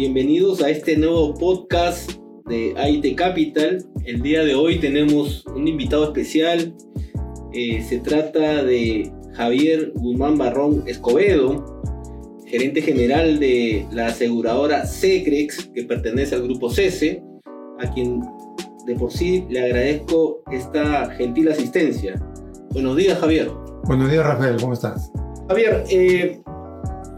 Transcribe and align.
Bienvenidos 0.00 0.62
a 0.62 0.70
este 0.70 0.96
nuevo 0.96 1.34
podcast 1.34 2.12
de 2.46 2.74
IT 2.74 3.18
Capital. 3.18 3.84
El 4.06 4.22
día 4.22 4.42
de 4.42 4.54
hoy 4.54 4.80
tenemos 4.80 5.44
un 5.54 5.68
invitado 5.68 6.04
especial. 6.04 6.74
Eh, 7.52 7.84
se 7.86 7.98
trata 7.98 8.64
de 8.64 9.12
Javier 9.34 9.92
Guzmán 9.96 10.38
Barrón 10.38 10.84
Escobedo, 10.86 11.82
gerente 12.46 12.80
general 12.80 13.38
de 13.40 13.86
la 13.92 14.06
aseguradora 14.06 14.86
Secrex, 14.86 15.66
que 15.74 15.84
pertenece 15.84 16.34
al 16.34 16.44
grupo 16.44 16.70
CESE, 16.70 17.22
a 17.78 17.92
quien 17.92 18.22
de 18.86 18.94
por 18.94 19.12
sí 19.12 19.44
le 19.50 19.66
agradezco 19.66 20.42
esta 20.50 21.10
gentil 21.10 21.50
asistencia. 21.50 22.18
Buenos 22.70 22.96
días, 22.96 23.18
Javier. 23.18 23.50
Buenos 23.84 24.10
días, 24.10 24.24
Rafael, 24.24 24.56
¿cómo 24.58 24.72
estás? 24.72 25.12
Javier, 25.46 25.84
eh, 25.90 26.40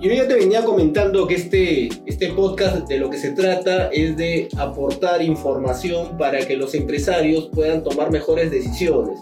yo 0.03 0.13
ya 0.13 0.27
te 0.27 0.35
venía 0.35 0.65
comentando 0.65 1.29
que 1.29 1.37
este, 1.37 1.89
este 2.07 2.33
podcast 2.33 2.89
de 2.89 2.99
lo 2.99 3.09
que 3.09 3.19
se 3.19 3.31
trata 3.31 3.89
es 3.93 4.17
de 4.17 4.49
aportar 4.59 5.23
información 5.23 6.19
para 6.19 6.45
que 6.45 6.57
los 6.57 6.75
empresarios 6.75 7.51
puedan 7.55 7.85
tomar 7.85 8.11
mejores 8.11 8.51
decisiones. 8.51 9.17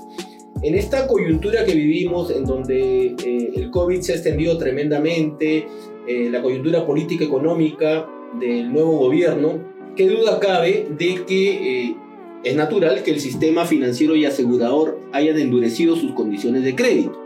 En 0.62 0.74
esta 0.74 1.06
coyuntura 1.06 1.66
que 1.66 1.74
vivimos, 1.74 2.30
en 2.30 2.46
donde 2.46 3.08
eh, 3.08 3.50
el 3.56 3.70
COVID 3.70 4.00
se 4.00 4.12
ha 4.12 4.14
extendido 4.14 4.56
tremendamente, 4.56 5.66
eh, 6.08 6.30
la 6.30 6.40
coyuntura 6.40 6.86
política 6.86 7.26
económica 7.26 8.08
del 8.40 8.72
nuevo 8.72 8.96
gobierno, 8.96 9.58
qué 9.96 10.08
duda 10.08 10.40
cabe 10.40 10.88
de 10.96 11.26
que 11.26 11.88
eh, 11.88 11.96
es 12.42 12.56
natural 12.56 13.02
que 13.02 13.10
el 13.10 13.20
sistema 13.20 13.66
financiero 13.66 14.16
y 14.16 14.24
asegurador 14.24 14.98
hayan 15.12 15.38
endurecido 15.38 15.94
sus 15.94 16.12
condiciones 16.12 16.64
de 16.64 16.74
crédito. 16.74 17.20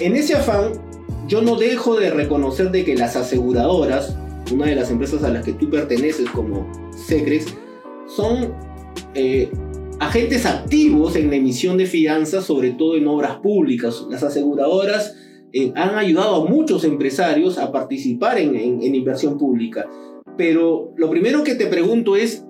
En 0.00 0.16
ese 0.16 0.34
afán, 0.34 0.87
yo 1.28 1.42
no 1.42 1.56
dejo 1.56 2.00
de 2.00 2.10
reconocer 2.10 2.70
de 2.70 2.84
que 2.84 2.96
las 2.96 3.14
aseguradoras, 3.14 4.16
una 4.50 4.66
de 4.66 4.74
las 4.74 4.90
empresas 4.90 5.22
a 5.22 5.30
las 5.30 5.44
que 5.44 5.52
tú 5.52 5.68
perteneces 5.70 6.28
como 6.30 6.66
Secrex, 7.06 7.54
son 8.06 8.54
eh, 9.14 9.50
agentes 10.00 10.46
activos 10.46 11.16
en 11.16 11.28
la 11.28 11.36
emisión 11.36 11.76
de 11.76 11.84
fianzas, 11.84 12.44
sobre 12.44 12.70
todo 12.70 12.96
en 12.96 13.06
obras 13.06 13.36
públicas. 13.36 14.06
Las 14.08 14.22
aseguradoras 14.22 15.16
eh, 15.52 15.70
han 15.76 15.96
ayudado 15.96 16.36
a 16.36 16.48
muchos 16.48 16.82
empresarios 16.84 17.58
a 17.58 17.70
participar 17.70 18.38
en, 18.38 18.56
en 18.56 18.94
inversión 18.94 19.36
pública. 19.36 19.86
Pero 20.38 20.94
lo 20.96 21.10
primero 21.10 21.44
que 21.44 21.56
te 21.56 21.66
pregunto 21.66 22.16
es, 22.16 22.46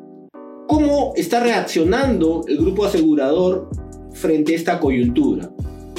¿cómo 0.68 1.14
está 1.16 1.40
reaccionando 1.42 2.44
el 2.46 2.58
grupo 2.58 2.84
asegurador 2.84 3.70
frente 4.12 4.52
a 4.52 4.56
esta 4.56 4.78
coyuntura? 4.78 5.50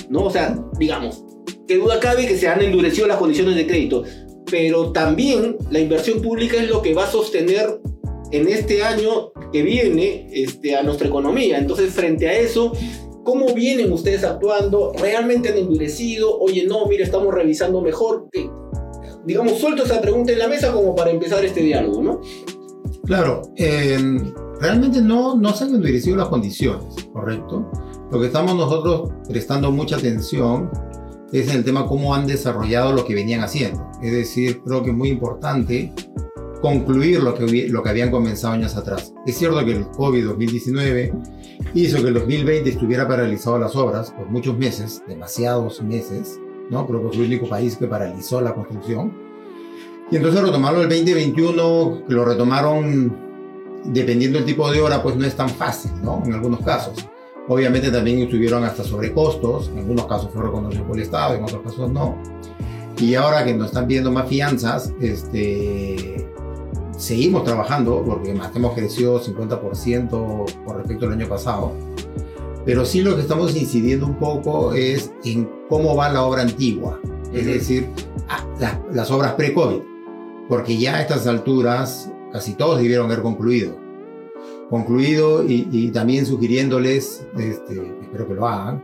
¿No? 0.10 0.24
O 0.26 0.30
sea, 0.30 0.58
digamos, 0.80 1.26
que 1.70 1.78
duda 1.78 2.00
cabe 2.00 2.26
que 2.26 2.36
se 2.36 2.48
han 2.48 2.64
endurecido 2.64 3.06
las 3.06 3.18
condiciones 3.18 3.56
de 3.56 3.68
crédito, 3.68 4.04
pero 4.50 4.92
también 4.92 5.56
la 5.70 5.78
inversión 5.78 6.20
pública 6.20 6.58
es 6.58 6.68
lo 6.68 6.82
que 6.82 6.96
va 6.96 7.04
a 7.04 7.12
sostener 7.12 7.80
en 8.32 8.48
este 8.48 8.82
año 8.82 9.32
que 9.54 9.62
viene 9.62 10.28
este, 10.34 10.76
a 10.76 10.82
nuestra 10.82 11.08
economía. 11.08 11.60
Entonces, 11.60 11.94
frente 11.94 12.28
a 12.28 12.34
eso, 12.40 12.74
¿cómo 13.24 13.54
vienen 13.54 13.92
ustedes 13.94 14.24
actuando? 14.24 14.94
¿Realmente 15.00 15.50
han 15.50 15.60
endurecido? 15.60 16.40
Oye, 16.40 16.66
no, 16.66 16.88
mira, 16.88 17.04
estamos 17.04 17.32
revisando 17.32 17.82
mejor. 17.82 18.28
digamos, 19.28 19.60
suelto 19.60 19.84
esa 19.84 20.02
pregunta 20.02 20.32
en 20.32 20.40
la 20.40 20.48
mesa 20.48 20.72
como 20.72 20.96
para 20.96 21.12
empezar 21.12 21.46
este 21.46 21.62
diálogo, 21.62 22.02
¿no? 22.02 22.22
Claro, 23.06 23.44
em, 23.58 24.34
realmente 24.60 25.04
no, 25.04 25.36
no 25.36 25.54
se 25.54 25.66
han 25.66 25.76
endurecido 25.76 26.18
las 26.18 26.30
condiciones, 26.30 26.96
¿correcto? 27.14 27.70
Lo 28.12 28.20
que 28.20 28.26
estamos 28.26 28.56
nosotros 28.56 29.12
prestando 29.28 29.72
mucha 29.72 29.98
atención 29.98 30.72
es 31.32 31.54
el 31.54 31.64
tema 31.64 31.86
cómo 31.86 32.16
han 32.16 32.28
desarrollado 32.28 32.94
lo 32.94 33.06
que 33.06 33.16
venían 33.16 33.42
haciendo. 33.42 33.90
Es 34.02 34.12
decir, 34.12 34.62
creo 34.66 34.84
que 34.84 34.90
es 34.90 34.96
muy 34.96 35.10
importante 35.10 35.94
concluir 36.62 37.22
lo 37.24 37.36
que, 37.36 37.68
lo 37.70 37.84
que 37.84 37.90
habían 37.90 38.12
comenzado 38.12 38.54
años 38.54 38.76
atrás. 38.76 39.14
Es 39.26 39.38
cierto 39.38 39.64
que 39.64 39.72
el 39.72 39.86
COVID-2019 39.88 41.12
hizo 41.74 42.02
que 42.02 42.08
el 42.10 42.14
2020 42.16 42.70
estuviera 42.70 43.08
paralizado 43.08 43.60
las 43.60 43.76
obras 43.76 44.12
por 44.12 44.28
muchos 44.30 44.58
meses, 44.58 45.02
demasiados 45.08 45.82
meses, 45.82 46.40
¿no? 46.70 46.86
Creo 46.88 47.02
que 47.04 47.08
fue 47.10 47.18
el 47.18 47.28
único 47.28 47.48
país 47.48 47.78
que 47.78 47.88
paralizó 47.88 48.42
la 48.42 48.54
construcción. 48.54 49.14
Y 50.12 50.16
entonces 50.16 50.42
retomarlo 50.42 50.82
el 50.82 50.90
2021, 50.90 52.06
que 52.08 52.14
lo 52.14 52.26
retomaron 52.26 53.30
dependiendo 53.86 54.40
del 54.40 54.46
tipo 54.46 54.70
de 54.72 54.82
obra, 54.82 55.02
pues 55.02 55.16
no 55.16 55.26
es 55.26 55.36
tan 55.36 55.50
fácil, 55.50 55.92
¿no? 56.04 56.22
En 56.26 56.34
algunos 56.34 56.62
casos. 56.62 57.08
Obviamente 57.50 57.90
también 57.90 58.20
estuvieron 58.20 58.64
hasta 58.64 58.84
sobrecostos, 58.84 59.70
en 59.70 59.80
algunos 59.80 60.06
casos 60.06 60.30
fue 60.32 60.44
reconocido 60.44 60.86
por 60.86 60.98
el 60.98 61.02
Estado, 61.02 61.34
en 61.34 61.44
otros 61.44 61.64
casos 61.64 61.92
no. 61.92 62.16
Y 63.00 63.16
ahora 63.16 63.44
que 63.44 63.56
nos 63.56 63.70
están 63.70 63.88
pidiendo 63.88 64.12
más 64.12 64.30
fianzas, 64.30 64.94
este, 65.02 66.28
seguimos 66.96 67.44
trabajando, 67.44 68.04
porque 68.06 68.36
más 68.36 68.56
hemos 68.56 68.76
crecido 68.76 69.20
50% 69.20 70.64
con 70.64 70.78
respecto 70.78 71.08
al 71.08 71.14
año 71.14 71.28
pasado. 71.28 71.74
Pero 72.66 72.86
sí 72.86 73.02
lo 73.02 73.16
que 73.16 73.24
estamos 73.24 73.56
incidiendo 73.56 74.06
un 74.06 74.20
poco 74.20 74.74
es 74.74 75.12
en 75.24 75.50
cómo 75.70 75.96
va 75.96 76.10
la 76.10 76.22
obra 76.22 76.44
antigua, 76.44 77.00
es 77.34 77.48
decir, 77.48 77.90
ah, 78.28 78.46
las 78.94 79.10
obras 79.10 79.34
pre-COVID, 79.34 79.82
porque 80.48 80.78
ya 80.78 80.98
a 80.98 81.02
estas 81.02 81.26
alturas 81.26 82.12
casi 82.32 82.54
todos 82.54 82.78
debieron 82.78 83.08
haber 83.08 83.24
concluido 83.24 83.89
concluido 84.70 85.44
y, 85.48 85.90
también 85.92 86.26
sugiriéndoles, 86.26 87.26
este, 87.38 87.74
espero 88.02 88.28
que 88.28 88.34
lo 88.34 88.48
hagan, 88.48 88.84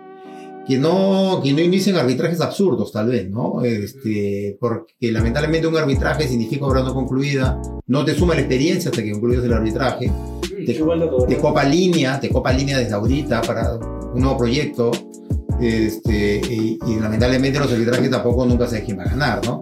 que 0.68 0.80
no, 0.80 1.42
que 1.44 1.54
no 1.54 1.62
inicien 1.62 1.96
arbitrajes 1.96 2.42
absurdos, 2.42 2.92
tal 2.92 3.10
vez, 3.10 3.30
¿no? 3.30 3.64
Este, 3.64 4.58
porque 4.60 5.12
lamentablemente 5.12 5.68
un 5.68 5.78
arbitraje 5.78 6.28
significa 6.28 6.66
obra 6.66 6.82
no 6.82 6.94
concluida, 6.94 7.62
no 7.86 8.04
te 8.04 8.16
suma 8.16 8.34
la 8.34 8.42
experiencia 8.42 8.90
hasta 8.90 9.04
que 9.04 9.12
concluyes 9.12 9.44
el 9.44 9.54
arbitraje, 9.54 10.12
te, 10.66 11.38
copa 11.38 11.64
línea, 11.64 12.20
te 12.20 12.30
copa 12.30 12.52
línea 12.52 12.80
desde 12.80 12.96
ahorita 12.96 13.42
para 13.44 13.76
un 13.76 14.20
nuevo 14.20 14.38
proyecto, 14.38 14.90
este, 15.62 16.42
y, 16.50 16.80
lamentablemente 17.00 17.60
los 17.60 17.72
arbitrajes 17.72 18.10
tampoco 18.10 18.46
nunca 18.46 18.68
se 18.68 18.84
quién 18.84 18.98
va 18.98 19.04
a 19.04 19.10
ganar, 19.10 19.46
¿no? 19.46 19.62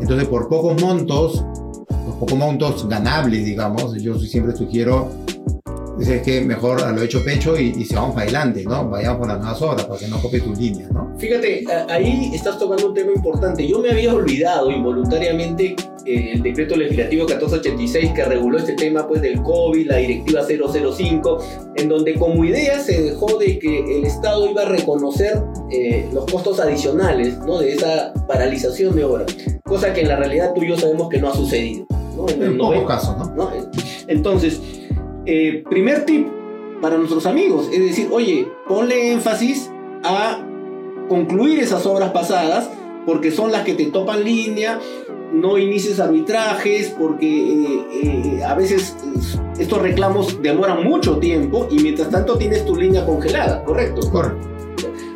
Entonces, 0.00 0.26
por 0.26 0.48
pocos 0.48 0.80
montos, 0.82 1.44
por 1.86 2.18
pocos 2.18 2.38
montos 2.38 2.88
ganables, 2.88 3.44
digamos, 3.44 3.94
yo 4.02 4.18
siempre 4.18 4.56
sugiero 4.56 5.10
Dice 6.00 6.22
que 6.22 6.40
mejor 6.40 6.82
a 6.82 6.92
lo 6.92 7.02
hecho 7.02 7.22
pecho 7.22 7.58
y, 7.60 7.74
y 7.76 7.84
se 7.84 7.94
vamos 7.94 8.14
para 8.14 8.22
adelante, 8.22 8.64
¿no? 8.64 8.88
Vayamos 8.88 9.18
por 9.18 9.28
las 9.28 9.38
nuevas 9.38 9.60
obras 9.60 9.84
para 9.84 10.00
que 10.00 10.08
no 10.08 10.18
copie 10.18 10.40
tus 10.40 10.58
líneas, 10.58 10.90
¿no? 10.90 11.14
Fíjate, 11.18 11.62
ahí 11.90 12.30
estás 12.32 12.58
tocando 12.58 12.88
un 12.88 12.94
tema 12.94 13.12
importante. 13.14 13.68
Yo 13.68 13.80
me 13.80 13.90
había 13.90 14.14
olvidado 14.14 14.70
involuntariamente 14.70 15.76
eh, 16.06 16.32
el 16.32 16.42
decreto 16.42 16.74
legislativo 16.74 17.26
1486 17.26 18.12
que 18.14 18.24
reguló 18.24 18.56
este 18.56 18.72
tema 18.72 19.06
pues 19.06 19.20
del 19.20 19.42
COVID, 19.42 19.86
la 19.86 19.96
directiva 19.98 20.40
005, 20.42 21.38
en 21.76 21.88
donde 21.90 22.14
como 22.14 22.46
idea 22.46 22.80
se 22.80 23.02
dejó 23.02 23.36
de 23.36 23.58
que 23.58 23.98
el 23.98 24.06
Estado 24.06 24.48
iba 24.50 24.62
a 24.62 24.68
reconocer 24.70 25.42
eh, 25.70 26.08
los 26.14 26.24
costos 26.24 26.60
adicionales 26.60 27.36
¿no? 27.40 27.58
de 27.58 27.74
esa 27.74 28.14
paralización 28.26 28.96
de 28.96 29.04
obra, 29.04 29.26
cosa 29.64 29.92
que 29.92 30.00
en 30.00 30.08
la 30.08 30.16
realidad 30.16 30.54
tú 30.54 30.62
y 30.62 30.68
yo 30.68 30.78
sabemos 30.78 31.10
que 31.10 31.18
no 31.18 31.28
ha 31.28 31.34
sucedido. 31.34 31.86
¿no? 32.16 32.26
En, 32.26 32.42
en 32.42 32.58
pocos 32.58 32.86
casos, 32.86 33.18
¿no? 33.18 33.34
¿no? 33.36 33.50
Entonces, 34.08 34.60
eh, 35.26 35.64
primer 35.68 36.06
tip 36.06 36.26
para 36.80 36.96
nuestros 36.96 37.26
amigos, 37.26 37.68
es 37.72 37.80
decir, 37.80 38.08
oye, 38.10 38.48
ponle 38.66 39.12
énfasis 39.12 39.70
a 40.02 40.42
concluir 41.08 41.60
esas 41.60 41.84
obras 41.84 42.10
pasadas 42.12 42.70
porque 43.04 43.30
son 43.30 43.52
las 43.52 43.64
que 43.64 43.74
te 43.74 43.86
topan 43.86 44.24
línea, 44.24 44.80
no 45.32 45.58
inicies 45.58 46.00
arbitrajes 46.00 46.94
porque 46.98 47.26
eh, 47.26 47.84
eh, 48.02 48.44
a 48.44 48.54
veces 48.54 48.96
estos 49.58 49.82
reclamos 49.82 50.40
demoran 50.40 50.82
mucho 50.84 51.18
tiempo 51.18 51.68
y 51.70 51.80
mientras 51.80 52.08
tanto 52.08 52.38
tienes 52.38 52.64
tu 52.64 52.76
línea 52.76 53.04
congelada, 53.04 53.62
¿correcto? 53.64 54.10
Correcto. 54.10 54.48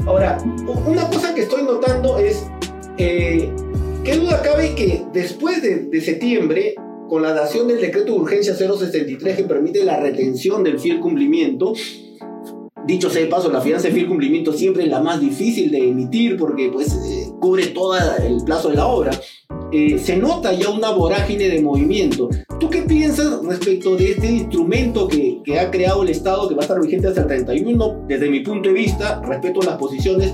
Ahora, 0.06 0.36
una 0.86 1.08
cosa 1.08 1.34
que 1.34 1.42
estoy 1.42 1.62
notando 1.62 2.18
es, 2.18 2.46
¿qué 2.98 4.16
duda 4.20 4.42
cabe 4.42 4.74
que 4.74 5.02
después 5.14 5.62
de, 5.62 5.84
de 5.84 6.00
septiembre 6.02 6.74
con 7.08 7.22
la 7.22 7.32
dación 7.32 7.68
del 7.68 7.80
decreto 7.80 8.12
de 8.12 8.18
urgencia 8.18 8.54
063 8.54 9.36
que 9.36 9.44
permite 9.44 9.84
la 9.84 9.98
retención 10.00 10.64
del 10.64 10.78
fiel 10.78 11.00
cumplimiento, 11.00 11.74
dicho 12.86 13.10
sea 13.10 13.22
de 13.22 13.28
paso, 13.28 13.50
la 13.50 13.60
fianza 13.60 13.88
de 13.88 13.94
fiel 13.94 14.08
cumplimiento 14.08 14.52
siempre 14.52 14.84
es 14.84 14.88
la 14.88 15.00
más 15.00 15.20
difícil 15.20 15.70
de 15.70 15.88
emitir 15.88 16.36
porque 16.36 16.70
pues 16.72 16.92
eh, 16.92 17.30
cubre 17.40 17.66
todo 17.68 17.94
el 17.96 18.44
plazo 18.44 18.70
de 18.70 18.76
la 18.76 18.86
obra. 18.86 19.10
Eh, 19.72 19.98
se 19.98 20.16
nota 20.16 20.52
ya 20.52 20.70
una 20.70 20.90
vorágine 20.90 21.48
de 21.48 21.60
movimiento. 21.60 22.28
¿Tú 22.60 22.70
qué 22.70 22.82
piensas 22.82 23.44
respecto 23.44 23.96
de 23.96 24.12
este 24.12 24.30
instrumento 24.30 25.08
que, 25.08 25.40
que 25.44 25.58
ha 25.58 25.70
creado 25.70 26.02
el 26.04 26.10
Estado 26.10 26.48
que 26.48 26.54
va 26.54 26.60
a 26.60 26.64
estar 26.64 26.80
vigente 26.80 27.08
hasta 27.08 27.22
el 27.22 27.26
31? 27.26 28.04
Desde 28.06 28.30
mi 28.30 28.40
punto 28.40 28.68
de 28.68 28.74
vista, 28.74 29.20
respeto 29.22 29.60
las 29.62 29.76
posiciones 29.76 30.32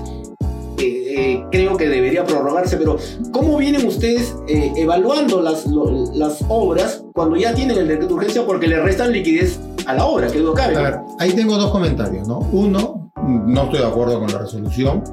eh, 0.83 1.45
creo 1.51 1.77
que 1.77 1.87
debería 1.87 2.25
prorrogarse, 2.25 2.77
pero 2.77 2.97
¿cómo 3.31 3.57
vienen 3.57 3.85
ustedes 3.85 4.35
eh, 4.47 4.71
evaluando 4.75 5.41
las, 5.41 5.65
las 6.13 6.43
obras 6.49 7.03
cuando 7.13 7.35
ya 7.35 7.53
tienen 7.53 7.77
el 7.77 7.87
decreto 7.87 8.07
de 8.09 8.13
urgencia 8.13 8.45
porque 8.45 8.67
le 8.67 8.79
restan 8.81 9.11
liquidez 9.11 9.59
a 9.85 9.93
la 9.93 10.05
obra? 10.05 10.27
Que 10.27 10.39
lo 10.39 10.53
cabe. 10.53 10.75
A 10.75 10.81
ver, 10.81 10.99
ahí 11.19 11.33
tengo 11.33 11.57
dos 11.57 11.71
comentarios, 11.71 12.27
¿no? 12.27 12.39
Uno, 12.51 13.11
no 13.25 13.63
estoy 13.63 13.79
de 13.79 13.85
acuerdo 13.85 14.19
con 14.19 14.31
la 14.31 14.39
resolución 14.39 15.03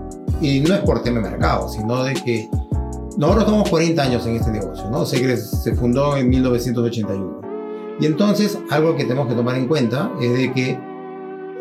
y 0.40 0.60
no 0.60 0.74
es 0.74 0.80
por 0.80 1.02
tema 1.02 1.20
de 1.20 1.30
mercado, 1.30 1.68
sino 1.68 2.04
de 2.04 2.14
que 2.14 2.48
nosotros 3.16 3.44
estamos 3.46 3.68
40 3.68 4.02
años 4.02 4.26
en 4.26 4.36
este 4.36 4.52
negocio, 4.52 4.88
¿no? 4.90 5.04
Segres 5.04 5.50
se 5.50 5.74
fundó 5.74 6.16
en 6.16 6.28
1981. 6.28 7.40
Y 8.00 8.06
entonces, 8.06 8.58
algo 8.70 8.94
que 8.94 9.02
tenemos 9.02 9.26
que 9.26 9.34
tomar 9.34 9.56
en 9.56 9.66
cuenta 9.66 10.12
es 10.20 10.32
de 10.32 10.52
que 10.52 10.78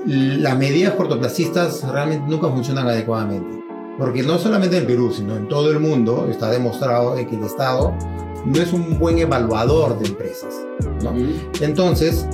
las 0.06 0.56
medidas 0.58 0.94
cortoplacistas 0.94 1.84
realmente 1.84 2.30
nunca 2.30 2.48
funcionan 2.50 2.88
adecuadamente. 2.88 3.57
Porque 3.98 4.24
no 4.24 4.38
solamente 4.38 4.78
en 4.78 4.86
Perú, 4.86 5.12
sino 5.12 5.36
en 5.36 5.48
todo 5.48 5.72
el 5.72 5.80
mundo 5.80 6.28
está 6.30 6.50
demostrado 6.52 7.16
que 7.16 7.36
el 7.36 7.44
Estado 7.44 7.94
no 8.46 8.62
es 8.62 8.72
un 8.72 8.98
buen 9.00 9.18
evaluador 9.18 9.98
de 10.00 10.08
empresas. 10.08 10.54
¿no? 11.04 11.14
Entonces, 11.62 12.28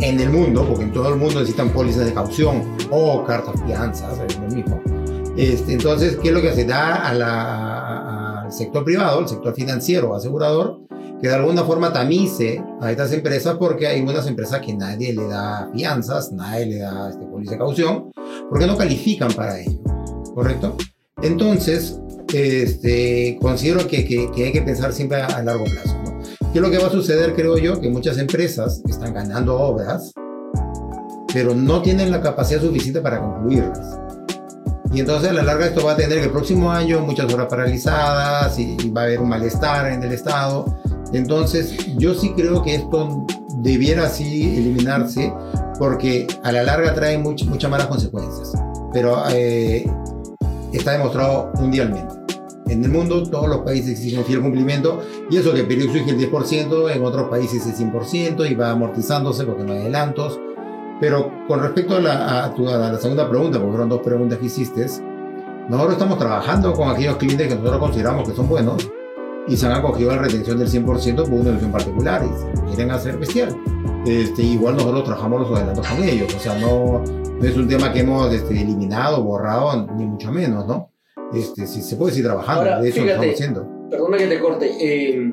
en 0.00 0.20
el 0.20 0.30
mundo, 0.30 0.66
porque 0.66 0.84
en 0.84 0.92
todo 0.92 1.08
el 1.08 1.16
mundo 1.16 1.40
necesitan 1.40 1.70
pólizas 1.70 2.06
de 2.06 2.12
caución 2.12 2.62
o 2.90 3.24
cartas 3.24 3.54
fianzas, 3.64 4.18
es 4.26 4.38
lo 4.38 4.48
mismo. 4.48 4.80
Este, 5.36 5.74
entonces, 5.74 6.18
¿qué 6.20 6.28
es 6.28 6.34
lo 6.34 6.42
que 6.42 6.52
se 6.52 6.64
da 6.64 7.08
al 7.08 8.52
sector 8.52 8.84
privado, 8.84 9.20
al 9.20 9.28
sector 9.28 9.54
financiero, 9.54 10.14
asegurador? 10.14 10.80
Que 11.20 11.28
de 11.28 11.34
alguna 11.34 11.62
forma 11.62 11.92
tamice 11.92 12.62
a 12.80 12.90
estas 12.90 13.12
empresas 13.12 13.56
porque 13.56 13.86
hay 13.86 14.00
unas 14.00 14.26
empresas 14.26 14.60
que 14.60 14.74
nadie 14.74 15.12
le 15.12 15.28
da 15.28 15.70
fianzas, 15.72 16.32
nadie 16.32 16.66
le 16.66 16.78
da 16.78 17.10
este, 17.10 17.24
póliza 17.26 17.52
de 17.52 17.58
caución, 17.58 18.10
porque 18.50 18.66
no 18.66 18.76
califican 18.76 19.32
para 19.32 19.60
ello. 19.60 19.78
¿Correcto? 20.34 20.76
Entonces, 21.22 22.00
este, 22.32 23.38
considero 23.40 23.86
que, 23.86 23.96
hay 24.34 24.52
que 24.52 24.62
pensar 24.62 24.92
siempre 24.92 25.22
a, 25.22 25.42
largo 25.42 25.64
plazo. 25.64 25.96
¿no? 26.04 26.20
¿Qué 26.52 26.58
es 26.58 26.62
lo 26.62 26.70
que 26.70 26.78
va 26.78 26.88
a 26.88 26.90
suceder, 26.90 27.34
creo 27.34 27.58
yo? 27.58 27.80
Que 27.80 27.88
muchas 27.88 28.18
empresas 28.18 28.82
están 28.88 29.14
ganando 29.14 29.58
obras, 29.58 30.12
pero 31.32 31.54
no 31.54 31.82
tienen 31.82 32.10
la 32.10 32.20
capacidad 32.20 32.60
suficiente 32.60 33.00
para 33.00 33.20
concluirlas. 33.20 33.98
Y 34.92 35.00
entonces 35.00 35.30
a 35.30 35.32
la 35.32 35.42
larga 35.42 35.66
esto 35.66 35.84
va 35.84 35.92
a 35.92 35.96
tener 35.96 36.18
que 36.18 36.24
el 36.24 36.30
próximo 36.30 36.70
año 36.70 37.00
muchas 37.00 37.32
obras 37.32 37.46
paralizadas 37.48 38.58
y, 38.58 38.76
va 38.90 39.02
a 39.02 39.04
haber 39.04 39.20
un 39.20 39.28
malestar 39.28 39.90
en 39.90 40.02
el 40.02 40.12
Estado. 40.12 40.66
Entonces 41.14 41.74
yo 41.96 42.14
sí 42.14 42.32
creo 42.36 42.62
que 42.62 42.74
esto 42.74 43.26
debiera 43.62 44.06
así 44.06 44.54
eliminarse 44.56 45.32
porque 45.78 46.26
a 46.42 46.52
la 46.52 46.62
larga 46.62 46.94
trae 46.94 47.16
muchas 47.16 47.70
malas 47.70 47.86
consecuencias. 47.86 48.52
Pero 48.92 49.22
eh, 49.30 49.90
está 50.76 50.92
demostrado 50.92 51.50
mundialmente. 51.54 52.14
En 52.66 52.84
el 52.84 52.90
mundo 52.90 53.22
todos 53.22 53.48
los 53.48 53.58
países 53.58 53.98
exigen 53.98 54.24
fiel 54.24 54.40
cumplimiento 54.40 55.02
y 55.30 55.36
eso 55.36 55.52
que 55.52 55.64
Perú 55.64 55.82
exige 55.84 56.10
el 56.10 56.30
10%, 56.30 56.94
en 56.94 57.04
otros 57.04 57.28
países 57.28 57.66
el 57.66 57.92
100% 57.92 58.50
y 58.50 58.54
va 58.54 58.70
amortizándose 58.70 59.44
porque 59.44 59.64
no 59.64 59.72
hay 59.72 59.80
adelantos. 59.80 60.40
Pero 61.00 61.30
con 61.48 61.60
respecto 61.60 61.96
a 61.96 62.00
la, 62.00 62.44
a, 62.44 62.54
tu, 62.54 62.68
a 62.68 62.78
la 62.78 62.98
segunda 62.98 63.28
pregunta, 63.28 63.58
porque 63.58 63.72
fueron 63.72 63.88
dos 63.88 64.00
preguntas 64.02 64.38
que 64.38 64.46
hiciste, 64.46 64.86
nosotros 65.68 65.94
estamos 65.94 66.18
trabajando 66.18 66.72
con 66.72 66.88
aquellos 66.88 67.16
clientes 67.16 67.48
que 67.48 67.54
nosotros 67.54 67.80
consideramos 67.80 68.28
que 68.28 68.34
son 68.34 68.48
buenos 68.48 68.88
y 69.48 69.56
se 69.56 69.66
han 69.66 69.72
acogido 69.72 70.12
a 70.12 70.16
la 70.16 70.22
retención 70.22 70.58
del 70.58 70.68
100% 70.68 71.16
por 71.24 71.32
una 71.32 71.50
elección 71.50 71.72
particular 71.72 72.22
y 72.24 72.66
quieren 72.68 72.90
hacer 72.92 73.18
bestial. 73.18 73.56
Este, 74.06 74.42
igual 74.42 74.76
nosotros 74.76 75.04
trabajamos 75.04 75.42
los 75.42 75.58
adelantos 75.58 75.86
con 75.86 76.02
ellos, 76.02 76.34
o 76.34 76.38
sea, 76.38 76.58
no, 76.58 77.04
no 77.04 77.44
es 77.46 77.56
un 77.56 77.68
tema 77.68 77.92
que 77.92 78.00
hemos 78.00 78.32
este, 78.34 78.60
eliminado, 78.60 79.22
borrado, 79.22 79.86
ni 79.96 80.06
mucho 80.06 80.32
menos, 80.32 80.66
¿no? 80.66 80.90
Este, 81.32 81.66
si 81.66 81.82
se 81.82 81.96
puede 81.96 82.12
seguir 82.12 82.26
trabajando, 82.26 82.82
de 82.82 82.88
eso 82.88 83.00
fíjate, 83.00 83.12
estamos 83.12 83.34
haciendo. 83.34 83.88
Perdona 83.90 84.18
que 84.18 84.26
te 84.26 84.40
corte. 84.40 84.70
Eh, 84.80 85.32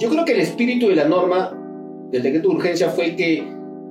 yo 0.00 0.10
creo 0.10 0.24
que 0.24 0.32
el 0.32 0.40
espíritu 0.40 0.88
de 0.88 0.96
la 0.96 1.04
norma 1.04 1.56
del 2.10 2.22
decreto 2.22 2.48
de 2.48 2.54
urgencia 2.56 2.90
fue 2.90 3.14
que, 3.14 3.44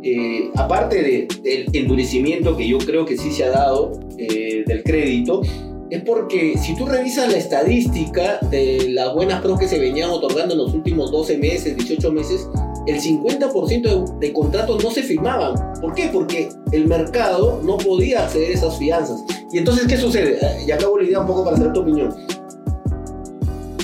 eh, 0.03 0.51
aparte 0.55 1.01
de, 1.01 1.27
del 1.41 1.69
endurecimiento 1.73 2.57
que 2.57 2.67
yo 2.67 2.77
creo 2.79 3.05
que 3.05 3.17
sí 3.17 3.31
se 3.31 3.45
ha 3.45 3.51
dado 3.51 3.93
eh, 4.17 4.63
del 4.67 4.83
crédito, 4.83 5.41
es 5.89 6.03
porque 6.03 6.57
si 6.57 6.75
tú 6.75 6.85
revisas 6.85 7.31
la 7.31 7.37
estadística 7.37 8.39
de 8.49 8.89
las 8.89 9.13
buenas 9.13 9.41
pros 9.41 9.59
que 9.59 9.67
se 9.67 9.79
venían 9.79 10.09
otorgando 10.09 10.53
en 10.53 10.59
los 10.59 10.73
últimos 10.73 11.11
12 11.11 11.37
meses, 11.37 11.77
18 11.77 12.11
meses, 12.11 12.47
el 12.85 13.01
50% 13.01 14.19
de, 14.19 14.33
contratos 14.33 14.83
no 14.83 14.91
se 14.91 15.03
firmaban. 15.03 15.53
¿Por 15.79 15.93
qué? 15.93 16.09
Porque 16.11 16.49
el 16.71 16.87
mercado 16.87 17.61
no 17.63 17.77
podía 17.77 18.23
acceder 18.25 18.51
a 18.51 18.53
esas 18.53 18.77
fianzas. 18.77 19.23
Y 19.51 19.57
entonces, 19.57 19.87
¿qué 19.87 19.97
sucede? 19.97 20.37
Eh, 20.41 20.65
y 20.67 20.71
acabo 20.71 20.97
la 20.97 21.05
idea 21.05 21.19
un 21.19 21.27
poco 21.27 21.43
para 21.43 21.55
hacer 21.55 21.71
tu 21.71 21.81
opinión. 21.81 22.13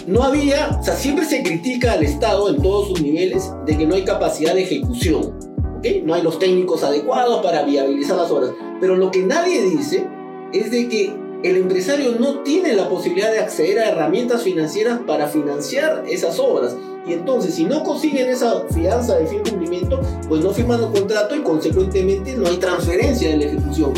No 0.08 0.24
había, 0.24 0.80
o 0.80 0.84
sea, 0.84 0.96
siempre 0.96 1.26
se 1.26 1.44
critica 1.44 1.94
al 1.94 2.04
Estado 2.04 2.50
en 2.50 2.62
todos 2.62 2.90
sus 2.90 3.02
niveles 3.02 3.52
de 3.66 3.78
que 3.78 3.86
no 3.86 3.96
hay 3.96 4.04
capacidad 4.04 4.54
de 4.54 4.64
ejecución. 4.64 5.38
¿ok? 5.78 5.86
No 6.04 6.16
hay 6.16 6.24
los 6.24 6.40
técnicos 6.40 6.84
adecuados 6.84 7.44
para 7.44 7.64
viabilizar 7.64 8.18
las 8.18 8.32
obras. 8.32 8.52
Pero 8.82 8.96
lo 8.96 9.12
que 9.12 9.20
nadie 9.20 9.62
dice 9.62 10.08
es 10.52 10.72
de 10.72 10.90
que 10.90 11.14
el 11.44 11.56
empresario 11.56 12.16
no 12.20 12.40
tiene 12.40 12.74
la 12.74 12.90
posibilidad 12.90 13.32
de 13.32 13.40
acceder 13.40 13.80
a 13.80 13.90
herramientas 13.90 14.44
financieras 14.44 15.00
para 15.08 15.28
financiar 15.28 16.04
esas 16.10 16.40
obras. 16.40 16.76
Y 17.10 17.14
entonces, 17.14 17.56
si 17.56 17.66
no 17.66 17.84
consiguen 17.84 18.30
esa 18.30 18.66
fianza 18.70 19.18
de 19.18 19.26
fin 19.26 19.40
cumplimiento, 19.40 20.00
pues 20.28 20.44
no 20.44 20.52
firman 20.52 20.84
el 20.84 20.92
contrato 20.92 21.36
y 21.36 21.40
consecuentemente 21.40 22.36
no 22.38 22.48
hay 22.48 22.58
transferencia 22.58 23.30
de 23.30 23.38
la 23.38 23.46
ejecución. 23.46 23.94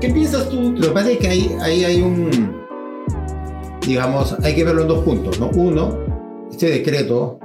¿Qué 0.00 0.10
piensas 0.10 0.48
tú? 0.48 0.72
Lo 0.76 0.88
que 0.88 0.94
pasa 0.94 1.10
es 1.10 1.18
que 1.18 1.26
ahí, 1.26 1.56
ahí 1.60 1.84
hay 1.84 2.02
un, 2.02 2.62
digamos, 3.84 4.36
hay 4.44 4.54
que 4.54 4.62
verlo 4.62 4.82
en 4.82 4.88
dos 4.88 5.04
puntos, 5.04 5.40
¿no? 5.40 5.50
Uno, 5.56 5.98
este 6.48 6.70
decreto 6.70 7.40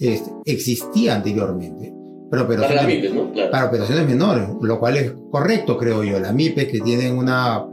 este, 0.00 0.30
existía 0.46 1.16
anteriormente. 1.16 1.92
Para 2.30 2.42
operaciones, 2.42 2.78
para, 2.78 2.88
MIPES, 2.88 3.14
¿no? 3.14 3.50
para 3.50 3.66
operaciones 3.66 4.06
menores, 4.06 4.48
lo 4.62 4.80
cual 4.80 4.96
es 4.96 5.14
correcto, 5.30 5.76
creo 5.76 6.02
yo. 6.02 6.18
La 6.18 6.32
MIPES 6.32 6.68
que 6.68 6.80
tienen 6.80 7.18
una 7.18 7.66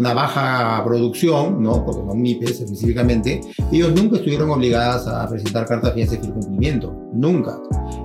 una 0.00 0.14
baja 0.14 0.82
producción, 0.82 1.62
¿no? 1.62 1.84
porque 1.84 2.00
son 2.00 2.20
MIPES 2.20 2.62
específicamente, 2.62 3.42
ellos 3.70 3.92
nunca 3.94 4.16
estuvieron 4.16 4.50
obligadas 4.50 5.06
a 5.06 5.28
presentar 5.28 5.66
cartas 5.66 5.92
fianza 5.92 6.16
de 6.16 6.20
cumplimiento, 6.20 6.96
nunca. 7.12 7.58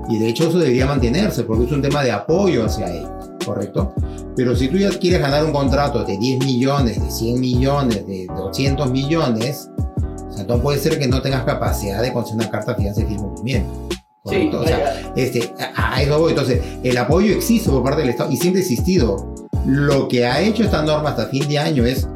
Y 0.09 0.19
de 0.19 0.27
hecho 0.27 0.49
eso 0.49 0.59
debería 0.59 0.85
mantenerse 0.85 1.43
porque 1.43 1.63
es 1.63 1.71
un 1.71 1.81
tema 1.81 2.03
de 2.03 2.11
apoyo 2.11 2.65
hacia 2.65 2.93
ellos, 2.93 3.09
¿correcto? 3.45 3.93
Pero 4.35 4.55
si 4.57 4.67
tú 4.67 4.77
ya 4.77 4.89
quieres 4.89 5.21
ganar 5.21 5.45
un 5.45 5.53
contrato 5.53 6.03
de 6.03 6.17
10 6.17 6.45
millones, 6.45 7.01
de 7.01 7.09
100 7.09 7.39
millones, 7.39 8.05
de 8.05 8.27
200 8.27 8.91
millones, 8.91 9.69
o 10.27 10.33
sea, 10.33 10.43
no 10.43 10.61
puede 10.61 10.79
ser 10.79 10.99
que 10.99 11.07
no 11.07 11.21
tengas 11.21 11.45
capacidad 11.45 12.01
de 12.01 12.11
conseguir 12.11 12.41
una 12.41 12.51
carta 12.51 12.75
fianza 12.75 13.01
de 13.01 13.15
cumplimiento. 13.15 13.87
¿correcto? 14.21 14.61
o 14.61 14.67
sea, 14.67 15.13
este, 15.15 15.53
a, 15.75 15.95
a 15.95 16.01
eso 16.01 16.19
voy. 16.19 16.31
Entonces, 16.31 16.59
el 16.83 16.97
apoyo 16.97 17.33
existe 17.33 17.69
por 17.69 17.83
parte 17.83 18.01
del 18.01 18.09
Estado 18.09 18.31
y 18.31 18.35
siempre 18.35 18.61
ha 18.61 18.63
existido 18.63 19.34
lo 19.65 20.07
que 20.07 20.25
ha 20.25 20.41
hecho 20.41 20.63
esta 20.63 20.81
norma 20.81 21.09
hasta 21.09 21.27
fin 21.27 21.47
de 21.47 21.57
año 21.57 21.85
es 21.85 22.07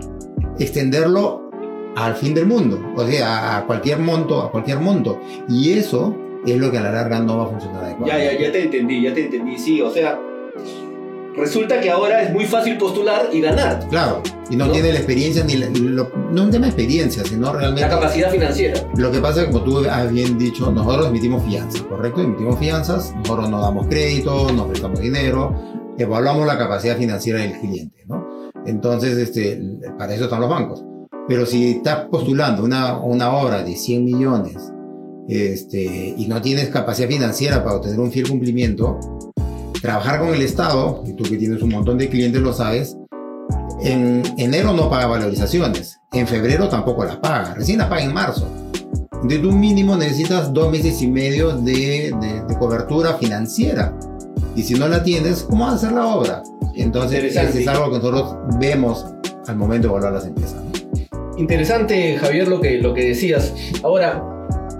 extenderlo 0.59 1.49
al 1.95 2.15
fin 2.15 2.33
del 2.33 2.45
mundo, 2.45 2.79
o 2.95 3.05
sea, 3.05 3.57
a 3.57 3.65
cualquier 3.65 3.99
monto, 3.99 4.41
a 4.41 4.51
cualquier 4.51 4.79
monto. 4.79 5.19
Y 5.47 5.73
eso 5.73 6.15
es 6.45 6.57
lo 6.57 6.71
que 6.71 6.77
a 6.77 6.81
la 6.81 6.91
larga 6.91 7.19
no 7.19 7.37
va 7.37 7.43
a 7.45 7.47
funcionar 7.47 7.83
adecuadamente. 7.83 8.33
Ya, 8.33 8.39
ya, 8.39 8.45
ya 8.47 8.51
te 8.51 8.63
entendí, 8.63 9.01
ya 9.01 9.13
te 9.13 9.25
entendí, 9.25 9.57
sí, 9.57 9.81
o 9.81 9.91
sea, 9.91 10.19
resulta 11.35 11.79
que 11.81 11.89
ahora 11.89 12.21
es 12.21 12.31
muy 12.31 12.45
fácil 12.45 12.77
postular 12.77 13.29
y 13.31 13.41
ganar. 13.41 13.85
Claro, 13.89 14.21
y 14.49 14.55
no, 14.55 14.69
tiene 14.71 14.93
la 14.93 14.99
experiencia 14.99 15.43
ni 15.43 15.55
la, 15.55 15.67
no 15.69 16.43
un 16.43 16.51
tema 16.51 16.67
de 16.67 16.71
experiencia, 16.71 17.23
sino 17.25 17.51
realmente... 17.51 17.81
La 17.81 17.89
capacidad 17.89 18.31
financiera. 18.31 18.79
Lo 18.95 19.11
que 19.11 19.19
pasa 19.19 19.41
es 19.41 19.47
que, 19.47 19.53
como 19.53 19.63
tú 19.63 19.79
has 19.89 20.11
bien 20.11 20.37
dicho, 20.37 20.71
nosotros 20.71 21.07
emitimos 21.07 21.43
fianzas, 21.43 21.81
¿correcto? 21.81 22.21
Emitimos 22.21 22.59
fianzas, 22.59 23.13
nosotros 23.15 23.49
no 23.49 23.61
damos 23.61 23.87
crédito, 23.87 24.51
no 24.53 24.67
prestamos 24.67 24.99
dinero, 24.99 25.53
evaluamos 26.03 26.47
la 26.47 26.57
capacidad 26.57 26.97
financiera 26.97 27.39
del 27.39 27.59
cliente, 27.59 28.05
¿no? 28.07 28.51
Entonces, 28.65 29.17
este, 29.17 29.61
para 29.97 30.13
eso 30.13 30.25
están 30.25 30.41
los 30.41 30.49
bancos. 30.49 30.83
Pero 31.27 31.45
si 31.45 31.71
estás 31.71 32.05
postulando 32.05 32.63
una, 32.63 32.97
una 32.97 33.31
obra 33.33 33.63
de 33.63 33.75
100 33.75 34.05
millones 34.05 34.57
este, 35.27 36.15
y 36.17 36.27
no 36.27 36.41
tienes 36.41 36.69
capacidad 36.69 37.07
financiera 37.07 37.63
para 37.63 37.77
obtener 37.77 37.99
un 37.99 38.11
fiel 38.11 38.27
cumplimiento, 38.27 38.99
trabajar 39.81 40.19
con 40.19 40.29
el 40.29 40.41
Estado, 40.41 41.03
y 41.05 41.13
tú 41.13 41.23
que 41.23 41.37
tienes 41.37 41.61
un 41.61 41.69
montón 41.69 41.97
de 41.97 42.09
clientes 42.09 42.41
lo 42.41 42.53
sabes, 42.53 42.97
en 43.81 44.23
enero 44.37 44.73
no 44.73 44.89
paga 44.89 45.07
valorizaciones, 45.07 45.99
en 46.11 46.27
febrero 46.27 46.67
tampoco 46.67 47.05
las 47.05 47.17
paga, 47.17 47.53
recién 47.53 47.77
las 47.77 47.87
paga 47.87 48.03
en 48.03 48.13
marzo. 48.13 48.47
De 49.23 49.37
tu 49.37 49.51
mínimo 49.51 49.95
necesitas 49.95 50.53
dos 50.53 50.71
meses 50.71 51.01
y 51.01 51.07
medio 51.07 51.55
de, 51.55 52.13
de, 52.19 52.43
de 52.47 52.57
cobertura 52.57 53.15
financiera 53.15 53.93
y 54.59 54.63
si 54.63 54.73
no 54.73 54.89
la 54.89 55.01
tienes, 55.01 55.43
¿cómo 55.43 55.63
vas 55.63 55.75
a 55.75 55.75
hacer 55.77 55.91
la 55.93 56.05
obra? 56.07 56.43
Entonces, 56.75 57.33
es 57.33 57.67
algo 57.67 57.85
que 57.85 57.97
nosotros 57.99 58.35
vemos 58.59 59.05
al 59.47 59.55
momento 59.55 59.87
de 59.87 59.93
evaluar 59.93 60.11
las 60.11 60.25
empresas. 60.25 60.61
Interesante, 61.37 62.17
Javier, 62.17 62.49
lo 62.49 62.59
que, 62.59 62.77
lo 62.79 62.93
que 62.93 63.05
decías. 63.05 63.53
Ahora, 63.83 64.21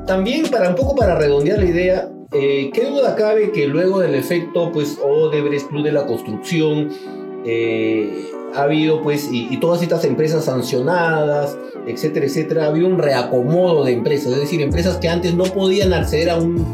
también 0.05 0.47
para 0.51 0.67
un 0.67 0.75
poco 0.75 0.95
para 0.97 1.15
redondear 1.15 1.59
la 1.59 1.65
idea, 1.65 2.09
eh, 2.33 2.71
¿qué 2.73 2.89
duda 2.89 3.15
cabe 3.15 3.53
que 3.53 3.67
luego 3.67 3.99
del 3.99 4.15
efecto, 4.15 4.69
pues, 4.73 4.97
Odebrecht, 5.01 5.69
Club 5.69 5.85
de 5.85 5.93
la 5.93 6.05
Construcción, 6.05 6.89
eh, 7.45 8.31
ha 8.53 8.63
habido, 8.63 9.01
pues, 9.01 9.29
y, 9.31 9.47
y, 9.49 9.61
todas 9.61 9.81
estas 9.81 10.03
empresas 10.03 10.43
sancionadas, 10.43 11.57
etcétera, 11.87 12.25
etcétera, 12.25 12.65
ha 12.65 12.67
habido 12.67 12.87
un 12.87 12.97
reacomodo 12.97 13.85
de 13.85 13.93
empresas, 13.93 14.33
es 14.33 14.41
decir, 14.41 14.61
empresas 14.61 14.97
que 14.97 15.07
antes 15.07 15.35
no 15.35 15.45
podían 15.45 15.93
acceder 15.93 16.31
a 16.31 16.35
un 16.35 16.65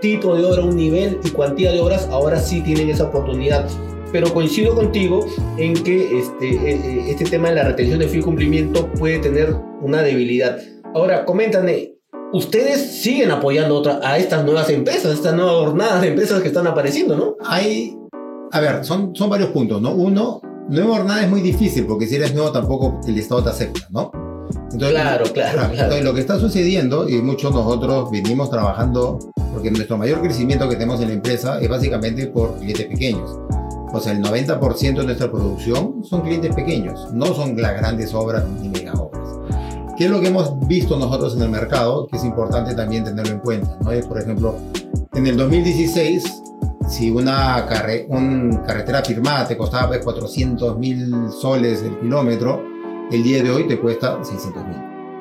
tipo 0.00 0.34
de 0.34 0.44
obra, 0.44 0.62
un 0.62 0.76
nivel 0.76 1.18
y 1.24 1.30
cuantía 1.30 1.72
de 1.72 1.80
obras, 1.80 2.08
ahora 2.10 2.38
sí 2.38 2.60
tienen 2.62 2.90
esa 2.90 3.04
oportunidad. 3.04 3.68
Pero 4.12 4.32
coincido 4.34 4.74
contigo 4.74 5.24
en 5.56 5.74
que 5.74 6.18
este, 6.18 6.48
eh, 6.50 6.80
eh, 6.84 7.04
este 7.08 7.24
tema 7.26 7.50
de 7.50 7.56
la 7.56 7.64
retención 7.64 8.00
de 8.00 8.08
fin 8.08 8.22
cumplimiento 8.22 8.90
puede 8.92 9.18
tener 9.18 9.54
una 9.80 10.02
debilidad. 10.02 10.58
Ahora, 10.94 11.24
coméntame, 11.24 11.94
ustedes 12.32 13.02
siguen 13.02 13.30
apoyando 13.30 13.76
otra, 13.76 14.00
a 14.02 14.18
estas 14.18 14.44
nuevas 14.44 14.68
empresas, 14.70 15.14
estas 15.14 15.34
nuevas 15.34 15.54
jornadas 15.54 16.02
de 16.02 16.08
empresas 16.08 16.40
que 16.42 16.48
están 16.48 16.66
apareciendo, 16.66 17.16
¿no? 17.16 17.36
Hay, 17.44 17.96
a 18.50 18.60
ver, 18.60 18.84
son, 18.84 19.14
son 19.14 19.30
varios 19.30 19.50
puntos, 19.50 19.80
¿no? 19.80 19.92
Uno, 19.92 20.40
nueva 20.68 20.96
jornada 20.96 21.22
es 21.22 21.30
muy 21.30 21.40
difícil 21.40 21.86
porque 21.86 22.06
si 22.06 22.16
eres 22.16 22.34
nuevo 22.34 22.50
tampoco 22.50 23.00
el 23.06 23.16
Estado 23.16 23.44
te 23.44 23.50
acepta, 23.50 23.86
¿no? 23.90 24.10
Entonces, 24.80 25.02
claro, 25.02 25.24
claro, 25.34 25.58
claro. 25.58 25.72
Entonces, 25.72 26.04
lo 26.04 26.14
que 26.14 26.20
está 26.20 26.38
sucediendo, 26.38 27.06
y 27.06 27.20
muchos 27.20 27.52
nosotros 27.52 28.10
venimos 28.10 28.50
trabajando, 28.50 29.18
porque 29.52 29.70
nuestro 29.70 29.98
mayor 29.98 30.22
crecimiento 30.22 30.66
que 30.70 30.76
tenemos 30.76 31.02
en 31.02 31.08
la 31.08 31.14
empresa 31.14 31.60
es 31.60 31.68
básicamente 31.68 32.28
por 32.28 32.58
clientes 32.58 32.86
pequeños. 32.86 33.38
O 33.92 34.00
sea, 34.00 34.12
el 34.12 34.22
90% 34.22 34.94
de 34.94 35.04
nuestra 35.04 35.30
producción 35.30 36.02
son 36.02 36.22
clientes 36.22 36.54
pequeños, 36.54 37.12
no 37.12 37.26
son 37.34 37.60
las 37.60 37.76
grandes 37.76 38.14
obras 38.14 38.44
ni 38.62 38.70
mega 38.70 38.94
obras. 38.94 39.28
¿Qué 39.98 40.06
es 40.06 40.10
lo 40.10 40.18
que 40.18 40.28
hemos 40.28 40.58
visto 40.66 40.96
nosotros 40.96 41.36
en 41.36 41.42
el 41.42 41.50
mercado? 41.50 42.06
Que 42.06 42.16
es 42.16 42.24
importante 42.24 42.74
también 42.74 43.04
tenerlo 43.04 43.34
en 43.34 43.40
cuenta. 43.40 43.76
¿no? 43.82 43.90
Por 44.08 44.18
ejemplo, 44.18 44.54
en 45.12 45.26
el 45.26 45.36
2016, 45.36 46.24
si 46.88 47.10
una, 47.10 47.66
carre 47.66 48.06
un 48.08 48.62
carretera 48.66 49.02
firmada 49.02 49.46
te 49.46 49.58
costaba 49.58 49.88
pues, 49.88 50.00
400 50.00 50.78
mil 50.78 51.28
soles 51.38 51.82
el 51.82 51.98
kilómetro, 51.98 52.79
el 53.10 53.22
día 53.22 53.42
de 53.42 53.50
hoy 53.50 53.66
te 53.66 53.78
cuesta 53.78 54.18
600 54.22 54.64
mil. 54.66 54.76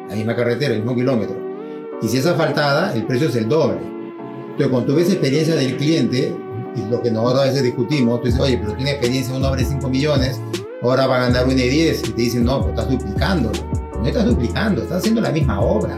La 0.10 0.16
misma 0.16 0.36
carretera, 0.36 0.74
el 0.74 0.82
mismo 0.82 0.96
kilómetro. 0.96 1.36
Y 2.02 2.08
si 2.08 2.18
es 2.18 2.26
asfaltada, 2.26 2.94
el 2.94 3.06
precio 3.06 3.28
es 3.28 3.36
el 3.36 3.50
doble. 3.50 3.80
Entonces, 3.82 4.68
cuando 4.70 4.86
tú 4.86 4.96
ves 4.96 5.10
experiencia 5.10 5.56
del 5.56 5.76
cliente, 5.78 6.36
y 6.76 6.90
lo 6.90 7.02
que 7.02 7.12
nosotros 7.12 7.42
a 7.42 7.46
veces 7.46 7.64
discutimos, 7.64 8.22
tú 8.22 8.28
dices, 8.28 8.40
oye, 8.40 8.58
pero 8.58 8.74
tiene 8.74 8.92
experiencia 8.92 9.34
en 9.34 9.40
una 9.40 9.50
obra 9.50 9.62
de 9.62 9.68
5 9.68 9.90
millones, 9.90 10.40
ahora 10.82 11.08
va 11.08 11.18
a 11.18 11.20
ganar 11.28 11.48
un 11.48 11.56
de 11.56 11.70
10, 11.70 12.10
y 12.10 12.12
te 12.12 12.22
dicen, 12.22 12.44
no, 12.44 12.62
pues 12.62 12.70
estás 12.70 12.90
duplicando. 12.90 13.52
No 14.00 14.06
estás 14.06 14.26
duplicando, 14.26 14.82
estás 14.82 15.00
haciendo 15.00 15.22
la 15.22 15.32
misma 15.32 15.60
obra. 15.60 15.98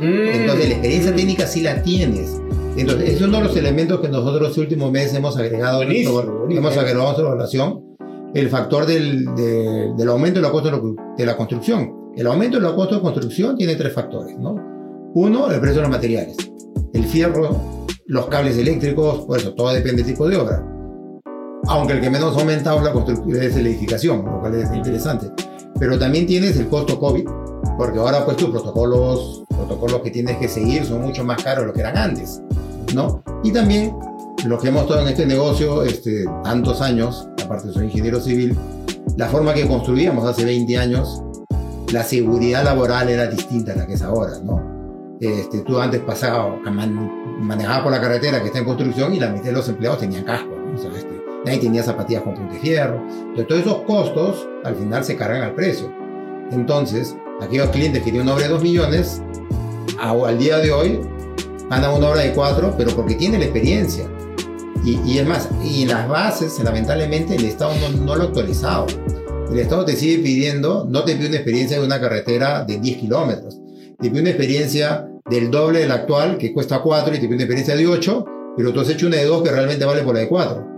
Mm. 0.00 0.04
Entonces, 0.04 0.68
la 0.68 0.74
experiencia 0.74 1.14
técnica 1.14 1.46
sí 1.46 1.62
la 1.62 1.82
tienes. 1.82 2.40
Entonces, 2.76 3.14
es 3.14 3.22
uno 3.22 3.38
de 3.38 3.44
los 3.44 3.56
elementos 3.56 4.00
que 4.00 4.08
nosotros 4.08 4.42
los 4.42 4.58
últimos 4.58 4.90
meses 4.92 5.14
hemos 5.14 5.36
agregado, 5.36 5.82
hemos 5.82 6.76
agregado 6.76 7.02
a 7.02 7.04
nuestra 7.04 7.24
evaluación, 7.24 7.93
el 8.34 8.48
factor 8.48 8.84
del, 8.84 9.24
del 9.34 10.08
aumento 10.08 10.40
de 10.40 10.46
la 10.46 10.50
costo 10.50 10.96
de 11.16 11.26
la 11.26 11.36
construcción. 11.36 12.12
El 12.16 12.26
aumento 12.26 12.58
de 12.58 12.64
la 12.64 12.74
costo 12.74 12.96
de 12.96 13.00
construcción 13.00 13.56
tiene 13.56 13.76
tres 13.76 13.92
factores, 13.92 14.36
¿no? 14.38 14.56
Uno, 15.14 15.50
el 15.50 15.60
precio 15.60 15.76
de 15.76 15.82
los 15.82 15.90
materiales. 15.90 16.36
El 16.92 17.04
fierro, 17.04 17.86
los 18.06 18.26
cables 18.26 18.58
eléctricos, 18.58 19.24
por 19.24 19.38
eso 19.38 19.54
todo 19.54 19.72
depende 19.72 20.02
del 20.02 20.12
tipo 20.12 20.28
de 20.28 20.36
obra. 20.36 20.64
Aunque 21.68 21.94
el 21.94 22.00
que 22.00 22.10
menos 22.10 22.36
ha 22.36 22.40
aumentado 22.40 22.82
la 22.82 22.92
construcción, 22.92 23.40
es 23.40 23.54
la 23.54 23.68
edificación, 23.68 24.24
lo 24.24 24.40
cual 24.40 24.56
es 24.56 24.72
interesante. 24.72 25.30
Pero 25.78 25.98
también 25.98 26.26
tienes 26.26 26.56
el 26.58 26.66
costo 26.66 26.98
COVID, 26.98 27.24
porque 27.78 27.98
ahora 27.98 28.24
pues 28.24 28.36
tus 28.36 28.50
protocolos, 28.50 29.44
protocolos 29.48 30.00
que 30.02 30.10
tienes 30.10 30.36
que 30.38 30.48
seguir 30.48 30.84
son 30.84 31.02
mucho 31.02 31.24
más 31.24 31.42
caros 31.42 31.62
de 31.62 31.66
lo 31.68 31.72
que 31.72 31.80
eran 31.80 31.96
antes, 31.96 32.42
¿no? 32.94 33.22
Y 33.44 33.52
también 33.52 33.94
lo 34.46 34.58
que 34.58 34.68
hemos 34.68 34.82
estado 34.82 35.02
en 35.02 35.08
este 35.08 35.26
negocio 35.26 35.82
este, 35.84 36.24
tantos 36.42 36.80
años, 36.80 37.28
aparte 37.44 37.72
soy 37.72 37.84
ingeniero 37.86 38.20
civil, 38.20 38.56
la 39.16 39.28
forma 39.28 39.54
que 39.54 39.66
construíamos 39.66 40.24
hace 40.24 40.44
20 40.44 40.78
años, 40.78 41.22
la 41.92 42.02
seguridad 42.02 42.64
laboral 42.64 43.08
era 43.08 43.26
distinta 43.26 43.72
a 43.72 43.76
la 43.76 43.86
que 43.86 43.94
es 43.94 44.02
ahora, 44.02 44.32
¿no? 44.42 44.74
Este, 45.20 45.60
tú 45.60 45.78
antes 45.78 46.00
pasabas, 46.00 46.60
manejabas 47.40 47.82
por 47.82 47.92
la 47.92 48.00
carretera 48.00 48.40
que 48.40 48.46
está 48.46 48.58
en 48.58 48.64
construcción 48.64 49.14
y 49.14 49.20
la 49.20 49.28
mitad 49.28 49.46
de 49.46 49.52
los 49.52 49.68
empleados 49.68 50.00
tenían 50.00 50.24
casco, 50.24 50.50
¿no? 50.50 50.74
o 50.74 50.78
sea, 50.78 50.90
este, 50.90 51.22
nadie 51.44 51.58
tenía 51.58 51.82
zapatillas 51.82 52.22
con 52.22 52.34
punta 52.34 52.54
de 52.54 52.60
fierro. 52.60 53.00
Entonces, 53.00 53.46
todos 53.46 53.60
esos 53.60 53.76
costos 53.82 54.48
al 54.64 54.74
final 54.74 55.04
se 55.04 55.16
cargan 55.16 55.42
al 55.42 55.54
precio. 55.54 55.90
Entonces, 56.50 57.16
aquellos 57.40 57.68
clientes 57.68 58.02
que 58.02 58.10
tienen 58.10 58.22
una 58.22 58.34
obra 58.34 58.44
de 58.44 58.50
2 58.50 58.62
millones, 58.62 59.22
al 59.98 60.38
día 60.38 60.58
de 60.58 60.72
hoy, 60.72 61.00
van 61.68 61.84
a 61.84 61.92
una 61.92 62.10
obra 62.10 62.20
de 62.22 62.32
4, 62.32 62.74
pero 62.76 62.90
porque 62.90 63.14
tienen 63.14 63.40
la 63.40 63.46
experiencia. 63.46 64.06
Y, 64.84 65.00
y, 65.04 65.18
es 65.18 65.26
más, 65.26 65.48
y 65.64 65.86
las 65.86 66.08
bases, 66.08 66.60
lamentablemente, 66.62 67.36
el 67.36 67.44
Estado 67.44 67.72
no, 67.80 68.04
no, 68.04 68.16
lo 68.16 68.22
ha 68.22 68.26
actualizado. 68.26 68.86
El 69.50 69.58
Estado 69.58 69.84
te 69.84 69.96
sigue 69.96 70.22
pidiendo, 70.22 70.86
no 70.88 71.04
te 71.04 71.16
pide 71.16 71.28
una 71.28 71.36
experiencia 71.36 71.78
de 71.78 71.86
una 71.86 72.00
carretera 72.00 72.64
de 72.64 72.78
10 72.78 72.98
kilómetros, 72.98 73.60
te 73.98 74.10
pide 74.10 74.20
una 74.20 74.30
experiencia 74.30 75.08
del 75.30 75.50
doble 75.50 75.80
de 75.80 75.88
la 75.88 75.94
actual, 75.94 76.36
que 76.36 76.52
cuesta 76.52 76.80
4, 76.80 77.14
y 77.14 77.18
te 77.18 77.26
pide 77.26 77.34
una 77.34 77.44
experiencia 77.44 77.76
de 77.76 77.86
8, 77.86 78.24
pero 78.56 78.72
tú 78.72 78.80
has 78.80 78.90
hecho 78.90 79.06
una 79.06 79.16
de 79.16 79.24
2 79.24 79.42
que 79.42 79.50
realmente 79.50 79.84
vale 79.84 80.02
por 80.02 80.14
la 80.14 80.20
de 80.20 80.28
4. 80.28 80.74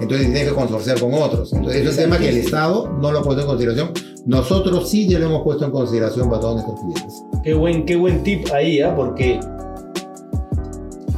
Entonces 0.00 0.26
tienes 0.26 0.48
que 0.48 0.54
consorciar 0.54 0.98
con 0.98 1.12
otros. 1.14 1.52
Entonces, 1.52 1.82
es 1.82 1.90
un 1.90 1.96
tema 1.96 2.18
que 2.18 2.28
el 2.28 2.38
Estado 2.38 2.90
no 3.00 3.12
lo 3.12 3.20
ha 3.20 3.22
puesto 3.22 3.42
en 3.42 3.48
consideración. 3.48 3.92
Nosotros 4.24 4.88
sí 4.88 5.08
ya 5.08 5.18
lo 5.18 5.26
hemos 5.26 5.42
puesto 5.42 5.64
en 5.64 5.70
consideración 5.70 6.28
para 6.28 6.40
todos 6.40 6.54
nuestros 6.54 6.80
clientes. 6.80 7.22
Qué 7.42 7.54
buen, 7.54 7.84
qué 7.84 7.96
buen 7.96 8.22
tip 8.22 8.46
ahí, 8.52 8.80
¿eh? 8.80 8.92
porque 8.96 9.38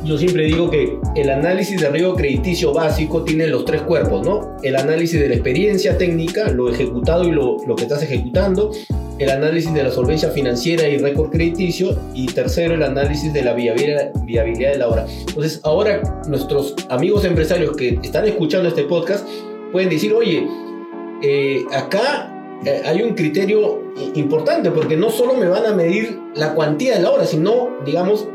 yo 0.04 0.18
siempre 0.18 0.44
digo 0.44 0.70
que 0.70 0.98
el 1.16 1.30
análisis 1.30 1.80
de 1.80 1.88
riesgo 1.88 2.14
crediticio 2.14 2.72
básico 2.72 3.22
tiene 3.24 3.46
los 3.46 3.64
tres 3.64 3.82
cuerpos, 3.82 4.24
¿no? 4.24 4.56
El 4.62 4.76
análisis 4.76 5.18
de 5.18 5.28
la 5.28 5.34
experiencia 5.34 5.96
técnica, 5.96 6.50
lo 6.50 6.70
ejecutado 6.70 7.24
y 7.24 7.32
lo, 7.32 7.56
lo 7.66 7.74
que 7.74 7.84
estás 7.84 8.02
ejecutando, 8.02 8.70
el 9.18 9.30
análisis 9.30 9.72
de 9.72 9.82
la 9.82 9.90
solvencia 9.90 10.30
financiera 10.30 10.88
y 10.88 10.98
récord 10.98 11.30
crediticio 11.30 11.96
y 12.14 12.26
tercero 12.26 12.74
el 12.74 12.82
análisis 12.82 13.32
de 13.32 13.42
la 13.42 13.54
viabilidad, 13.54 14.12
viabilidad 14.24 14.72
de 14.72 14.78
la 14.78 14.88
obra. 14.88 15.06
Entonces 15.08 15.60
ahora 15.62 16.02
nuestros 16.28 16.74
amigos 16.90 17.24
empresarios 17.24 17.76
que 17.76 17.98
están 18.02 18.26
escuchando 18.26 18.68
este 18.68 18.84
podcast 18.84 19.26
pueden 19.72 19.88
decir, 19.88 20.12
oye, 20.12 20.46
eh, 21.22 21.64
acá 21.72 22.60
eh, 22.64 22.82
hay 22.84 23.02
un 23.02 23.14
criterio 23.14 23.82
importante 24.14 24.70
porque 24.70 24.96
no 24.96 25.10
solo 25.10 25.34
me 25.34 25.48
van 25.48 25.64
a 25.66 25.72
medir 25.72 26.18
la 26.34 26.54
cuantía 26.54 26.96
de 26.96 27.02
la 27.02 27.10
obra, 27.10 27.24
sino, 27.24 27.70
digamos, 27.84 28.26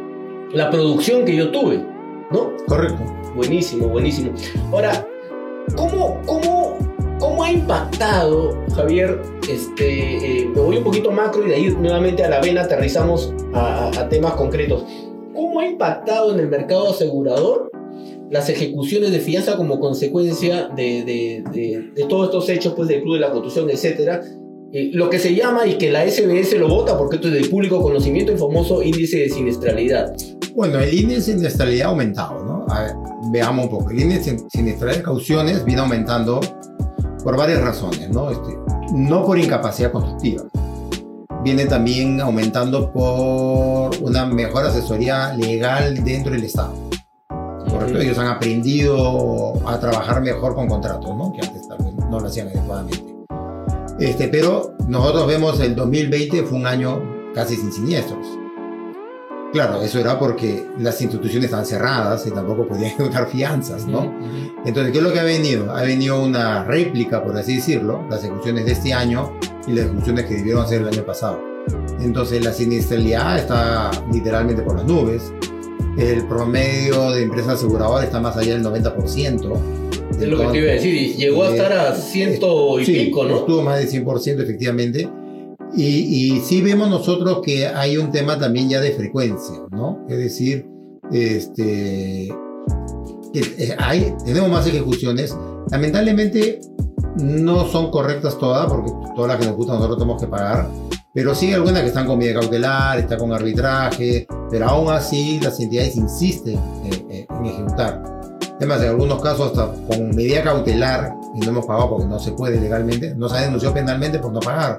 la 0.53 0.69
producción 0.69 1.25
que 1.25 1.35
yo 1.35 1.51
tuve, 1.51 1.77
¿no? 2.31 2.51
Correcto. 2.67 3.03
Buenísimo, 3.35 3.87
buenísimo. 3.87 4.31
Ahora, 4.71 5.07
¿cómo, 5.75 6.19
cómo, 6.25 6.77
cómo 7.19 7.43
ha 7.43 7.51
impactado, 7.51 8.57
Javier? 8.75 9.21
Este, 9.47 10.41
eh, 10.41 10.45
me 10.53 10.61
voy 10.61 10.77
un 10.77 10.83
poquito 10.83 11.11
macro 11.11 11.45
y 11.45 11.49
de 11.49 11.55
ahí 11.55 11.75
nuevamente 11.79 12.23
a 12.23 12.29
la 12.29 12.41
vena 12.41 12.61
aterrizamos 12.61 13.33
a, 13.53 14.07
temas 14.09 14.33
concretos. 14.33 14.83
¿Cómo 15.33 15.59
ha 15.59 15.67
impactado 15.67 16.33
en 16.33 16.39
el 16.39 16.49
mercado 16.49 16.89
asegurador 16.89 17.71
las 18.29 18.49
ejecuciones 18.49 19.11
de 19.11 19.19
fianza 19.19 19.55
como 19.55 19.79
consecuencia 19.79 20.69
de, 20.69 21.03
de, 21.03 21.91
de, 21.95 22.05
todos 22.05 22.25
estos 22.25 22.49
hechos 22.49 22.73
pues, 22.75 22.87
del 22.87 23.01
Club 23.01 23.15
de 23.15 23.21
la 23.21 23.31
Construcción, 23.31 23.69
etcétera? 23.69 24.21
Eh, 24.71 24.91
lo 24.93 25.09
que 25.09 25.17
se 25.17 25.33
llama 25.33 25.65
y 25.65 25.79
que 25.79 25.91
la 25.91 26.07
SBS 26.07 26.53
lo 26.59 26.67
vota 26.67 26.95
porque 26.95 27.15
esto 27.15 27.27
es 27.29 27.33
del 27.33 27.49
público 27.49 27.81
conocimiento, 27.81 28.31
el 28.31 28.37
famoso 28.37 28.83
índice 28.83 29.17
de 29.17 29.29
siniestralidad. 29.29 30.13
Bueno, 30.53 30.79
el 30.79 30.93
índice 30.93 31.31
de 31.31 31.37
siniestralidad 31.37 31.87
ha 31.87 31.89
aumentado, 31.89 32.43
¿no? 32.43 32.65
veamos 33.31 33.65
un 33.65 33.71
poco. 33.71 33.89
El 33.89 34.01
índice 34.01 34.33
de 34.33 34.43
siniestralidad 34.49 34.99
de 34.99 35.03
cauciones 35.03 35.65
viene 35.65 35.81
aumentando 35.81 36.39
por 37.23 37.35
varias 37.35 37.61
razones, 37.61 38.09
¿no? 38.11 38.29
Este, 38.29 38.57
no 38.93 39.25
por 39.25 39.39
incapacidad 39.39 39.91
constructiva. 39.91 40.43
Viene 41.43 41.65
también 41.65 42.21
aumentando 42.21 42.91
por 42.91 43.97
una 44.01 44.25
mejor 44.27 44.65
asesoría 44.65 45.33
legal 45.33 46.03
dentro 46.03 46.33
del 46.33 46.43
Estado. 46.43 46.73
Correcto, 47.69 47.99
ellos 47.99 48.19
han 48.19 48.27
aprendido 48.27 49.67
a 49.67 49.79
trabajar 49.79 50.21
mejor 50.21 50.53
con 50.53 50.67
contratos, 50.67 51.15
¿no? 51.17 51.33
Que 51.33 51.41
antes 51.41 51.67
también 51.67 51.95
no 52.09 52.19
lo 52.19 52.27
hacían 52.27 52.49
adecuadamente. 52.49 53.18
Este, 53.99 54.29
pero 54.29 54.75
nosotros 54.87 55.27
vemos 55.27 55.59
el 55.59 55.75
2020 55.75 56.43
fue 56.43 56.57
un 56.57 56.67
año 56.67 57.31
casi 57.33 57.55
sin 57.55 57.71
siniestros. 57.71 58.25
Claro, 59.51 59.81
eso 59.81 59.99
era 59.99 60.19
porque 60.19 60.67
las 60.77 61.01
instituciones 61.01 61.45
estaban 61.45 61.65
cerradas 61.65 62.25
y 62.27 62.31
tampoco 62.31 62.67
podían 62.67 62.85
ejecutar 62.93 63.27
fianzas, 63.27 63.85
¿no? 63.87 64.13
Entonces, 64.63 64.93
¿qué 64.93 64.99
es 64.99 65.03
lo 65.03 65.11
que 65.11 65.19
ha 65.19 65.23
venido? 65.23 65.75
Ha 65.75 65.81
venido 65.81 66.23
una 66.23 66.63
réplica, 66.63 67.23
por 67.23 67.35
así 67.35 67.55
decirlo, 67.55 68.05
las 68.09 68.23
ejecuciones 68.23 68.65
de 68.65 68.73
este 68.73 68.93
año 68.93 69.33
y 69.67 69.73
las 69.73 69.85
ejecuciones 69.85 70.25
que 70.25 70.35
debieron 70.35 70.63
hacer 70.63 70.81
el 70.81 70.87
año 70.87 71.03
pasado. 71.03 71.41
Entonces, 71.99 72.43
la 72.43 72.53
siniestralidad 72.53 73.37
está 73.37 73.91
literalmente 74.11 74.61
por 74.61 74.75
las 74.75 74.85
nubes. 74.85 75.33
El 75.97 76.25
promedio 76.27 77.11
de 77.11 77.23
empresas 77.23 77.55
aseguradoras 77.55 78.05
está 78.05 78.21
más 78.21 78.37
allá 78.37 78.53
del 78.53 78.63
90%. 78.63 79.88
Es 80.21 80.27
lo 80.27 80.37
que 80.37 80.47
te 80.47 80.57
iba 80.57 80.69
a 80.69 80.73
decir, 80.73 81.15
llegó 81.15 81.43
a 81.43 81.51
estar 81.51 81.71
a 81.71 81.95
ciento 81.95 82.79
y 82.79 82.85
pico, 82.85 83.25
¿no? 83.25 83.37
Estuvo 83.37 83.61
más 83.61 83.79
de 83.79 83.87
100% 83.87 84.41
efectivamente. 84.41 85.09
Y, 85.75 85.83
y, 85.85 86.39
sí 86.41 86.61
vemos 86.61 86.89
nosotros 86.89 87.41
que 87.43 87.67
hay 87.67 87.97
un 87.97 88.11
tema 88.11 88.39
también 88.39 88.69
ya 88.69 88.81
de 88.81 88.91
frecuencia, 88.91 89.55
¿no? 89.71 90.03
Es 90.09 90.17
decir, 90.17 90.65
este, 91.11 92.29
hay, 93.77 94.13
tenemos 94.25 94.49
más 94.49 94.67
ejecuciones. 94.67 95.35
Lamentablemente 95.71 96.59
no 97.17 97.67
son 97.67 97.91
correctas 97.91 98.37
todas, 98.39 98.67
porque 98.67 98.91
todas 99.15 99.29
las 99.29 99.39
que 99.39 99.45
nos 99.45 99.55
gustan 99.55 99.75
nosotros 99.75 99.99
tenemos 99.99 100.21
que 100.21 100.27
pagar. 100.27 100.67
Pero 101.13 101.35
sí 101.35 101.51
algunas 101.53 101.81
que 101.81 101.87
están 101.87 102.05
con 102.05 102.19
medida 102.19 102.39
cautelar, 102.39 102.99
están 102.99 103.19
con 103.19 103.33
arbitraje, 103.33 104.27
pero 104.49 104.67
aún 104.67 104.91
así 104.91 105.39
las 105.41 105.59
entidades 105.59 105.95
insisten 105.95 106.59
en 106.85 107.45
ejecutar. 107.45 108.18
Además, 108.59 108.81
en 108.81 108.89
algunos 108.89 109.21
casos 109.21 109.47
hasta 109.47 109.71
con 109.87 110.13
medida 110.13 110.43
cautelar 110.43 111.15
y 111.33 111.39
no 111.39 111.49
hemos 111.49 111.65
pagado 111.65 111.89
porque 111.91 112.05
no 112.05 112.19
se 112.19 112.33
puede 112.33 112.59
legalmente, 112.59 113.15
nos 113.15 113.31
ha 113.31 113.41
denunciado 113.41 113.73
penalmente 113.73 114.19
por 114.19 114.33
no 114.33 114.41
pagar 114.41 114.77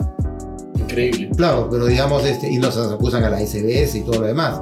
Increíble. 0.79 1.31
Claro, 1.37 1.69
pero 1.71 1.87
digamos, 1.87 2.25
este, 2.25 2.51
y 2.51 2.59
nos 2.59 2.77
acusan 2.77 3.25
a 3.25 3.31
la 3.31 3.41
SBS 3.41 3.97
y 3.97 4.01
todo 4.03 4.21
lo 4.21 4.27
demás. 4.27 4.61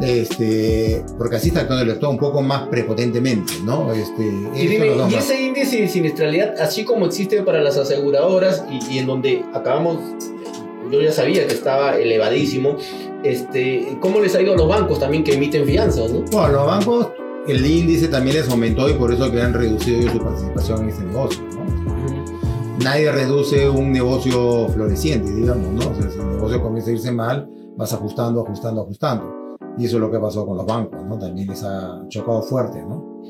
Este, 0.00 1.04
porque 1.18 1.36
así 1.36 1.48
está 1.48 1.60
actuando 1.60 1.82
el 1.82 1.90
Estado 1.90 2.10
un 2.10 2.18
poco 2.18 2.40
más 2.40 2.68
prepotentemente, 2.68 3.52
¿no? 3.64 3.92
Este, 3.92 4.22
y, 4.54 4.66
dime, 4.66 4.94
¿y 5.10 5.14
ese 5.14 5.40
índice 5.40 5.80
de 5.80 5.88
siniestralidad, 5.88 6.54
así 6.60 6.84
como 6.84 7.06
existe 7.06 7.42
para 7.42 7.60
las 7.60 7.76
aseguradoras 7.76 8.64
y, 8.70 8.94
y 8.94 8.98
en 8.98 9.06
donde 9.06 9.44
acabamos 9.52 9.98
yo 10.90 11.02
ya 11.02 11.12
sabía 11.12 11.46
que 11.46 11.54
estaba 11.54 11.96
elevadísimo. 11.96 12.76
Este, 13.22 13.98
¿Cómo 14.00 14.20
les 14.20 14.34
ha 14.34 14.42
ido 14.42 14.54
a 14.54 14.56
los 14.56 14.68
bancos 14.68 15.00
también 15.00 15.24
que 15.24 15.34
emiten 15.34 15.66
fianzas? 15.66 16.10
¿no? 16.10 16.20
Bueno, 16.30 16.48
los 16.48 16.66
bancos, 16.66 17.08
el 17.48 17.64
índice 17.64 18.08
también 18.08 18.36
les 18.36 18.48
aumentó 18.48 18.88
y 18.88 18.94
por 18.94 19.12
eso 19.12 19.30
que 19.30 19.40
han 19.40 19.54
reducido 19.54 20.10
su 20.10 20.18
participación 20.18 20.82
en 20.82 20.88
este 20.90 21.04
negocio. 21.04 21.42
¿no? 21.50 21.68
Nadie 22.84 23.10
reduce 23.10 23.68
un 23.68 23.90
negocio 23.90 24.68
floreciente, 24.68 25.34
digamos, 25.34 25.72
¿no? 25.72 25.90
O 25.90 25.94
sea, 25.94 26.10
si 26.10 26.18
el 26.18 26.28
negocio 26.28 26.62
comienza 26.62 26.90
a 26.90 26.92
irse 26.94 27.10
mal, 27.10 27.48
vas 27.76 27.92
ajustando, 27.92 28.42
ajustando, 28.42 28.82
ajustando. 28.82 29.58
Y 29.76 29.86
eso 29.86 29.96
es 29.96 30.00
lo 30.00 30.10
que 30.10 30.18
pasó 30.18 30.46
con 30.46 30.56
los 30.56 30.66
bancos, 30.66 31.04
¿no? 31.04 31.18
También 31.18 31.48
les 31.48 31.62
ha 31.64 32.04
chocado 32.08 32.42
fuerte, 32.42 32.80
¿no? 32.80 33.20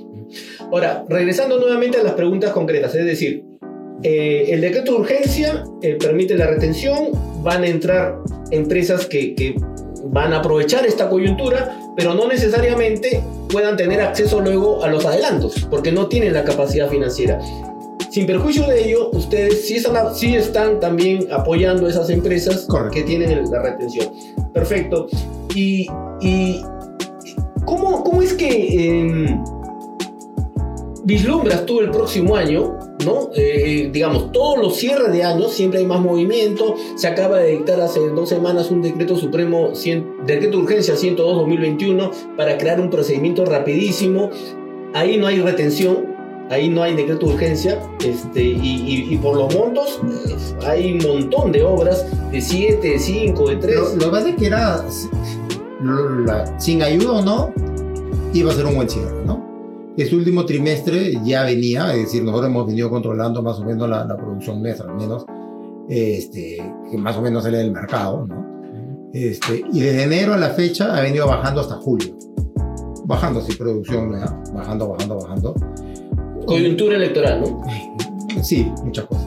Ahora, 0.71 1.05
regresando 1.09 1.59
nuevamente 1.59 1.99
a 1.99 2.03
las 2.03 2.13
preguntas 2.13 2.53
concretas, 2.53 2.95
es 2.95 3.05
decir, 3.07 3.45
eh, 4.03 4.47
el 4.49 4.61
decreto 4.61 4.93
de 4.93 4.99
urgencia 5.01 5.65
eh, 5.83 5.97
permite 5.99 6.37
la 6.37 6.47
retención, 6.47 7.11
van 7.43 7.63
a 7.63 7.69
entrar 7.69 8.19
empresas 8.51 9.07
que, 9.07 9.35
que, 9.35 9.57
van 10.07 10.33
a 10.33 10.39
aprovechar 10.39 10.87
esta 10.87 11.09
coyuntura, 11.09 11.77
pero 11.97 12.15
no 12.15 12.27
necesariamente 12.29 13.23
puedan 13.51 13.77
tener 13.77 14.01
acceso 14.01 14.41
luego 14.41 14.85
a 14.85 14.89
los 14.89 15.05
adelantos, 15.05 15.67
porque 15.71 15.93
no 15.93 16.07
tienen 16.07 16.33
la 16.33 16.45
capacidad 16.45 16.89
financiera. 16.89 17.41
Sin 18.11 18.27
perjuicio 18.27 18.67
de 18.67 18.87
ello, 18.87 19.11
ustedes 19.13 19.67
sí 19.67 19.77
están, 19.77 20.15
sí 20.15 20.35
están 20.35 20.81
también 20.81 21.29
apoyando 21.31 21.87
a 21.87 21.91
esas 21.91 22.09
empresas 22.11 22.65
Correcto. 22.67 22.95
que 22.95 23.03
tienen 23.03 23.51
la 23.51 23.63
retención. 23.63 24.09
Perfecto. 24.53 25.09
¿Y, 25.55 25.87
y 26.21 26.63
¿cómo, 27.65 28.03
cómo 28.03 28.23
es 28.23 28.33
que 28.33 28.49
eh, 28.49 29.41
vislumbras 31.09 31.65
tú 31.65 31.81
el 31.81 31.91
próximo 31.91 32.37
año 32.37 32.79
¿no? 33.05 33.31
Eh, 33.35 33.91
digamos, 33.93 34.33
todos 34.33 34.59
los 34.59 34.77
cierres 34.77 35.13
de 35.13 35.25
años 35.25 35.53
siempre 35.53 35.81
hay 35.81 35.87
más 35.87 36.01
movimiento. 36.01 36.75
Se 36.97 37.07
acaba 37.07 37.39
de 37.39 37.53
dictar 37.53 37.81
hace 37.81 38.01
dos 38.09 38.29
semanas 38.29 38.71
un 38.71 38.83
decreto 38.83 39.17
supremo, 39.17 39.75
100, 39.75 40.27
decreto 40.27 40.59
de 40.59 40.63
urgencia 40.65 40.95
102-2021 40.95 42.11
para 42.37 42.59
crear 42.59 42.81
un 42.81 42.91
procedimiento 42.91 43.45
rapidísimo. 43.45 44.31
Ahí 44.95 45.17
no 45.17 45.27
hay 45.27 45.41
retención, 45.41 46.07
ahí 46.51 46.69
no 46.69 46.83
hay 46.83 46.95
decreto 46.95 47.27
de 47.27 47.35
urgencia, 47.35 47.81
este, 48.05 48.43
y, 48.43 49.19
por 49.23 49.37
los 49.37 49.55
montos 49.55 50.01
eh, 50.29 50.37
hay 50.67 50.93
un 50.93 51.07
montón 51.07 51.53
de 51.53 51.63
obras 51.63 52.07
de 52.33 52.41
7, 52.41 52.89
de 52.89 52.99
5, 52.99 53.51
de 53.51 53.57
3. 53.57 53.77
Lo, 53.97 54.05
que 54.07 54.11
pasa 54.11 54.29
es 54.31 54.37
que 54.37 54.47
era, 54.47 54.85
sin 56.59 56.83
ayuda 56.83 57.13
o 57.13 57.23
no, 57.23 57.53
iba 58.33 58.51
a 58.51 58.55
ser 58.55 58.67
un 58.67 58.77
buen 58.77 58.89
cierre, 58.89 59.25
¿no? 59.25 59.38
Este 59.99 60.15
último 60.15 60.47
trimestre 60.47 61.19
ya 61.25 61.43
venía, 61.43 61.93
es 61.93 62.05
decir, 62.05 62.23
nosotros 62.23 62.49
hemos 62.49 62.69
venido 62.69 62.89
controlando 62.89 63.43
más 63.43 63.59
o 63.59 63.65
menos 63.65 63.91
la, 63.91 64.05
la 64.05 64.17
producción 64.17 64.63
nuestra, 64.63 64.89
al 64.89 64.97
menos, 64.97 65.27
este, 65.89 66.57
que 66.89 66.97
más 66.97 67.17
o 67.17 67.21
menos 67.21 67.43
sale 67.43 67.59
del 67.59 67.73
mercado, 67.73 68.25
¿no? 68.25 69.11
Este, 69.13 69.65
y 69.73 69.81
desde 69.81 70.05
enero 70.05 70.35
a 70.35 70.37
la 70.37 70.51
fecha 70.51 70.97
ha 70.97 71.01
venido 71.01 71.27
bajando 71.27 71.63
hasta 71.63 71.75
julio. 71.75 72.17
Bajando, 73.07 73.41
sí, 73.41 73.57
producción, 73.57 74.13
¿no? 74.13 74.19
bajando, 74.55 74.89
bajando, 74.89 75.17
bajando. 75.17 75.55
Coyuntura 76.47 76.95
electoral, 76.95 77.41
¿no? 77.41 77.63
Sí, 78.45 78.71
muchas 78.85 79.05
cosas. 79.07 79.27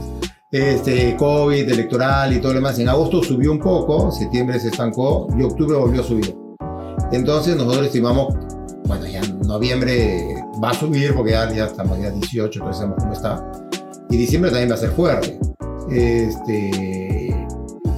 Este, 0.54 1.18
COVID, 1.18 1.70
electoral 1.70 2.32
y 2.32 2.40
todo 2.40 2.54
lo 2.54 2.60
demás. 2.60 2.80
En 2.80 2.88
agosto 2.88 3.22
subió 3.22 3.52
un 3.52 3.60
poco, 3.60 4.10
septiembre 4.10 4.58
se 4.58 4.70
estancó 4.70 5.28
y 5.38 5.44
octubre 5.44 5.76
volvió 5.76 6.00
a 6.00 6.06
subir. 6.06 6.34
Entonces 7.12 7.58
nosotros 7.58 7.88
estimamos, 7.88 8.34
bueno, 8.86 9.06
ya 9.06 9.20
en 9.20 9.42
noviembre 9.42 10.41
va 10.64 10.70
a 10.70 10.74
subir 10.74 11.14
porque 11.14 11.32
ya, 11.32 11.52
ya 11.52 11.66
estamos 11.66 12.00
ya 12.00 12.12
18, 12.12 12.60
entonces 12.60 12.78
sabemos 12.78 13.00
cómo 13.00 13.14
está. 13.14 13.52
Y 14.10 14.18
diciembre 14.18 14.52
también 14.52 14.70
va 14.70 14.76
a 14.76 14.78
ser 14.78 14.92
fuerte. 14.92 15.40
Este, 15.90 17.48